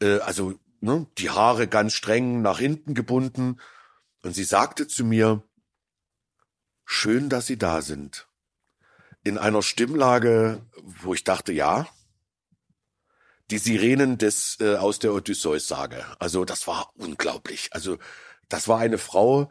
Äh, 0.00 0.18
also 0.18 0.54
ne, 0.80 1.06
die 1.18 1.30
Haare 1.30 1.68
ganz 1.68 1.92
streng 1.94 2.42
nach 2.42 2.58
hinten 2.58 2.94
gebunden. 2.94 3.60
Und 4.22 4.34
sie 4.34 4.44
sagte 4.44 4.86
zu 4.88 5.04
mir, 5.04 5.42
schön, 6.84 7.28
dass 7.28 7.46
Sie 7.46 7.58
da 7.58 7.82
sind. 7.82 8.28
In 9.22 9.38
einer 9.38 9.62
Stimmlage, 9.62 10.60
wo 10.82 11.14
ich 11.14 11.24
dachte, 11.24 11.52
ja, 11.52 11.86
die 13.50 13.58
Sirenen 13.58 14.18
des 14.18 14.58
äh, 14.60 14.76
aus 14.76 14.98
der 14.98 15.12
Odysseus-Sage. 15.12 16.04
Also 16.18 16.44
das 16.44 16.66
war 16.66 16.92
unglaublich. 16.96 17.68
Also 17.72 17.98
das 18.48 18.68
war 18.68 18.78
eine 18.78 18.98
Frau, 18.98 19.50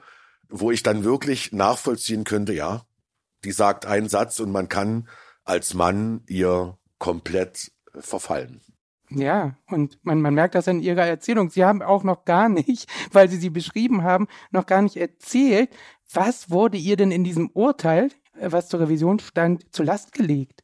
wo 0.49 0.71
ich 0.71 0.84
dann 0.84 1.03
wirklich 1.03 1.51
nachvollziehen 1.51 2.23
könnte, 2.23 2.53
ja, 2.53 2.86
die 3.43 3.51
sagt 3.51 3.86
einen 3.86 4.09
Satz 4.09 4.39
und 4.39 4.51
man 4.51 4.69
kann 4.69 5.07
als 5.43 5.73
Mann 5.73 6.23
ihr 6.27 6.77
komplett 6.97 7.71
verfallen. 7.99 8.61
Ja, 9.16 9.55
und 9.70 9.99
man, 10.03 10.22
man 10.22 10.34
merkt 10.34 10.55
das 10.55 10.68
in 10.68 10.82
Ihrer 10.82 11.05
Erzählung. 11.05 11.49
Sie 11.49 11.64
haben 11.64 11.82
auch 11.82 12.03
noch 12.03 12.26
gar 12.26 12.49
nicht, 12.49 12.88
weil 13.11 13.30
Sie 13.30 13.38
sie 13.38 13.49
beschrieben 13.49 14.03
haben, 14.03 14.28
noch 14.51 14.66
gar 14.66 14.82
nicht 14.82 14.97
erzählt, 14.97 15.70
was 16.11 16.49
wurde 16.49 16.78
ihr 16.78 16.97
denn 16.97 17.11
in 17.11 17.24
diesem 17.24 17.49
Urteil, 17.53 18.09
äh, 18.39 18.51
was 18.51 18.70
zur 18.70 18.82
Revision 18.82 19.20
stand, 19.20 19.66
zur 19.74 19.86
Last 19.86 20.14
gelegt? 20.14 20.64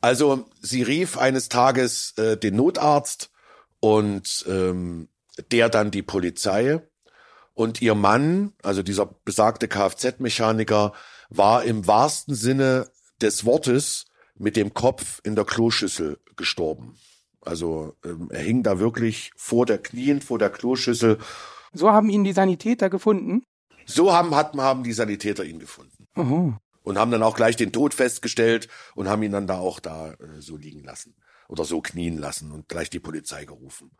Also 0.00 0.48
sie 0.60 0.82
rief 0.82 1.18
eines 1.18 1.48
Tages 1.48 2.16
äh, 2.18 2.36
den 2.36 2.54
Notarzt 2.54 3.30
und 3.80 4.44
ähm, 4.48 5.08
der 5.50 5.68
dann 5.68 5.90
die 5.90 6.02
Polizei. 6.02 6.80
Und 7.54 7.82
ihr 7.82 7.96
Mann, 7.96 8.52
also 8.62 8.84
dieser 8.84 9.06
besagte 9.24 9.66
Kfz-Mechaniker, 9.66 10.92
war 11.30 11.64
im 11.64 11.88
wahrsten 11.88 12.36
Sinne 12.36 12.88
des 13.20 13.44
Wortes 13.44 14.06
mit 14.36 14.54
dem 14.54 14.74
Kopf 14.74 15.20
in 15.24 15.34
der 15.34 15.44
Kloschüssel 15.44 16.20
gestorben. 16.36 16.96
Also 17.40 17.94
ähm, 18.04 18.28
er 18.30 18.40
hing 18.40 18.62
da 18.62 18.78
wirklich 18.78 19.32
vor 19.36 19.66
der 19.66 19.78
Knien, 19.78 20.20
vor 20.20 20.38
der 20.38 20.50
Kloschüssel. 20.50 21.18
So 21.72 21.90
haben 21.90 22.10
ihn 22.10 22.24
die 22.24 22.32
Sanitäter 22.32 22.90
gefunden? 22.90 23.44
So 23.86 24.12
haben, 24.12 24.34
hat, 24.34 24.54
haben 24.56 24.82
die 24.82 24.92
Sanitäter 24.92 25.44
ihn 25.44 25.58
gefunden. 25.58 26.06
Aha. 26.14 26.60
Und 26.82 26.98
haben 26.98 27.10
dann 27.10 27.22
auch 27.22 27.36
gleich 27.36 27.56
den 27.56 27.72
Tod 27.72 27.94
festgestellt 27.94 28.68
und 28.94 29.08
haben 29.08 29.22
ihn 29.22 29.32
dann 29.32 29.46
da 29.46 29.58
auch 29.58 29.80
da 29.80 30.12
äh, 30.12 30.40
so 30.40 30.56
liegen 30.56 30.82
lassen. 30.84 31.14
Oder 31.48 31.64
so 31.64 31.80
knien 31.80 32.18
lassen 32.18 32.52
und 32.52 32.68
gleich 32.68 32.90
die 32.90 33.00
Polizei 33.00 33.44
gerufen. 33.44 33.90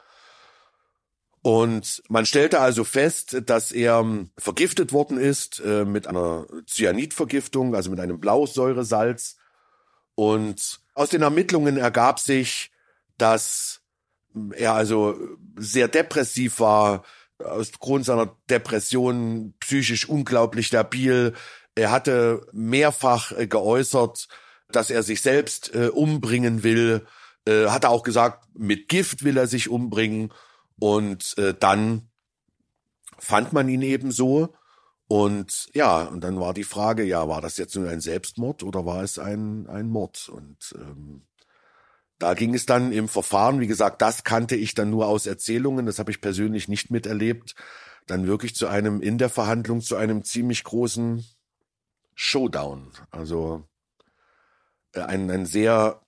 Und 1.43 2.03
man 2.09 2.27
stellte 2.27 2.61
also 2.61 2.85
fest, 2.85 3.43
dass 3.47 3.71
er 3.73 4.01
ähm, 4.01 4.31
vergiftet 4.37 4.93
worden 4.93 5.19
ist 5.19 5.61
äh, 5.61 5.85
mit 5.85 6.07
einer 6.07 6.47
Cyanidvergiftung, 6.67 7.75
also 7.75 7.91
mit 7.91 8.01
einem 8.01 8.21
Blausäuresalz. 8.21 9.37
Und 10.15 10.81
aus 10.95 11.11
den 11.11 11.23
Ermittlungen 11.23 11.77
ergab 11.77 12.19
sich, 12.19 12.71
dass 13.19 13.83
er 14.55 14.75
also 14.75 15.17
sehr 15.57 15.89
depressiv 15.89 16.61
war, 16.61 17.05
aus 17.45 17.73
Grund 17.73 18.05
seiner 18.05 18.37
Depression 18.51 19.55
psychisch 19.61 20.09
unglaublich 20.09 20.73
labil. 20.73 21.35
Er 21.75 21.91
hatte 21.91 22.47
mehrfach 22.53 23.33
äh, 23.33 23.47
geäußert, 23.47 24.29
dass 24.71 24.91
er 24.91 25.03
sich 25.03 25.23
selbst 25.23 25.75
äh, 25.75 25.89
umbringen 25.89 26.63
will. 26.63 27.07
Äh, 27.47 27.67
hat 27.69 27.85
er 27.85 27.91
auch 27.91 28.03
gesagt, 28.03 28.49
mit 28.55 28.89
Gift 28.89 29.23
will 29.23 29.37
er 29.37 29.47
sich 29.47 29.69
umbringen. 29.69 30.33
Und 30.81 31.37
äh, 31.39 31.55
dann 31.59 32.11
fand 33.19 33.53
man 33.53 33.69
ihn 33.69 33.83
eben 33.83 34.11
so. 34.11 34.55
Und 35.07 35.69
ja, 35.73 36.03
und 36.03 36.23
dann 36.23 36.39
war 36.39 36.53
die 36.53 36.65
Frage, 36.65 37.03
ja, 37.05 37.29
war 37.29 37.41
das 37.41 37.57
jetzt 37.57 37.75
nur 37.75 37.89
ein 37.89 38.01
Selbstmord 38.01 38.63
oder 38.63 38.85
war 38.85 39.03
es 39.03 39.19
ein, 39.19 39.67
ein 39.69 39.89
Mord? 39.89 40.29
Und 40.29 40.75
ähm, 40.77 41.23
da 42.19 42.35
ging 42.35 42.55
es 42.55 42.67
dann 42.67 42.93
im 42.93 43.09
Verfahren, 43.09 43.61
wie 43.61 43.67
gesagt, 43.67 44.03
das 44.03 44.25
kannte 44.25 44.57
ich 44.57 44.75
dann 44.75 44.91
nur 44.91 45.07
aus 45.07 45.27
Erzählungen, 45.27 45.87
das 45.87 45.99
habe 45.99 46.11
ich 46.11 46.21
persönlich 46.21 46.69
nicht 46.69 46.91
miterlebt, 46.91 47.55
dann 48.07 48.27
wirklich 48.27 48.55
zu 48.55 48.67
einem, 48.67 49.01
in 49.01 49.19
der 49.19 49.29
Verhandlung 49.29 49.81
zu 49.81 49.97
einem 49.97 50.25
ziemlich 50.25 50.65
großen 50.65 51.25
Showdown. 52.15 52.91
Also 53.11 53.69
äh, 54.93 55.01
ein, 55.01 55.31
ein 55.31 55.47
sehr 55.47 56.03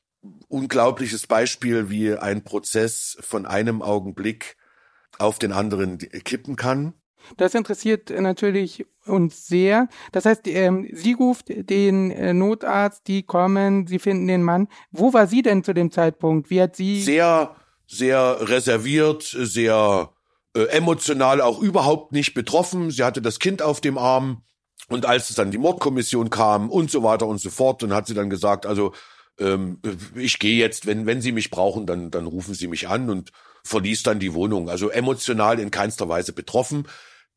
unglaubliches 0.49 1.27
Beispiel, 1.27 1.89
wie 1.91 2.15
ein 2.15 2.43
Prozess 2.43 3.17
von 3.21 3.47
einem 3.47 3.81
Augenblick 3.81 4.57
auf 5.19 5.39
den 5.39 5.53
anderen 5.53 5.99
kippen 5.99 6.57
kann. 6.57 6.95
Das 7.37 7.55
interessiert 7.55 8.11
natürlich 8.11 8.87
uns 9.07 9.47
sehr. 9.47 9.89
Das 10.13 10.25
heißt, 10.25 10.47
ähm, 10.49 10.89
sie 10.93 11.13
ruft 11.13 11.47
den 11.49 12.11
äh, 12.11 12.33
Notarzt, 12.33 13.07
die 13.07 13.23
kommen, 13.23 13.87
sie 13.87 13.99
finden 13.99 14.27
den 14.27 14.43
Mann. 14.43 14.69
Wo 14.91 15.13
war 15.13 15.27
sie 15.27 15.43
denn 15.43 15.65
zu 15.65 15.73
dem 15.73 15.91
Zeitpunkt? 15.91 16.51
Wie 16.51 16.61
hat 16.61 16.77
sie? 16.77 17.03
Sehr, 17.03 17.55
sehr 17.87 18.49
reserviert, 18.49 19.23
sehr 19.23 20.11
äh, 20.55 20.65
emotional 20.65 21.41
auch 21.41 21.61
überhaupt 21.61 22.13
nicht 22.13 22.35
betroffen. 22.35 22.91
Sie 22.91 23.03
hatte 23.03 23.23
das 23.23 23.39
Kind 23.39 23.63
auf 23.63 23.81
dem 23.81 23.99
Arm. 23.99 24.43
Und 24.89 25.07
als 25.07 25.31
es 25.31 25.37
dann 25.37 25.51
die 25.51 25.59
Mordkommission 25.59 26.31
kam 26.31 26.69
und 26.69 26.91
so 26.91 27.03
weiter 27.03 27.27
und 27.27 27.41
so 27.41 27.51
fort, 27.51 27.83
dann 27.83 27.93
hat 27.93 28.07
sie 28.07 28.15
dann 28.15 28.31
gesagt, 28.31 28.67
also 28.67 28.93
ähm, 29.39 29.79
ich 30.15 30.39
gehe 30.39 30.59
jetzt, 30.59 30.87
wenn, 30.87 31.07
wenn 31.07 31.21
Sie 31.21 31.33
mich 31.33 31.51
brauchen, 31.51 31.87
dann, 31.87 32.11
dann 32.11 32.27
rufen 32.27 32.55
Sie 32.55 32.69
mich 32.69 32.89
an 32.89 33.09
und 33.09 33.31
verließ 33.65 34.03
dann 34.03 34.19
die 34.19 34.35
Wohnung. 34.35 34.69
Also 34.69 34.91
emotional 34.91 35.59
in 35.59 35.71
keinster 35.71 36.09
Weise 36.09 36.33
betroffen. 36.33 36.87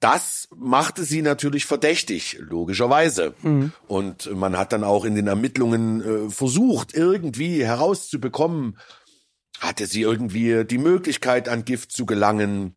Das 0.04 0.50
machte 0.54 1.06
sie 1.06 1.22
natürlich 1.22 1.66
verdächtig, 1.66 2.36
logischerweise. 2.42 3.36
Mhm. 3.42 3.72
Und 3.88 4.30
man 4.36 4.58
hat 4.58 4.74
dann 4.74 4.84
auch 4.84 5.06
in 5.06 5.16
den 5.16 5.28
Ermittlungen 5.28 6.02
äh, 6.02 6.30
versucht, 6.30 6.94
irgendwie 6.94 7.64
herauszubekommen, 7.64 8.78
hatte 9.62 9.88
sie 9.88 10.02
irgendwie 10.02 10.66
die 10.66 10.78
Möglichkeit, 10.78 11.48
an 11.48 11.64
Gift 11.64 11.94
zu 11.94 12.06
gelangen? 12.06 12.76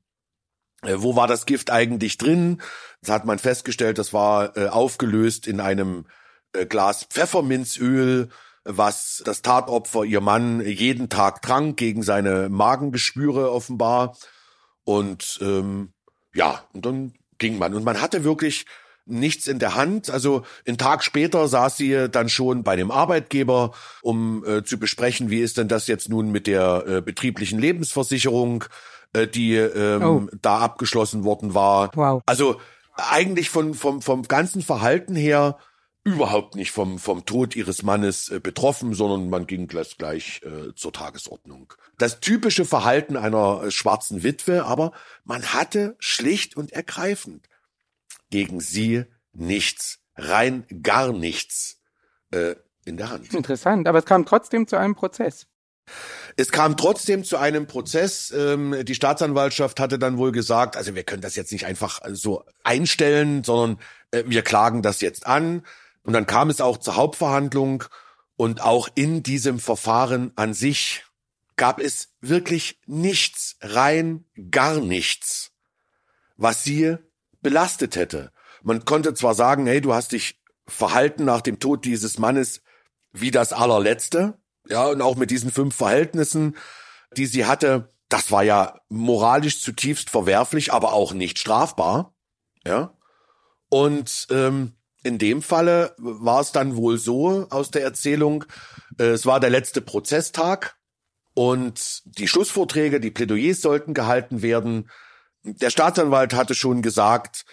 Äh, 0.83 0.99
wo 0.99 1.17
war 1.17 1.27
das 1.27 1.47
Gift 1.47 1.73
eigentlich 1.73 2.17
drin? 2.17 2.63
Das 3.01 3.11
hat 3.11 3.25
man 3.25 3.41
festgestellt, 3.41 3.99
das 3.99 4.13
war 4.13 4.57
äh, 4.57 4.69
aufgelöst 4.69 5.49
in 5.49 5.59
einem 5.59 6.07
äh, 6.53 6.65
Glas 6.65 7.09
Pfefferminzöl, 7.11 8.29
was 8.63 9.21
das 9.25 9.43
Tatopfer, 9.43 10.05
ihr 10.05 10.21
Mann, 10.21 10.61
jeden 10.61 11.09
Tag 11.09 11.43
trank, 11.43 11.77
gegen 11.77 12.05
seine 12.05 12.49
Magengeschwüre 12.51 13.51
offenbar. 13.51 14.17
Und 14.85 15.41
ähm, 15.43 15.93
ja, 16.37 16.63
und 16.73 16.87
dann 16.87 17.13
ging 17.39 17.59
man. 17.59 17.75
Und 17.75 17.85
man 17.85 18.01
hatte 18.01 18.23
wirklich 18.23 18.67
nichts 19.07 19.47
in 19.47 19.59
der 19.59 19.75
Hand. 19.75 20.11
Also 20.11 20.45
einen 20.67 20.79
Tag 20.79 21.03
später 21.03 21.49
saß 21.49 21.77
sie 21.77 22.09
dann 22.11 22.29
schon 22.29 22.63
bei 22.63 22.77
dem 22.77 22.91
Arbeitgeber, 22.91 23.73
um 24.03 24.45
äh, 24.45 24.65
zu 24.65 24.79
besprechen, 24.79 25.31
wie 25.31 25.41
ist 25.41 25.59
denn 25.59 25.69
das 25.69 25.87
jetzt 25.87 26.09
nun 26.09 26.31
mit 26.31 26.47
der 26.47 26.85
äh, 26.87 27.01
betrieblichen 27.01 27.59
Lebensversicherung, 27.59 28.65
äh, 29.13 29.27
die 29.27 29.55
ähm, 29.55 30.03
oh. 30.03 30.27
da 30.43 30.59
abgeschlossen 30.59 31.25
worden 31.25 31.55
war. 31.55 31.91
Wow. 31.95 32.23
Also 32.27 32.61
eigentlich 32.97 33.51
von 33.51 33.75
vom 33.75 34.03
vom 34.03 34.23
ganzen 34.23 34.63
Verhalten 34.63 35.15
her 35.15 35.59
überhaupt 36.07 36.55
nicht 36.55 36.71
vom, 36.71 37.01
vom 37.01 37.27
Tod 37.27 37.57
ihres 37.57 37.83
Mannes 37.83 38.29
äh, 38.29 38.39
betroffen, 38.39 38.95
sondern 38.95 39.29
man 39.29 39.49
ging 39.49 39.67
gleich, 39.67 39.99
gleich 39.99 40.41
äh, 40.45 40.73
zur 40.77 40.93
Tagesordnung. 40.93 41.73
Das 41.99 42.21
typische 42.21 42.65
Verhalten 42.65 43.17
einer 43.17 43.65
äh, 43.65 43.71
schwarzen 43.73 44.23
Witwe, 44.23 44.65
aber 44.65 44.93
man 45.25 45.53
hatte 45.53 45.97
schlicht 45.99 46.57
und 46.57 46.73
ergreifend 46.73 47.49
gegen 48.31 48.61
sie 48.61 49.05
nichts, 49.33 49.99
rein 50.15 50.65
gar 50.81 51.13
nichts 51.13 51.81
äh, 52.31 52.55
in 52.85 52.99
der 52.99 53.11
Hand. 53.11 53.35
Interessant, 53.35 53.89
aber 53.89 53.99
es 53.99 54.05
kam 54.05 54.25
trotzdem 54.25 54.69
zu 54.69 54.77
einem 54.77 54.95
Prozess. 54.95 55.49
Es 56.37 56.53
kam 56.53 56.77
trotzdem 56.77 57.25
zu 57.25 57.37
einem 57.37 57.67
Prozess. 57.67 58.31
Ähm, 58.31 58.85
die 58.85 58.95
Staatsanwaltschaft 58.95 59.81
hatte 59.81 59.99
dann 59.99 60.19
wohl 60.19 60.31
gesagt, 60.31 60.77
also 60.77 60.95
wir 60.95 61.03
können 61.03 61.23
das 61.23 61.35
jetzt 61.35 61.51
nicht 61.51 61.67
einfach 61.67 62.01
so 62.13 62.45
einstellen, 62.63 63.43
sondern 63.43 63.81
äh, 64.13 64.23
wir 64.27 64.43
klagen 64.43 64.83
das 64.83 65.01
jetzt 65.01 65.27
an. 65.27 65.65
Und 66.07 66.13
dann 66.13 66.27
kam 66.27 66.51
es 66.51 66.61
auch 66.61 66.77
zur 66.77 66.95
Hauptverhandlung 66.95 67.83
und 68.37 68.63
auch 68.63 68.89
in 68.95 69.25
diesem 69.25 69.59
Verfahren 69.59 70.33
an 70.37 70.55
sich 70.55 71.05
gab 71.57 71.81
es 71.81 72.15
wirklich 72.21 72.79
nichts, 72.87 73.57
rein 73.61 74.25
gar 74.53 74.79
nichts, 74.79 75.51
was 76.37 76.63
sie 76.63 76.97
belastet 77.43 77.97
hätte. 77.97 78.31
Man 78.63 78.85
konnte 78.85 79.15
zwar 79.15 79.35
sagen, 79.35 79.67
hey, 79.67 79.81
du 79.81 79.95
hast 79.95 80.13
dich 80.13 80.41
verhalten 80.69 81.25
nach 81.25 81.41
dem 81.41 81.59
Tod 81.59 81.85
dieses 81.85 82.19
Mannes 82.19 82.63
wie 83.13 83.33
das 83.33 83.53
allerletzte, 83.53 84.39
ja, 84.69 84.87
und 84.87 85.03
auch 85.03 85.17
mit 85.17 85.33
diesen 85.33 85.51
fünf 85.51 85.75
Verhältnissen, 85.75 86.57
die 87.17 87.27
sie 87.27 87.47
hatte, 87.47 87.93
das 88.09 88.31
war 88.31 88.45
ja 88.45 88.81
moralisch 88.89 89.61
zutiefst 89.61 90.11
verwerflich, 90.11 90.73
aber 90.73 90.93
auch 90.93 91.13
nicht 91.13 91.41
strafbar, 91.41 92.15
ja. 92.65 92.97
Und 93.69 94.29
ähm, 94.31 94.76
in 95.07 95.19
dem 95.19 95.41
Falle 95.41 95.95
war 95.99 96.41
es 96.41 96.51
dann 96.51 96.77
wohl 96.77 96.99
so 96.99 97.47
aus 97.51 97.71
der 97.71 97.83
Erzählung, 97.83 98.45
äh, 98.99 99.05
es 99.05 99.25
war 99.25 99.39
der 99.39 99.51
letzte 99.51 99.81
Prozesstag 99.81 100.77
und 101.33 102.03
die 102.05 102.27
Schlussvorträge, 102.27 102.99
die 102.99 103.13
Plädoyers 103.13 103.61
sollten 103.61 103.95
gehalten 103.95 104.43
werden. 104.43 104.91
Der 105.45 105.71
Staatsanwalt 105.71 106.35
hatte 106.35 106.55
schon 106.55 106.83
gesagt, 106.83 107.45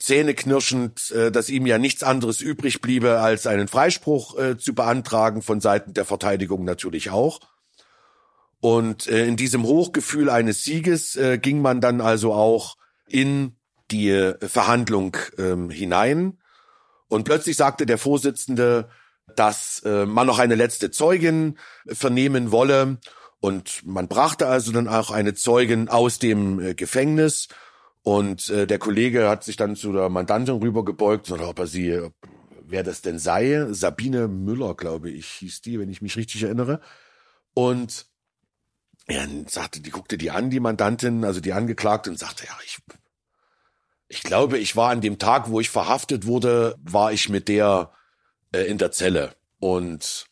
zähneknirschend, 0.00 1.12
äh, 1.12 1.30
dass 1.30 1.48
ihm 1.48 1.64
ja 1.64 1.78
nichts 1.78 2.02
anderes 2.02 2.40
übrig 2.40 2.80
bliebe, 2.80 3.20
als 3.20 3.46
einen 3.46 3.68
Freispruch 3.68 4.36
äh, 4.36 4.58
zu 4.58 4.74
beantragen, 4.74 5.42
von 5.42 5.60
Seiten 5.60 5.94
der 5.94 6.04
Verteidigung 6.04 6.64
natürlich 6.64 7.10
auch. 7.10 7.40
Und 8.58 9.06
in 9.06 9.36
diesem 9.36 9.62
Hochgefühl 9.64 10.30
eines 10.30 10.64
Sieges 10.64 11.16
ging 11.42 11.60
man 11.60 11.82
dann 11.82 12.00
also 12.00 12.32
auch 12.32 12.76
in 13.06 13.54
die 13.90 14.32
Verhandlung 14.40 15.16
ähm, 15.38 15.68
hinein. 15.68 16.38
Und 17.08 17.24
plötzlich 17.24 17.56
sagte 17.56 17.86
der 17.86 17.98
Vorsitzende, 17.98 18.88
dass 19.34 19.80
äh, 19.84 20.06
man 20.06 20.26
noch 20.26 20.38
eine 20.38 20.54
letzte 20.54 20.90
Zeugin 20.90 21.58
vernehmen 21.86 22.50
wolle. 22.50 22.98
Und 23.40 23.84
man 23.84 24.08
brachte 24.08 24.46
also 24.46 24.72
dann 24.72 24.88
auch 24.88 25.10
eine 25.10 25.34
Zeugin 25.34 25.88
aus 25.88 26.18
dem 26.18 26.60
äh, 26.60 26.74
Gefängnis. 26.74 27.48
Und 28.02 28.48
äh, 28.50 28.66
der 28.66 28.78
Kollege 28.78 29.28
hat 29.28 29.44
sich 29.44 29.56
dann 29.56 29.76
zu 29.76 29.92
der 29.92 30.08
Mandantin 30.08 30.56
rübergebeugt, 30.56 31.30
oder 31.30 31.48
ob 31.48 31.58
er 31.58 31.66
sie, 31.66 32.00
wer 32.64 32.82
das 32.82 33.02
denn 33.02 33.18
sei. 33.18 33.66
Sabine 33.70 34.28
Müller, 34.28 34.74
glaube 34.74 35.10
ich, 35.10 35.26
hieß 35.26 35.60
die, 35.62 35.78
wenn 35.80 35.90
ich 35.90 36.02
mich 36.02 36.16
richtig 36.16 36.44
erinnere. 36.44 36.80
Und 37.52 38.06
er 39.06 39.26
sagte, 39.48 39.80
die 39.80 39.90
guckte 39.90 40.18
die 40.18 40.30
an, 40.30 40.50
die 40.50 40.60
Mandantin, 40.60 41.24
also 41.24 41.40
die 41.40 41.52
Angeklagte, 41.52 42.10
und 42.10 42.18
sagte, 42.18 42.44
ja, 42.46 42.56
ich 42.64 42.78
ich 44.08 44.22
glaube, 44.22 44.58
ich 44.58 44.76
war 44.76 44.90
an 44.90 45.00
dem 45.00 45.18
Tag, 45.18 45.50
wo 45.50 45.60
ich 45.60 45.70
verhaftet 45.70 46.26
wurde, 46.26 46.76
war 46.82 47.12
ich 47.12 47.28
mit 47.28 47.48
der 47.48 47.92
äh, 48.52 48.62
in 48.62 48.78
der 48.78 48.92
Zelle. 48.92 49.34
Und 49.58 50.26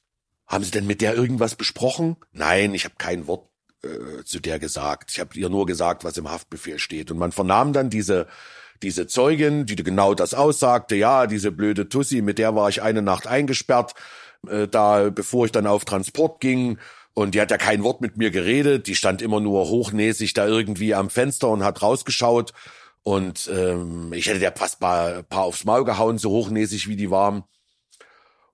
haben 0.47 0.65
Sie 0.65 0.71
denn 0.71 0.87
mit 0.87 1.01
der 1.01 1.15
irgendwas 1.15 1.55
besprochen? 1.55 2.17
Nein, 2.33 2.75
ich 2.75 2.85
habe 2.85 2.95
kein 2.99 3.27
Wort 3.27 3.49
äh, 3.83 4.25
zu 4.25 4.41
der 4.41 4.59
gesagt. 4.59 5.11
Ich 5.11 5.21
habe 5.21 5.37
ihr 5.39 5.49
nur 5.49 5.67
gesagt, 5.67 6.05
was 6.05 6.17
im 6.17 6.31
Haftbefehl 6.31 6.79
steht. 6.79 7.11
Und 7.11 7.19
man 7.19 7.33
vernahm 7.33 7.73
dann 7.73 7.91
diese 7.91 8.27
diese 8.83 9.07
Zeugin, 9.07 9.67
die 9.67 9.77
genau 9.77 10.15
das 10.15 10.35
aussagte. 10.35 10.95
Ja, 10.97 11.27
diese 11.27 11.53
blöde 11.53 11.89
Tussi, 11.89 12.23
mit 12.23 12.39
der 12.39 12.55
war 12.55 12.69
ich 12.69 12.83
eine 12.83 13.03
Nacht 13.03 13.27
eingesperrt, 13.27 13.95
äh, 14.47 14.69
da 14.69 15.11
bevor 15.11 15.47
ich 15.47 15.53
dann 15.53 15.67
auf 15.67 15.85
Transport 15.85 16.41
ging. 16.41 16.79
Und 17.15 17.35
die 17.35 17.41
hat 17.41 17.51
ja 17.51 17.59
kein 17.59 17.85
Wort 17.85 18.01
mit 18.01 18.17
mir 18.17 18.31
geredet. 18.31 18.87
Die 18.89 18.97
stand 18.97 19.23
immer 19.23 19.41
nur 19.41 19.69
hochnäsig 19.69 20.35
da 20.35 20.47
irgendwie 20.47 20.95
am 20.95 21.11
Fenster 21.11 21.49
und 21.49 21.63
hat 21.63 21.81
rausgeschaut. 21.81 22.53
Und 23.05 23.49
ähm, 23.53 24.13
ich 24.15 24.27
hätte 24.27 24.41
der 24.41 24.57
fast 24.57 24.81
paar, 24.81 25.23
paar 25.23 25.45
aufs 25.45 25.65
Maul 25.65 25.85
gehauen, 25.85 26.17
so 26.19 26.31
hochnäsig 26.31 26.89
wie 26.89 26.97
die 26.97 27.11
waren. 27.11 27.45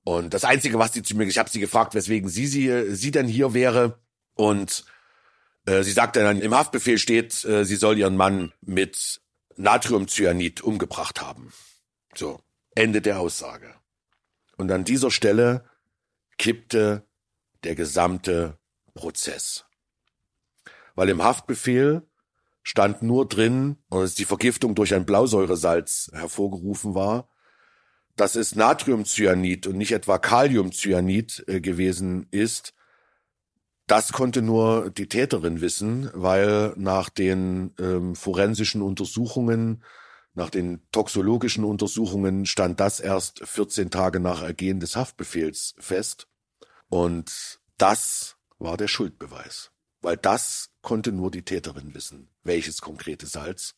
Und 0.02 0.34
das 0.34 0.44
Einzige, 0.44 0.78
was 0.78 0.92
sie 0.92 1.04
zu 1.04 1.16
mir, 1.16 1.24
ich 1.24 1.38
habe 1.38 1.48
sie 1.48 1.60
gefragt, 1.60 1.94
weswegen 1.94 2.28
sie, 2.28 2.46
sie, 2.46 2.94
sie 2.94 3.12
denn 3.12 3.28
hier 3.28 3.54
wäre. 3.54 4.00
Und 4.34 4.84
äh, 5.66 5.84
sie 5.84 5.92
sagte 5.92 6.20
dann, 6.20 6.40
im 6.40 6.54
Haftbefehl 6.54 6.98
steht, 6.98 7.44
äh, 7.44 7.64
sie 7.64 7.76
soll 7.76 7.96
ihren 7.96 8.16
Mann 8.16 8.52
mit 8.60 9.20
Natriumcyanid 9.54 10.62
umgebracht 10.62 11.22
haben. 11.22 11.52
So, 12.16 12.40
Ende 12.74 13.00
der 13.02 13.20
Aussage. 13.20 13.74
Und 14.56 14.72
an 14.72 14.84
dieser 14.84 15.12
Stelle 15.12 15.64
kippte 16.38 17.06
der 17.62 17.76
gesamte 17.76 18.58
Prozess. 18.94 19.64
Weil 20.96 21.08
im 21.10 21.22
Haftbefehl 21.22 22.09
stand 22.62 23.02
nur 23.02 23.26
drin, 23.26 23.76
dass 23.90 24.14
die 24.14 24.24
Vergiftung 24.24 24.74
durch 24.74 24.94
ein 24.94 25.06
Blausäuresalz 25.06 26.10
hervorgerufen 26.12 26.94
war, 26.94 27.28
dass 28.16 28.34
es 28.34 28.54
Natriumcyanid 28.54 29.66
und 29.66 29.76
nicht 29.78 29.92
etwa 29.92 30.18
Kaliumcyanid 30.18 31.44
äh, 31.46 31.60
gewesen 31.60 32.26
ist. 32.30 32.74
Das 33.86 34.12
konnte 34.12 34.42
nur 34.42 34.90
die 34.90 35.08
Täterin 35.08 35.60
wissen, 35.60 36.10
weil 36.12 36.74
nach 36.76 37.08
den 37.08 37.74
ähm, 37.78 38.14
forensischen 38.14 38.82
Untersuchungen, 38.82 39.82
nach 40.34 40.50
den 40.50 40.82
toxologischen 40.92 41.64
Untersuchungen 41.64 42.46
stand 42.46 42.78
das 42.78 43.00
erst 43.00 43.40
14 43.44 43.90
Tage 43.90 44.20
nach 44.20 44.42
Ergehen 44.42 44.80
des 44.80 44.96
Haftbefehls 44.96 45.74
fest. 45.78 46.28
Und 46.88 47.60
das 47.78 48.36
war 48.58 48.76
der 48.76 48.88
Schuldbeweis 48.88 49.72
weil 50.00 50.16
das 50.16 50.70
konnte 50.82 51.12
nur 51.12 51.30
die 51.30 51.42
Täterin 51.42 51.94
wissen, 51.94 52.28
welches 52.42 52.80
konkrete 52.80 53.26
Salz 53.26 53.74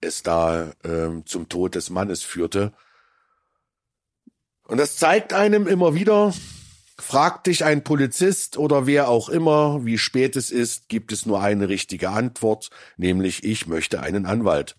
es 0.00 0.22
da 0.22 0.72
ähm, 0.84 1.26
zum 1.26 1.48
Tod 1.48 1.74
des 1.74 1.90
Mannes 1.90 2.22
führte. 2.22 2.72
Und 4.64 4.78
das 4.78 4.96
zeigt 4.96 5.32
einem 5.32 5.66
immer 5.66 5.94
wieder, 5.94 6.32
fragt 6.98 7.46
dich 7.46 7.64
ein 7.64 7.84
Polizist 7.84 8.56
oder 8.58 8.86
wer 8.86 9.08
auch 9.08 9.28
immer, 9.28 9.84
wie 9.84 9.98
spät 9.98 10.36
es 10.36 10.50
ist, 10.50 10.88
gibt 10.88 11.12
es 11.12 11.26
nur 11.26 11.40
eine 11.40 11.68
richtige 11.68 12.10
Antwort, 12.10 12.70
nämlich 12.96 13.44
ich 13.44 13.66
möchte 13.66 14.00
einen 14.00 14.26
Anwalt. 14.26 14.76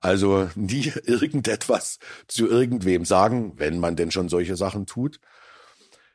Also 0.00 0.50
nie 0.54 0.92
irgendetwas 1.04 1.98
zu 2.26 2.48
irgendwem 2.48 3.04
sagen, 3.04 3.52
wenn 3.56 3.78
man 3.78 3.96
denn 3.96 4.10
schon 4.10 4.28
solche 4.28 4.56
Sachen 4.56 4.86
tut. 4.86 5.20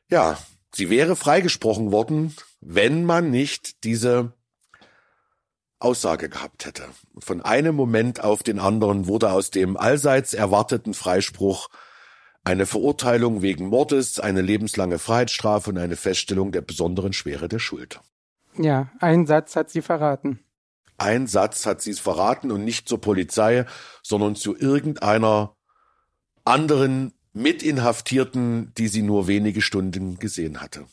Ja, 0.09 0.37
sie 0.73 0.89
wäre 0.89 1.15
freigesprochen 1.15 1.91
worden, 1.91 2.35
wenn 2.61 3.03
man 3.03 3.31
nicht 3.31 3.83
diese 3.83 4.33
Aussage 5.79 6.29
gehabt 6.29 6.65
hätte. 6.65 6.83
Von 7.19 7.41
einem 7.41 7.75
Moment 7.75 8.23
auf 8.23 8.43
den 8.43 8.59
anderen 8.59 9.07
wurde 9.07 9.31
aus 9.31 9.49
dem 9.49 9.77
allseits 9.77 10.33
erwarteten 10.33 10.93
Freispruch 10.93 11.69
eine 12.43 12.65
Verurteilung 12.65 13.41
wegen 13.41 13.67
Mordes, 13.67 14.19
eine 14.19 14.41
lebenslange 14.41 14.99
Freiheitsstrafe 14.99 15.71
und 15.71 15.77
eine 15.77 15.95
Feststellung 15.95 16.51
der 16.51 16.61
besonderen 16.61 17.13
Schwere 17.13 17.47
der 17.47 17.59
Schuld. 17.59 17.99
Ja, 18.57 18.91
ein 18.99 19.25
Satz 19.25 19.55
hat 19.55 19.69
sie 19.69 19.81
verraten. 19.81 20.39
Ein 20.97 21.25
Satz 21.25 21.65
hat 21.65 21.81
sie 21.81 21.91
es 21.91 21.99
verraten 21.99 22.51
und 22.51 22.63
nicht 22.63 22.87
zur 22.87 23.01
Polizei, 23.01 23.65
sondern 24.03 24.35
zu 24.35 24.55
irgendeiner 24.55 25.55
anderen 26.45 27.13
Mitinhaftierten, 27.33 28.73
die 28.77 28.87
sie 28.87 29.01
nur 29.01 29.27
wenige 29.27 29.61
Stunden 29.61 30.19
gesehen 30.19 30.61
hatte. 30.61 30.85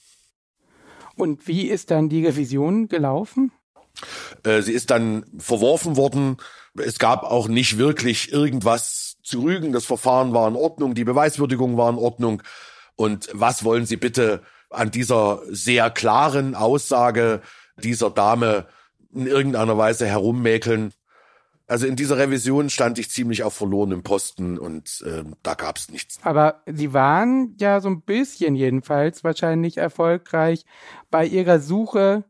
Und 1.18 1.48
wie 1.48 1.68
ist 1.68 1.90
dann 1.90 2.08
die 2.08 2.24
Revision 2.24 2.88
gelaufen? 2.88 3.52
Äh, 4.44 4.62
sie 4.62 4.72
ist 4.72 4.90
dann 4.90 5.24
verworfen 5.38 5.96
worden. 5.96 6.36
Es 6.80 6.98
gab 6.98 7.24
auch 7.24 7.48
nicht 7.48 7.78
wirklich 7.78 8.32
irgendwas 8.32 9.16
zu 9.22 9.42
rügen. 9.42 9.72
Das 9.72 9.84
Verfahren 9.84 10.32
war 10.32 10.48
in 10.48 10.56
Ordnung, 10.56 10.94
die 10.94 11.04
Beweiswürdigung 11.04 11.76
war 11.76 11.90
in 11.90 11.98
Ordnung. 11.98 12.42
Und 12.96 13.28
was 13.32 13.64
wollen 13.64 13.86
Sie 13.86 13.96
bitte 13.96 14.42
an 14.70 14.90
dieser 14.90 15.42
sehr 15.48 15.90
klaren 15.90 16.54
Aussage 16.54 17.40
dieser 17.82 18.10
Dame 18.10 18.66
in 19.12 19.26
irgendeiner 19.26 19.76
Weise 19.76 20.06
herummäkeln? 20.06 20.92
Also 21.68 21.86
in 21.86 21.94
dieser 21.94 22.18
Revision 22.18 22.70
stand 22.70 22.98
ich 22.98 23.10
ziemlich 23.10 23.44
auf 23.44 23.54
verlorenem 23.54 24.02
Posten 24.02 24.58
und 24.58 25.04
äh, 25.06 25.22
da 25.42 25.54
gab 25.54 25.76
es 25.76 25.90
nichts. 25.90 26.18
Aber 26.22 26.62
Sie 26.66 26.92
waren 26.92 27.54
ja 27.60 27.80
so 27.80 27.88
ein 27.88 28.02
bisschen 28.02 28.56
jedenfalls 28.56 29.22
wahrscheinlich 29.22 29.76
erfolgreich 29.76 30.64
bei 31.10 31.24
Ihrer 31.26 31.60
Suche 31.60 32.24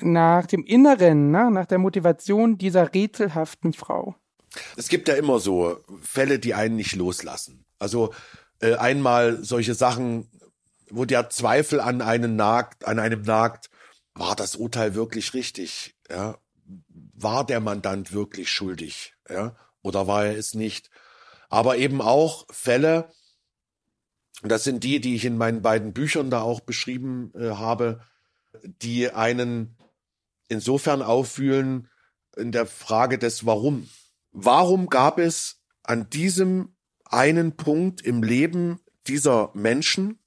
nach 0.00 0.46
dem 0.46 0.64
Inneren, 0.64 1.30
ne? 1.30 1.50
nach 1.50 1.66
der 1.66 1.78
Motivation 1.78 2.58
dieser 2.58 2.92
rätselhaften 2.92 3.72
Frau. 3.72 4.16
Es 4.76 4.88
gibt 4.88 5.08
ja 5.08 5.14
immer 5.14 5.38
so 5.38 5.78
Fälle, 6.02 6.38
die 6.38 6.54
einen 6.54 6.76
nicht 6.76 6.96
loslassen. 6.96 7.64
Also 7.78 8.12
Äh, 8.60 8.74
einmal 8.74 9.42
solche 9.42 9.74
Sachen, 9.74 10.28
wo 10.90 11.06
der 11.06 11.30
Zweifel 11.30 11.80
an 11.80 12.02
einen 12.02 12.36
nagt, 12.36 12.86
an 12.86 12.98
einem 12.98 13.22
nagt, 13.22 13.70
war 14.14 14.36
das 14.36 14.56
Urteil 14.56 14.94
wirklich 14.94 15.32
richtig? 15.32 15.96
Ja, 16.10 16.36
war 17.22 17.44
der 17.44 17.60
Mandant 17.60 18.12
wirklich 18.12 18.50
schuldig? 18.50 19.14
Ja, 19.28 19.56
oder 19.82 20.06
war 20.06 20.26
er 20.26 20.36
es 20.36 20.54
nicht? 20.54 20.90
Aber 21.48 21.76
eben 21.78 22.00
auch 22.00 22.46
Fälle, 22.50 23.10
das 24.42 24.64
sind 24.64 24.84
die, 24.84 25.00
die 25.00 25.14
ich 25.14 25.24
in 25.24 25.36
meinen 25.36 25.62
beiden 25.62 25.92
Büchern 25.92 26.30
da 26.30 26.42
auch 26.42 26.60
beschrieben 26.60 27.32
äh, 27.34 27.50
habe, 27.50 28.00
die 28.64 29.10
einen 29.10 29.76
insofern 30.48 31.02
auffühlen 31.02 31.88
in 32.36 32.52
der 32.52 32.66
Frage 32.66 33.18
des 33.18 33.46
Warum. 33.46 33.88
Warum 34.32 34.88
gab 34.88 35.18
es 35.18 35.60
an 35.82 36.08
diesem 36.10 36.74
einen 37.04 37.56
Punkt 37.56 38.00
im 38.00 38.22
Leben 38.22 38.80
dieser 39.06 39.50
Menschen, 39.54 40.18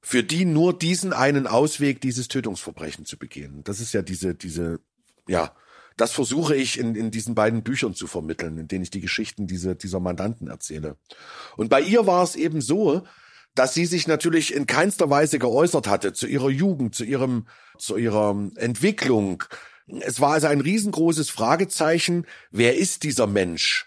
für 0.00 0.22
die 0.22 0.44
nur 0.44 0.76
diesen 0.76 1.12
einen 1.12 1.46
Ausweg, 1.46 2.00
dieses 2.00 2.28
Tötungsverbrechen 2.28 3.06
zu 3.06 3.18
begehen? 3.18 3.62
Das 3.64 3.80
ist 3.80 3.94
ja 3.94 4.02
diese, 4.02 4.34
diese, 4.34 4.80
ja, 5.26 5.54
das 5.96 6.12
versuche 6.12 6.56
ich 6.56 6.78
in, 6.78 6.94
in 6.94 7.10
diesen 7.10 7.34
beiden 7.34 7.62
Büchern 7.62 7.94
zu 7.94 8.06
vermitteln, 8.06 8.58
in 8.58 8.68
denen 8.68 8.82
ich 8.82 8.90
die 8.90 9.00
Geschichten 9.00 9.46
dieser, 9.46 9.74
dieser 9.74 10.00
Mandanten 10.00 10.48
erzähle. 10.48 10.96
Und 11.56 11.68
bei 11.68 11.80
ihr 11.80 12.06
war 12.06 12.24
es 12.24 12.34
eben 12.34 12.60
so, 12.60 13.04
dass 13.54 13.74
sie 13.74 13.86
sich 13.86 14.08
natürlich 14.08 14.52
in 14.52 14.66
keinster 14.66 15.10
Weise 15.10 15.38
geäußert 15.38 15.86
hatte 15.86 16.12
zu 16.12 16.26
ihrer 16.26 16.50
Jugend, 16.50 16.94
zu 16.94 17.04
ihrem, 17.04 17.46
zu 17.78 17.96
ihrer 17.96 18.36
Entwicklung. 18.56 19.44
Es 20.00 20.20
war 20.20 20.32
also 20.32 20.48
ein 20.48 20.60
riesengroßes 20.60 21.30
Fragezeichen. 21.30 22.26
Wer 22.50 22.76
ist 22.76 23.04
dieser 23.04 23.28
Mensch 23.28 23.86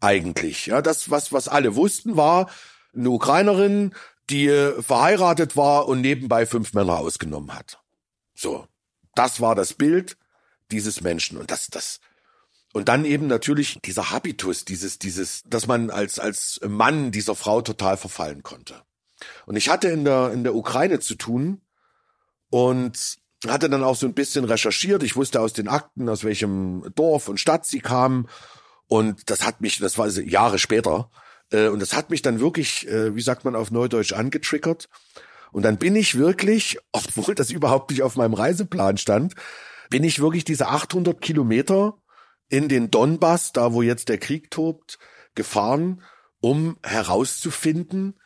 eigentlich? 0.00 0.66
Ja, 0.66 0.80
das, 0.80 1.10
was, 1.10 1.32
was 1.32 1.48
alle 1.48 1.76
wussten, 1.76 2.16
war 2.16 2.50
eine 2.94 3.10
Ukrainerin, 3.10 3.92
die 4.30 4.48
verheiratet 4.80 5.56
war 5.56 5.86
und 5.86 6.00
nebenbei 6.00 6.46
fünf 6.46 6.72
Männer 6.72 6.98
ausgenommen 6.98 7.54
hat. 7.54 7.78
So. 8.34 8.66
Das 9.16 9.40
war 9.40 9.54
das 9.54 9.74
Bild 9.74 10.16
dieses 10.70 11.00
Menschen. 11.00 11.38
Und 11.38 11.50
das, 11.50 11.68
das, 11.68 12.00
und 12.72 12.88
dann 12.88 13.04
eben 13.04 13.26
natürlich 13.26 13.78
dieser 13.84 14.10
Habitus, 14.10 14.64
dieses, 14.64 14.98
dieses, 14.98 15.42
dass 15.46 15.66
man 15.66 15.90
als, 15.90 16.18
als 16.18 16.60
Mann 16.66 17.12
dieser 17.12 17.34
Frau 17.34 17.62
total 17.62 17.96
verfallen 17.96 18.42
konnte. 18.42 18.82
Und 19.46 19.56
ich 19.56 19.68
hatte 19.68 19.88
in 19.88 20.04
der, 20.04 20.32
in 20.32 20.42
der 20.42 20.54
Ukraine 20.54 21.00
zu 21.00 21.14
tun 21.14 21.60
und 22.50 23.16
hatte 23.46 23.68
dann 23.68 23.84
auch 23.84 23.96
so 23.96 24.06
ein 24.06 24.14
bisschen 24.14 24.44
recherchiert. 24.44 25.02
Ich 25.02 25.16
wusste 25.16 25.40
aus 25.40 25.52
den 25.52 25.68
Akten, 25.68 26.08
aus 26.08 26.24
welchem 26.24 26.90
Dorf 26.94 27.28
und 27.28 27.38
Stadt 27.38 27.66
sie 27.66 27.80
kamen. 27.80 28.28
Und 28.86 29.30
das 29.30 29.44
hat 29.44 29.60
mich, 29.60 29.78
das 29.78 29.98
war 29.98 30.08
Jahre 30.08 30.58
später, 30.58 31.10
äh, 31.50 31.68
und 31.68 31.80
das 31.80 31.94
hat 31.94 32.10
mich 32.10 32.22
dann 32.22 32.40
wirklich, 32.40 32.86
äh, 32.88 33.14
wie 33.14 33.22
sagt 33.22 33.44
man 33.44 33.56
auf 33.56 33.70
Neudeutsch, 33.70 34.12
angetriggert. 34.12 34.88
Und 35.52 35.62
dann 35.62 35.78
bin 35.78 35.96
ich 35.96 36.18
wirklich, 36.18 36.78
obwohl 36.92 37.34
das 37.34 37.50
überhaupt 37.50 37.90
nicht 37.90 38.02
auf 38.02 38.16
meinem 38.16 38.34
Reiseplan 38.34 38.98
stand, 38.98 39.34
bin 39.90 40.04
ich 40.04 40.20
wirklich 40.20 40.44
diese 40.44 40.68
800 40.68 41.20
Kilometer 41.20 41.98
in 42.48 42.68
den 42.68 42.90
Donbass, 42.90 43.52
da 43.52 43.72
wo 43.72 43.82
jetzt 43.82 44.08
der 44.08 44.18
Krieg 44.18 44.50
tobt, 44.50 44.98
gefahren, 45.34 46.02
um 46.40 46.76
herauszufinden, 46.82 48.18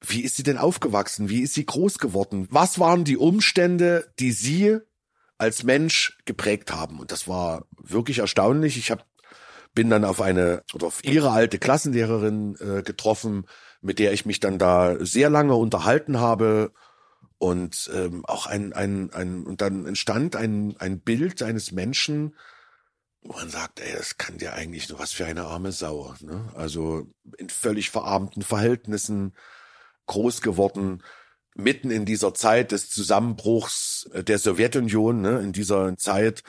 wie 0.00 0.20
ist 0.20 0.36
sie 0.36 0.42
denn 0.42 0.58
aufgewachsen? 0.58 1.28
Wie 1.28 1.40
ist 1.40 1.54
sie 1.54 1.66
groß 1.66 1.98
geworden? 1.98 2.46
Was 2.50 2.78
waren 2.78 3.04
die 3.04 3.16
Umstände, 3.16 4.12
die 4.18 4.32
sie 4.32 4.78
als 5.38 5.64
Mensch 5.64 6.18
geprägt 6.26 6.72
haben? 6.72 7.00
Und 7.00 7.12
das 7.12 7.26
war 7.26 7.66
wirklich 7.82 8.18
erstaunlich. 8.18 8.76
Ich 8.76 8.90
hab, 8.90 9.06
bin 9.74 9.90
dann 9.90 10.04
auf 10.04 10.20
eine 10.20 10.62
oder 10.74 10.86
auf 10.86 11.02
ihre 11.02 11.30
alte 11.30 11.58
Klassenlehrerin 11.58 12.56
äh, 12.60 12.82
getroffen, 12.82 13.46
mit 13.80 13.98
der 13.98 14.12
ich 14.12 14.26
mich 14.26 14.38
dann 14.38 14.58
da 14.58 14.96
sehr 15.00 15.30
lange 15.30 15.54
unterhalten 15.54 16.20
habe 16.20 16.72
und 17.38 17.90
ähm, 17.92 18.24
auch 18.24 18.46
ein, 18.46 18.72
ein, 18.72 19.12
ein, 19.12 19.44
und 19.44 19.60
dann 19.60 19.86
entstand 19.86 20.36
ein, 20.36 20.74
ein 20.78 21.00
Bild 21.00 21.42
eines 21.42 21.72
Menschen, 21.72 22.34
wo 23.22 23.34
man 23.34 23.50
sagt, 23.50 23.80
ey, 23.80 23.92
das 23.92 24.18
kann 24.18 24.38
dir 24.38 24.54
eigentlich 24.54 24.88
nur 24.88 24.98
was 24.98 25.12
für 25.12 25.26
eine 25.26 25.44
arme 25.44 25.72
Sau. 25.72 26.14
Ne? 26.20 26.50
Also 26.54 27.06
in 27.38 27.48
völlig 27.48 27.90
verarmten 27.90 28.42
Verhältnissen, 28.42 29.34
groß 30.06 30.40
geworden, 30.40 31.02
mitten 31.56 31.90
in 31.90 32.04
dieser 32.04 32.34
Zeit 32.34 32.72
des 32.72 32.90
Zusammenbruchs 32.90 34.08
der 34.14 34.38
Sowjetunion, 34.38 35.20
ne, 35.20 35.40
in 35.40 35.52
dieser 35.52 35.96
Zeit 35.96 36.42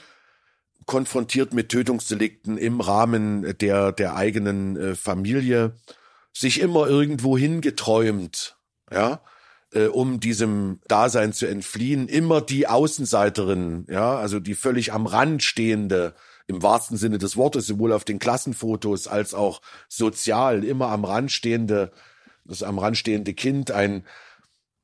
konfrontiert 0.86 1.54
mit 1.54 1.70
Tötungsdelikten 1.70 2.58
im 2.58 2.82
Rahmen 2.82 3.58
der, 3.58 3.92
der 3.92 4.16
eigenen 4.16 4.78
äh, 4.78 4.96
Familie, 4.96 5.76
sich 6.34 6.60
immer 6.62 6.88
irgendwo 6.88 7.38
hingeträumt, 7.38 8.58
ja, 8.92 9.22
äh, 9.78 9.88
um 9.88 10.20
diesem 10.20 10.80
Dasein 10.88 11.34
zu 11.34 11.46
entfliehen, 11.48 12.08
immer 12.08 12.42
die 12.42 12.68
Außenseiterin, 12.68 13.86
ja, 13.90 14.18
also 14.18 14.40
die 14.40 14.56
völlig 14.56 14.94
am 14.94 15.06
Rand 15.06 15.44
stehende, 15.44 16.14
im 16.48 16.64
wahrsten 16.64 16.98
Sinne 16.98 17.18
des 17.18 17.36
Wortes, 17.38 17.68
sowohl 17.68 17.92
auf 17.92 18.06
den 18.06 18.20
Klassenfotos 18.20 19.08
als 19.08 19.34
auch 19.34 19.62
sozial, 19.90 20.64
immer 20.64 20.88
am 20.88 21.04
Rand 21.06 21.32
stehende 21.32 21.92
das 22.48 22.64
am 22.64 22.80
Rand 22.80 22.98
stehende 22.98 23.34
Kind, 23.34 23.72
ein 23.72 24.06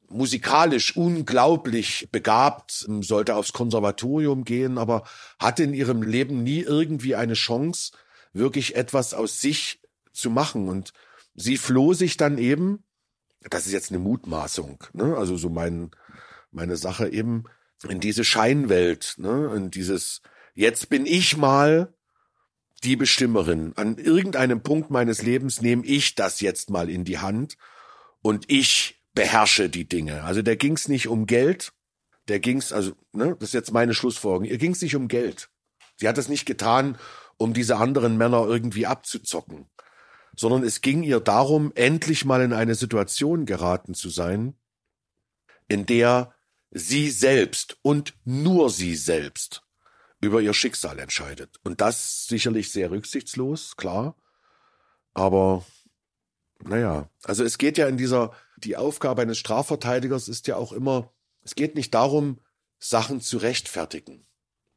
musikalisch 0.09 0.95
unglaublich 0.95 2.09
begabt, 2.11 2.85
sollte 3.01 3.35
aufs 3.35 3.53
Konservatorium 3.53 4.43
gehen, 4.43 4.77
aber 4.77 5.03
hatte 5.39 5.63
in 5.63 5.73
ihrem 5.73 6.03
Leben 6.03 6.43
nie 6.43 6.59
irgendwie 6.59 7.15
eine 7.15 7.33
Chance, 7.33 7.93
wirklich 8.33 8.75
etwas 8.75 9.13
aus 9.13 9.41
sich 9.41 9.81
zu 10.11 10.29
machen. 10.29 10.69
Und 10.69 10.93
sie 11.33 11.57
floh 11.57 11.93
sich 11.93 12.17
dann 12.17 12.37
eben, 12.37 12.83
das 13.49 13.65
ist 13.65 13.73
jetzt 13.73 13.91
eine 13.91 13.99
Mutmaßung, 13.99 14.83
ne? 14.93 15.15
also 15.17 15.37
so 15.37 15.49
mein, 15.49 15.91
meine 16.51 16.77
Sache 16.77 17.09
eben, 17.09 17.45
in 17.87 17.99
diese 17.99 18.23
Scheinwelt, 18.23 19.15
ne? 19.17 19.51
in 19.55 19.69
dieses, 19.71 20.21
jetzt 20.53 20.89
bin 20.89 21.05
ich 21.05 21.37
mal 21.37 21.93
die 22.83 22.95
Bestimmerin. 22.95 23.73
An 23.75 23.97
irgendeinem 23.97 24.61
Punkt 24.61 24.89
meines 24.89 25.21
Lebens 25.21 25.61
nehme 25.61 25.85
ich 25.85 26.15
das 26.15 26.41
jetzt 26.41 26.69
mal 26.69 26.89
in 26.89 27.05
die 27.05 27.19
Hand 27.19 27.57
und 28.21 28.45
ich 28.49 29.01
beherrsche 29.13 29.69
die 29.69 29.85
Dinge. 29.85 30.23
Also 30.23 30.41
der 30.41 30.55
ging 30.55 30.73
es 30.73 30.87
nicht 30.87 31.07
um 31.07 31.25
Geld, 31.25 31.73
der 32.27 32.39
ging 32.39 32.57
es, 32.57 32.71
also, 32.73 32.93
ne, 33.11 33.35
das 33.39 33.49
ist 33.49 33.53
jetzt 33.53 33.71
meine 33.71 33.93
Schlussfolgerung, 33.93 34.45
ihr 34.45 34.57
ging 34.57 34.71
es 34.71 34.81
nicht 34.81 34.95
um 34.95 35.07
Geld. 35.07 35.49
Sie 35.97 36.07
hat 36.07 36.17
es 36.17 36.29
nicht 36.29 36.45
getan, 36.45 36.97
um 37.37 37.53
diese 37.53 37.77
anderen 37.77 38.17
Männer 38.17 38.45
irgendwie 38.45 38.87
abzuzocken, 38.87 39.67
sondern 40.35 40.63
es 40.63 40.81
ging 40.81 41.03
ihr 41.03 41.19
darum, 41.19 41.71
endlich 41.75 42.25
mal 42.25 42.41
in 42.41 42.53
eine 42.53 42.75
Situation 42.75 43.45
geraten 43.45 43.93
zu 43.93 44.09
sein, 44.09 44.55
in 45.67 45.85
der 45.85 46.33
sie 46.71 47.11
selbst 47.11 47.77
und 47.81 48.15
nur 48.25 48.69
sie 48.69 48.95
selbst 48.95 49.63
über 50.21 50.41
ihr 50.41 50.53
Schicksal 50.53 50.99
entscheidet. 50.99 51.59
Und 51.63 51.81
das 51.81 52.25
sicherlich 52.25 52.71
sehr 52.71 52.91
rücksichtslos, 52.91 53.75
klar. 53.75 54.15
Aber 55.13 55.65
naja, 56.63 57.09
also 57.23 57.43
es 57.43 57.57
geht 57.57 57.77
ja 57.77 57.87
in 57.87 57.97
dieser, 57.97 58.31
die 58.57 58.77
Aufgabe 58.77 59.21
eines 59.21 59.37
Strafverteidigers 59.37 60.27
ist 60.27 60.47
ja 60.47 60.55
auch 60.55 60.71
immer, 60.71 61.11
es 61.43 61.55
geht 61.55 61.75
nicht 61.75 61.93
darum, 61.93 62.39
Sachen 62.79 63.21
zu 63.21 63.37
rechtfertigen. 63.37 64.25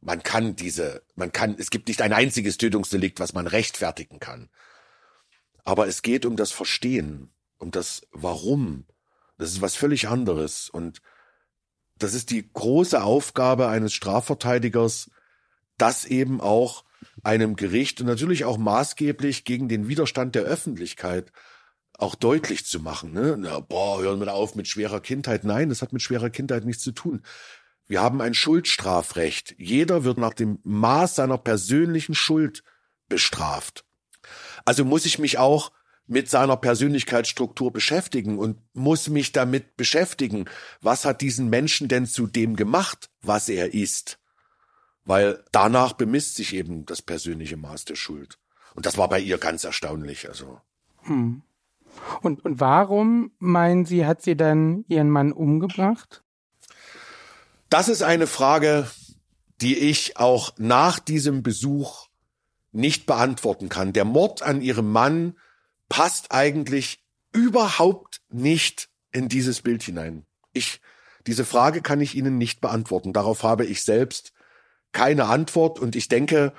Man 0.01 0.23
kann 0.23 0.57
diese, 0.57 1.03
man 1.15 1.33
kann, 1.33 1.57
es 1.59 1.71
gibt 1.71 1.89
nicht 1.89 2.03
ein 2.03 2.13
einziges 2.13 2.59
Tötungsdelikt, 2.59 3.21
was 3.21 3.33
man 3.33 3.47
rechtfertigen 3.47 4.19
kann. 4.19 4.51
Aber 5.67 5.89
es 5.89 6.03
geht 6.03 6.25
um 6.25 6.37
das 6.37 6.53
Verstehen, 6.53 7.35
um 7.59 7.73
das 7.73 8.07
Warum. 8.13 8.87
Das 9.37 9.51
ist 9.51 9.61
was 9.61 9.75
völlig 9.75 10.09
anderes. 10.09 10.71
Und 10.71 11.03
das 11.99 12.15
ist 12.15 12.31
die 12.31 12.49
große 12.51 13.03
Aufgabe 13.03 13.67
eines 13.67 13.93
Strafverteidigers, 13.93 15.11
das 15.77 16.05
eben 16.05 16.41
auch 16.41 16.85
einem 17.25 17.57
Gericht 17.57 18.01
und 18.01 18.07
natürlich 18.07 18.45
auch 18.45 18.59
maßgeblich 18.59 19.45
gegen 19.45 19.69
den 19.69 19.89
Widerstand 19.89 20.37
der 20.37 20.45
Öffentlichkeit 20.45 21.33
auch 21.99 22.15
deutlich 22.15 22.65
zu 22.65 22.79
machen. 22.79 23.13
Ne? 23.13 23.37
Na, 23.37 23.59
boah, 23.59 24.01
hören 24.01 24.21
wir 24.21 24.33
auf 24.35 24.55
mit 24.55 24.69
schwerer 24.69 25.01
Kindheit. 25.01 25.43
Nein, 25.43 25.69
das 25.69 25.83
hat 25.83 25.93
mit 25.93 26.03
schwerer 26.03 26.31
Kindheit 26.31 26.65
nichts 26.65 26.85
zu 26.85 26.93
tun. 26.93 27.23
Wir 27.89 28.03
haben 28.03 28.21
ein 28.21 28.35
Schuldstrafrecht. 28.35 29.57
Jeder 29.59 30.05
wird 30.05 30.19
nach 30.19 30.35
dem 30.35 30.61
Maß 30.63 31.17
seiner 31.17 31.39
persönlichen 31.39 32.15
Schuld 32.15 32.63
bestraft. 33.09 33.86
Also 34.65 34.85
muss 34.85 35.07
ich 35.07 35.19
mich 35.19 35.39
auch 35.39 35.73
mit 36.07 36.31
seiner 36.31 36.57
Persönlichkeitsstruktur 36.57 37.73
beschäftigen 37.73 38.39
und 38.39 38.59
muss 38.75 39.09
mich 39.09 39.33
damit 39.33 39.77
beschäftigen, 39.77 40.45
was 40.81 41.05
hat 41.05 41.21
diesen 41.21 41.49
Menschen 41.49 41.89
denn 41.89 42.07
zu 42.07 42.27
dem 42.27 42.55
gemacht, 42.55 43.11
was 43.23 43.49
er 43.49 43.75
ist 43.75 44.19
weil 45.07 45.43
danach 45.53 45.95
bemisst 45.95 46.35
sich 46.35 46.55
eben 46.55 46.85
das 46.85 47.01
persönliche 47.01 47.57
Maß 47.57 47.87
der 47.87 47.95
Schuld. 47.95 48.39
Und 48.75 48.85
das 48.85 48.99
war 48.99 49.09
bei 49.09 49.21
ihr 49.21 49.39
ganz 49.39 49.65
erstaunlich. 49.65 50.29
Also. 50.29 50.61
Hm. 51.03 51.43
Und, 52.21 52.45
und 52.45 52.61
warum, 52.61 53.31
meinen 53.39 53.87
Sie, 53.87 54.05
hat 54.05 54.21
sie 54.21 54.37
dann 54.37 54.85
ihren 54.89 55.09
Mann 55.09 55.33
umgebracht? 55.33 56.23
Das 57.71 57.89
ist 57.89 58.03
eine 58.03 58.27
Frage, 58.27 58.91
die 59.63 59.79
ich 59.79 60.19
auch 60.19 60.53
nach 60.59 60.99
diesem 60.99 61.43
Besuch 61.43 62.09
nicht 62.77 63.07
beantworten 63.07 63.69
kann. 63.69 63.93
Der 63.93 64.05
Mord 64.05 64.43
an 64.43 64.61
ihrem 64.61 64.93
Mann 64.93 65.39
passt 65.89 66.31
eigentlich 66.31 67.03
überhaupt 67.33 68.21
nicht 68.29 68.89
in 69.13 69.29
dieses 69.29 69.63
Bild 69.63 69.83
hinein. 69.83 70.27
Ich, 70.53 70.81
diese 71.27 71.45
Frage 71.45 71.81
kann 71.81 72.01
ich 72.01 72.15
Ihnen 72.15 72.39
nicht 72.39 72.61
beantworten. 72.61 73.13
Darauf 73.13 73.43
habe 73.43 73.65
ich 73.65 73.83
selbst 73.83 74.33
keine 74.93 75.27
Antwort 75.27 75.79
und 75.79 75.97
ich 75.97 76.09
denke, 76.09 76.53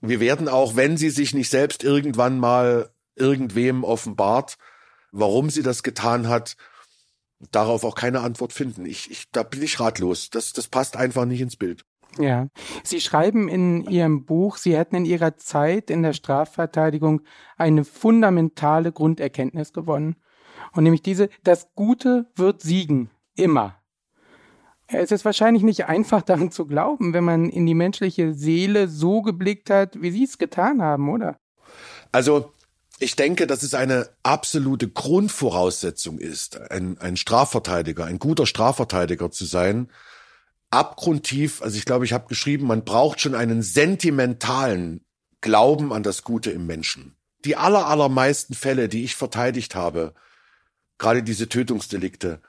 wir 0.00 0.20
werden 0.20 0.48
auch, 0.48 0.74
wenn 0.74 0.96
sie 0.96 1.10
sich 1.10 1.32
nicht 1.32 1.48
selbst 1.48 1.84
irgendwann 1.84 2.38
mal 2.38 2.90
irgendwem 3.14 3.84
offenbart, 3.84 4.58
warum 5.12 5.50
sie 5.50 5.62
das 5.62 5.82
getan 5.82 6.28
hat, 6.28 6.56
darauf 7.50 7.84
auch 7.84 7.94
keine 7.94 8.20
Antwort 8.20 8.52
finden. 8.52 8.86
Ich, 8.86 9.10
ich, 9.10 9.30
da 9.30 9.42
bin 9.42 9.62
ich 9.62 9.78
ratlos. 9.80 10.30
Das, 10.30 10.52
das 10.52 10.68
passt 10.68 10.96
einfach 10.96 11.24
nicht 11.24 11.40
ins 11.40 11.56
Bild. 11.56 11.84
Ja, 12.18 12.48
Sie 12.84 13.00
schreiben 13.00 13.48
in 13.48 13.84
Ihrem 13.88 14.24
Buch, 14.24 14.58
Sie 14.58 14.76
hätten 14.76 14.96
in 14.96 15.04
Ihrer 15.04 15.36
Zeit 15.36 15.90
in 15.90 16.02
der 16.02 16.12
Strafverteidigung 16.12 17.22
eine 17.56 17.84
fundamentale 17.84 18.92
Grunderkenntnis 18.92 19.72
gewonnen. 19.72 20.16
Und 20.72 20.84
nämlich 20.84 21.02
diese, 21.02 21.28
das 21.42 21.72
Gute 21.74 22.26
wird 22.36 22.62
siegen. 22.62 23.10
Immer. 23.34 23.76
Es 24.88 25.10
ist 25.10 25.24
wahrscheinlich 25.24 25.62
nicht 25.62 25.86
einfach 25.86 26.22
daran 26.22 26.50
zu 26.50 26.66
glauben, 26.66 27.14
wenn 27.14 27.24
man 27.24 27.48
in 27.48 27.66
die 27.66 27.74
menschliche 27.74 28.34
Seele 28.34 28.88
so 28.88 29.22
geblickt 29.22 29.70
hat, 29.70 30.00
wie 30.00 30.10
Sie 30.10 30.24
es 30.24 30.38
getan 30.38 30.82
haben, 30.82 31.08
oder? 31.08 31.38
Also, 32.10 32.52
ich 32.98 33.16
denke, 33.16 33.46
dass 33.46 33.62
es 33.62 33.74
eine 33.74 34.10
absolute 34.22 34.88
Grundvoraussetzung 34.88 36.18
ist, 36.18 36.60
ein, 36.70 36.98
ein 36.98 37.16
Strafverteidiger, 37.16 38.04
ein 38.04 38.18
guter 38.18 38.46
Strafverteidiger 38.46 39.30
zu 39.30 39.44
sein, 39.44 39.90
abgrundtief, 40.72 41.62
also 41.62 41.76
ich 41.76 41.84
glaube, 41.84 42.04
ich 42.04 42.12
habe 42.12 42.28
geschrieben, 42.28 42.66
man 42.66 42.84
braucht 42.84 43.20
schon 43.20 43.34
einen 43.34 43.62
sentimentalen 43.62 45.04
Glauben 45.40 45.92
an 45.92 46.02
das 46.02 46.22
Gute 46.24 46.50
im 46.50 46.66
Menschen. 46.66 47.16
Die 47.44 47.56
aller, 47.56 47.86
allermeisten 47.86 48.54
Fälle, 48.54 48.88
die 48.88 49.04
ich 49.04 49.16
verteidigt 49.16 49.74
habe, 49.74 50.14
gerade 50.98 51.22
diese 51.22 51.48
Tötungsdelikte, 51.48 52.40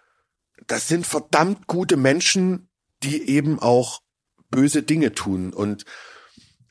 das 0.68 0.88
sind 0.88 1.06
verdammt 1.06 1.68
gute 1.68 1.98
Menschen, 1.98 2.70
die 3.02 3.28
eben 3.28 3.60
auch 3.60 4.02
böse 4.50 4.84
Dinge 4.84 5.14
tun. 5.14 5.52
Und 5.52 5.84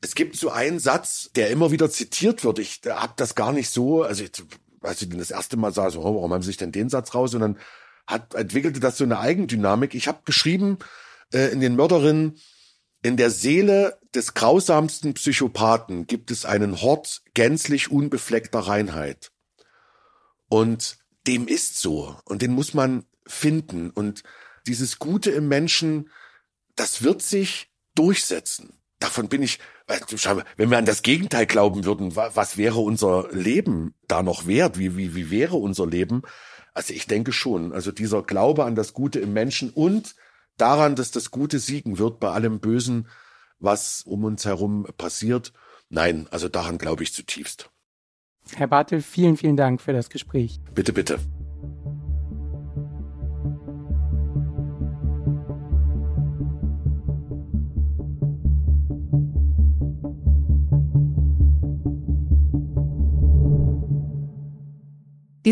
es 0.00 0.14
gibt 0.14 0.36
so 0.36 0.50
einen 0.50 0.78
Satz, 0.78 1.30
der 1.34 1.50
immer 1.50 1.70
wieder 1.70 1.90
zitiert 1.90 2.44
wird. 2.44 2.60
Ich 2.60 2.80
habe 2.88 3.12
das 3.16 3.34
gar 3.34 3.52
nicht 3.52 3.68
so, 3.68 4.02
also 4.02 4.24
ich, 4.24 4.30
als 4.80 5.02
ich 5.02 5.08
den 5.10 5.18
das 5.18 5.30
erste 5.30 5.58
Mal 5.58 5.74
sah, 5.74 5.90
so, 5.90 6.00
oh, 6.00 6.14
warum 6.14 6.32
haben 6.32 6.42
sie 6.42 6.46
sich 6.46 6.56
denn 6.56 6.72
den 6.72 6.88
Satz 6.88 7.14
raus? 7.14 7.34
Und 7.34 7.40
dann 7.40 7.58
hat, 8.06 8.34
entwickelte 8.34 8.80
das 8.80 8.96
so 8.96 9.04
eine 9.04 9.18
Eigendynamik. 9.18 9.94
Ich 9.94 10.08
habe 10.08 10.20
geschrieben, 10.24 10.78
äh, 11.32 11.48
in 11.48 11.60
den 11.60 11.76
Mörderinnen, 11.76 12.38
in 13.02 13.16
der 13.16 13.30
Seele 13.30 13.98
des 14.14 14.34
grausamsten 14.34 15.14
Psychopathen 15.14 16.06
gibt 16.06 16.30
es 16.30 16.44
einen 16.44 16.80
Hort 16.82 17.22
gänzlich 17.34 17.90
unbefleckter 17.90 18.60
Reinheit. 18.60 19.32
Und 20.48 20.98
dem 21.26 21.48
ist 21.48 21.80
so. 21.80 22.16
Und 22.24 22.42
den 22.42 22.52
muss 22.52 22.74
man 22.74 23.04
finden. 23.26 23.90
Und 23.90 24.22
dieses 24.66 24.98
Gute 24.98 25.30
im 25.30 25.48
Menschen, 25.48 26.10
das 26.76 27.02
wird 27.02 27.22
sich 27.22 27.70
durchsetzen. 27.94 28.78
Davon 29.00 29.28
bin 29.28 29.42
ich, 29.42 29.58
wenn 30.56 30.70
wir 30.70 30.78
an 30.78 30.86
das 30.86 31.02
Gegenteil 31.02 31.46
glauben 31.46 31.84
würden, 31.84 32.14
was 32.14 32.56
wäre 32.56 32.78
unser 32.78 33.28
Leben 33.32 33.94
da 34.06 34.22
noch 34.22 34.46
wert? 34.46 34.78
Wie, 34.78 34.96
wie, 34.96 35.16
wie 35.16 35.30
wäre 35.30 35.56
unser 35.56 35.86
Leben? 35.86 36.22
Also 36.72 36.94
ich 36.94 37.06
denke 37.08 37.32
schon. 37.32 37.72
Also 37.72 37.90
dieser 37.90 38.22
Glaube 38.22 38.64
an 38.64 38.76
das 38.76 38.92
Gute 38.92 39.18
im 39.18 39.32
Menschen 39.32 39.70
und 39.70 40.14
daran, 40.56 40.96
dass 40.96 41.10
das 41.10 41.30
Gute 41.30 41.58
siegen 41.58 41.98
wird 41.98 42.20
bei 42.20 42.30
allem 42.30 42.60
Bösen, 42.60 43.08
was 43.58 44.02
um 44.02 44.24
uns 44.24 44.44
herum 44.44 44.86
passiert. 44.96 45.52
Nein, 45.88 46.26
also 46.30 46.48
daran 46.48 46.78
glaube 46.78 47.02
ich 47.02 47.12
zutiefst. 47.12 47.70
Herr 48.54 48.66
Bartel, 48.66 49.02
vielen, 49.02 49.36
vielen 49.36 49.56
Dank 49.56 49.80
für 49.80 49.92
das 49.92 50.10
Gespräch. 50.10 50.60
Bitte, 50.74 50.92
bitte. 50.92 51.20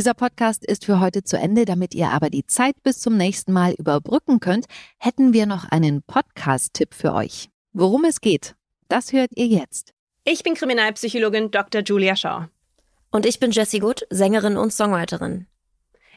Dieser 0.01 0.15
Podcast 0.15 0.65
ist 0.65 0.87
für 0.87 0.99
heute 0.99 1.25
zu 1.25 1.37
Ende. 1.37 1.67
Damit 1.67 1.95
ihr 1.95 2.09
aber 2.09 2.31
die 2.31 2.47
Zeit 2.47 2.75
bis 2.83 3.01
zum 3.01 3.19
nächsten 3.19 3.53
Mal 3.53 3.75
überbrücken 3.75 4.41
könnt, 4.41 4.65
hätten 4.97 5.35
wir 5.35 5.45
noch 5.45 5.71
einen 5.71 6.03
Podcast-Tipp 6.03 6.95
für 6.95 7.13
euch. 7.13 7.51
Worum 7.75 8.07
es 8.07 8.23
geht, 8.23 8.55
das 8.89 9.13
hört 9.13 9.29
ihr 9.35 9.47
jetzt. 9.47 9.93
Ich 10.25 10.43
bin 10.43 10.55
Kriminalpsychologin 10.55 11.51
Dr. 11.51 11.83
Julia 11.83 12.17
Shaw. 12.17 12.47
Und 13.11 13.27
ich 13.27 13.41
bin 13.41 13.51
Jessie 13.51 13.81
Good, 13.81 14.07
Sängerin 14.09 14.57
und 14.57 14.73
Songwriterin. 14.73 15.47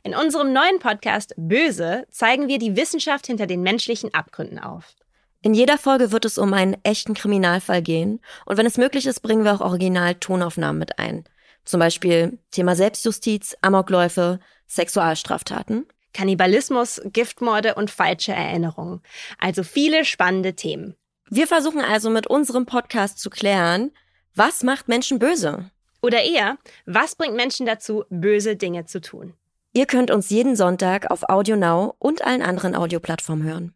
In 0.03 0.15
unserem 0.15 0.53
neuen 0.53 0.79
Podcast 0.79 1.34
Böse 1.36 2.05
zeigen 2.09 2.47
wir 2.47 2.59
die 2.59 2.77
Wissenschaft 2.77 3.27
hinter 3.27 3.47
den 3.47 3.63
menschlichen 3.63 4.13
Abgründen 4.13 4.59
auf. 4.59 4.95
In 5.41 5.53
jeder 5.53 5.77
Folge 5.77 6.13
wird 6.13 6.23
es 6.23 6.38
um 6.38 6.53
einen 6.53 6.77
echten 6.84 7.15
Kriminalfall 7.15 7.81
gehen 7.81 8.21
und 8.45 8.55
wenn 8.55 8.65
es 8.65 8.77
möglich 8.77 9.05
ist, 9.05 9.19
bringen 9.19 9.43
wir 9.43 9.53
auch 9.53 9.59
Original-Tonaufnahmen 9.59 10.79
mit 10.79 10.99
ein. 10.99 11.25
Zum 11.66 11.80
Beispiel 11.80 12.39
Thema 12.51 12.76
Selbstjustiz, 12.76 13.55
Amokläufe, 13.61 14.39
Sexualstraftaten. 14.68 15.86
Kannibalismus, 16.14 17.01
Giftmorde 17.05 17.76
und 17.76 17.89
falsche 17.89 18.34
Erinnerungen. 18.34 19.01
Also 19.39 19.64
viele 19.64 20.05
spannende 20.05 20.53
Themen. 20.53 20.95
Wir 21.30 21.47
versuchen 21.47 21.82
also 21.82 22.09
mit 22.09 22.28
unserem 22.28 22.66
Podcast 22.66 23.20
zu 23.20 23.30
klären, 23.30 23.91
was 24.36 24.64
macht 24.64 24.88
Menschen 24.88 25.20
böse? 25.20 25.72
Oder 26.01 26.24
eher, 26.24 26.57
was 26.86 27.16
bringt 27.16 27.36
Menschen 27.36 27.66
dazu, 27.66 28.03
böse 28.09 28.55
Dinge 28.55 28.86
zu 28.86 29.01
tun? 29.01 29.34
Ihr 29.74 29.88
könnt 29.88 30.11
uns 30.11 30.30
jeden 30.30 30.55
Sonntag 30.55 31.09
auf 31.09 31.24
Audio 31.30 31.55
Now 31.55 31.95
und 31.97 32.24
allen 32.24 32.43
anderen 32.43 32.76
Audioplattformen 32.76 33.43
hören. 33.43 33.74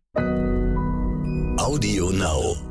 Audio 1.59 2.11
Now. 2.11 2.66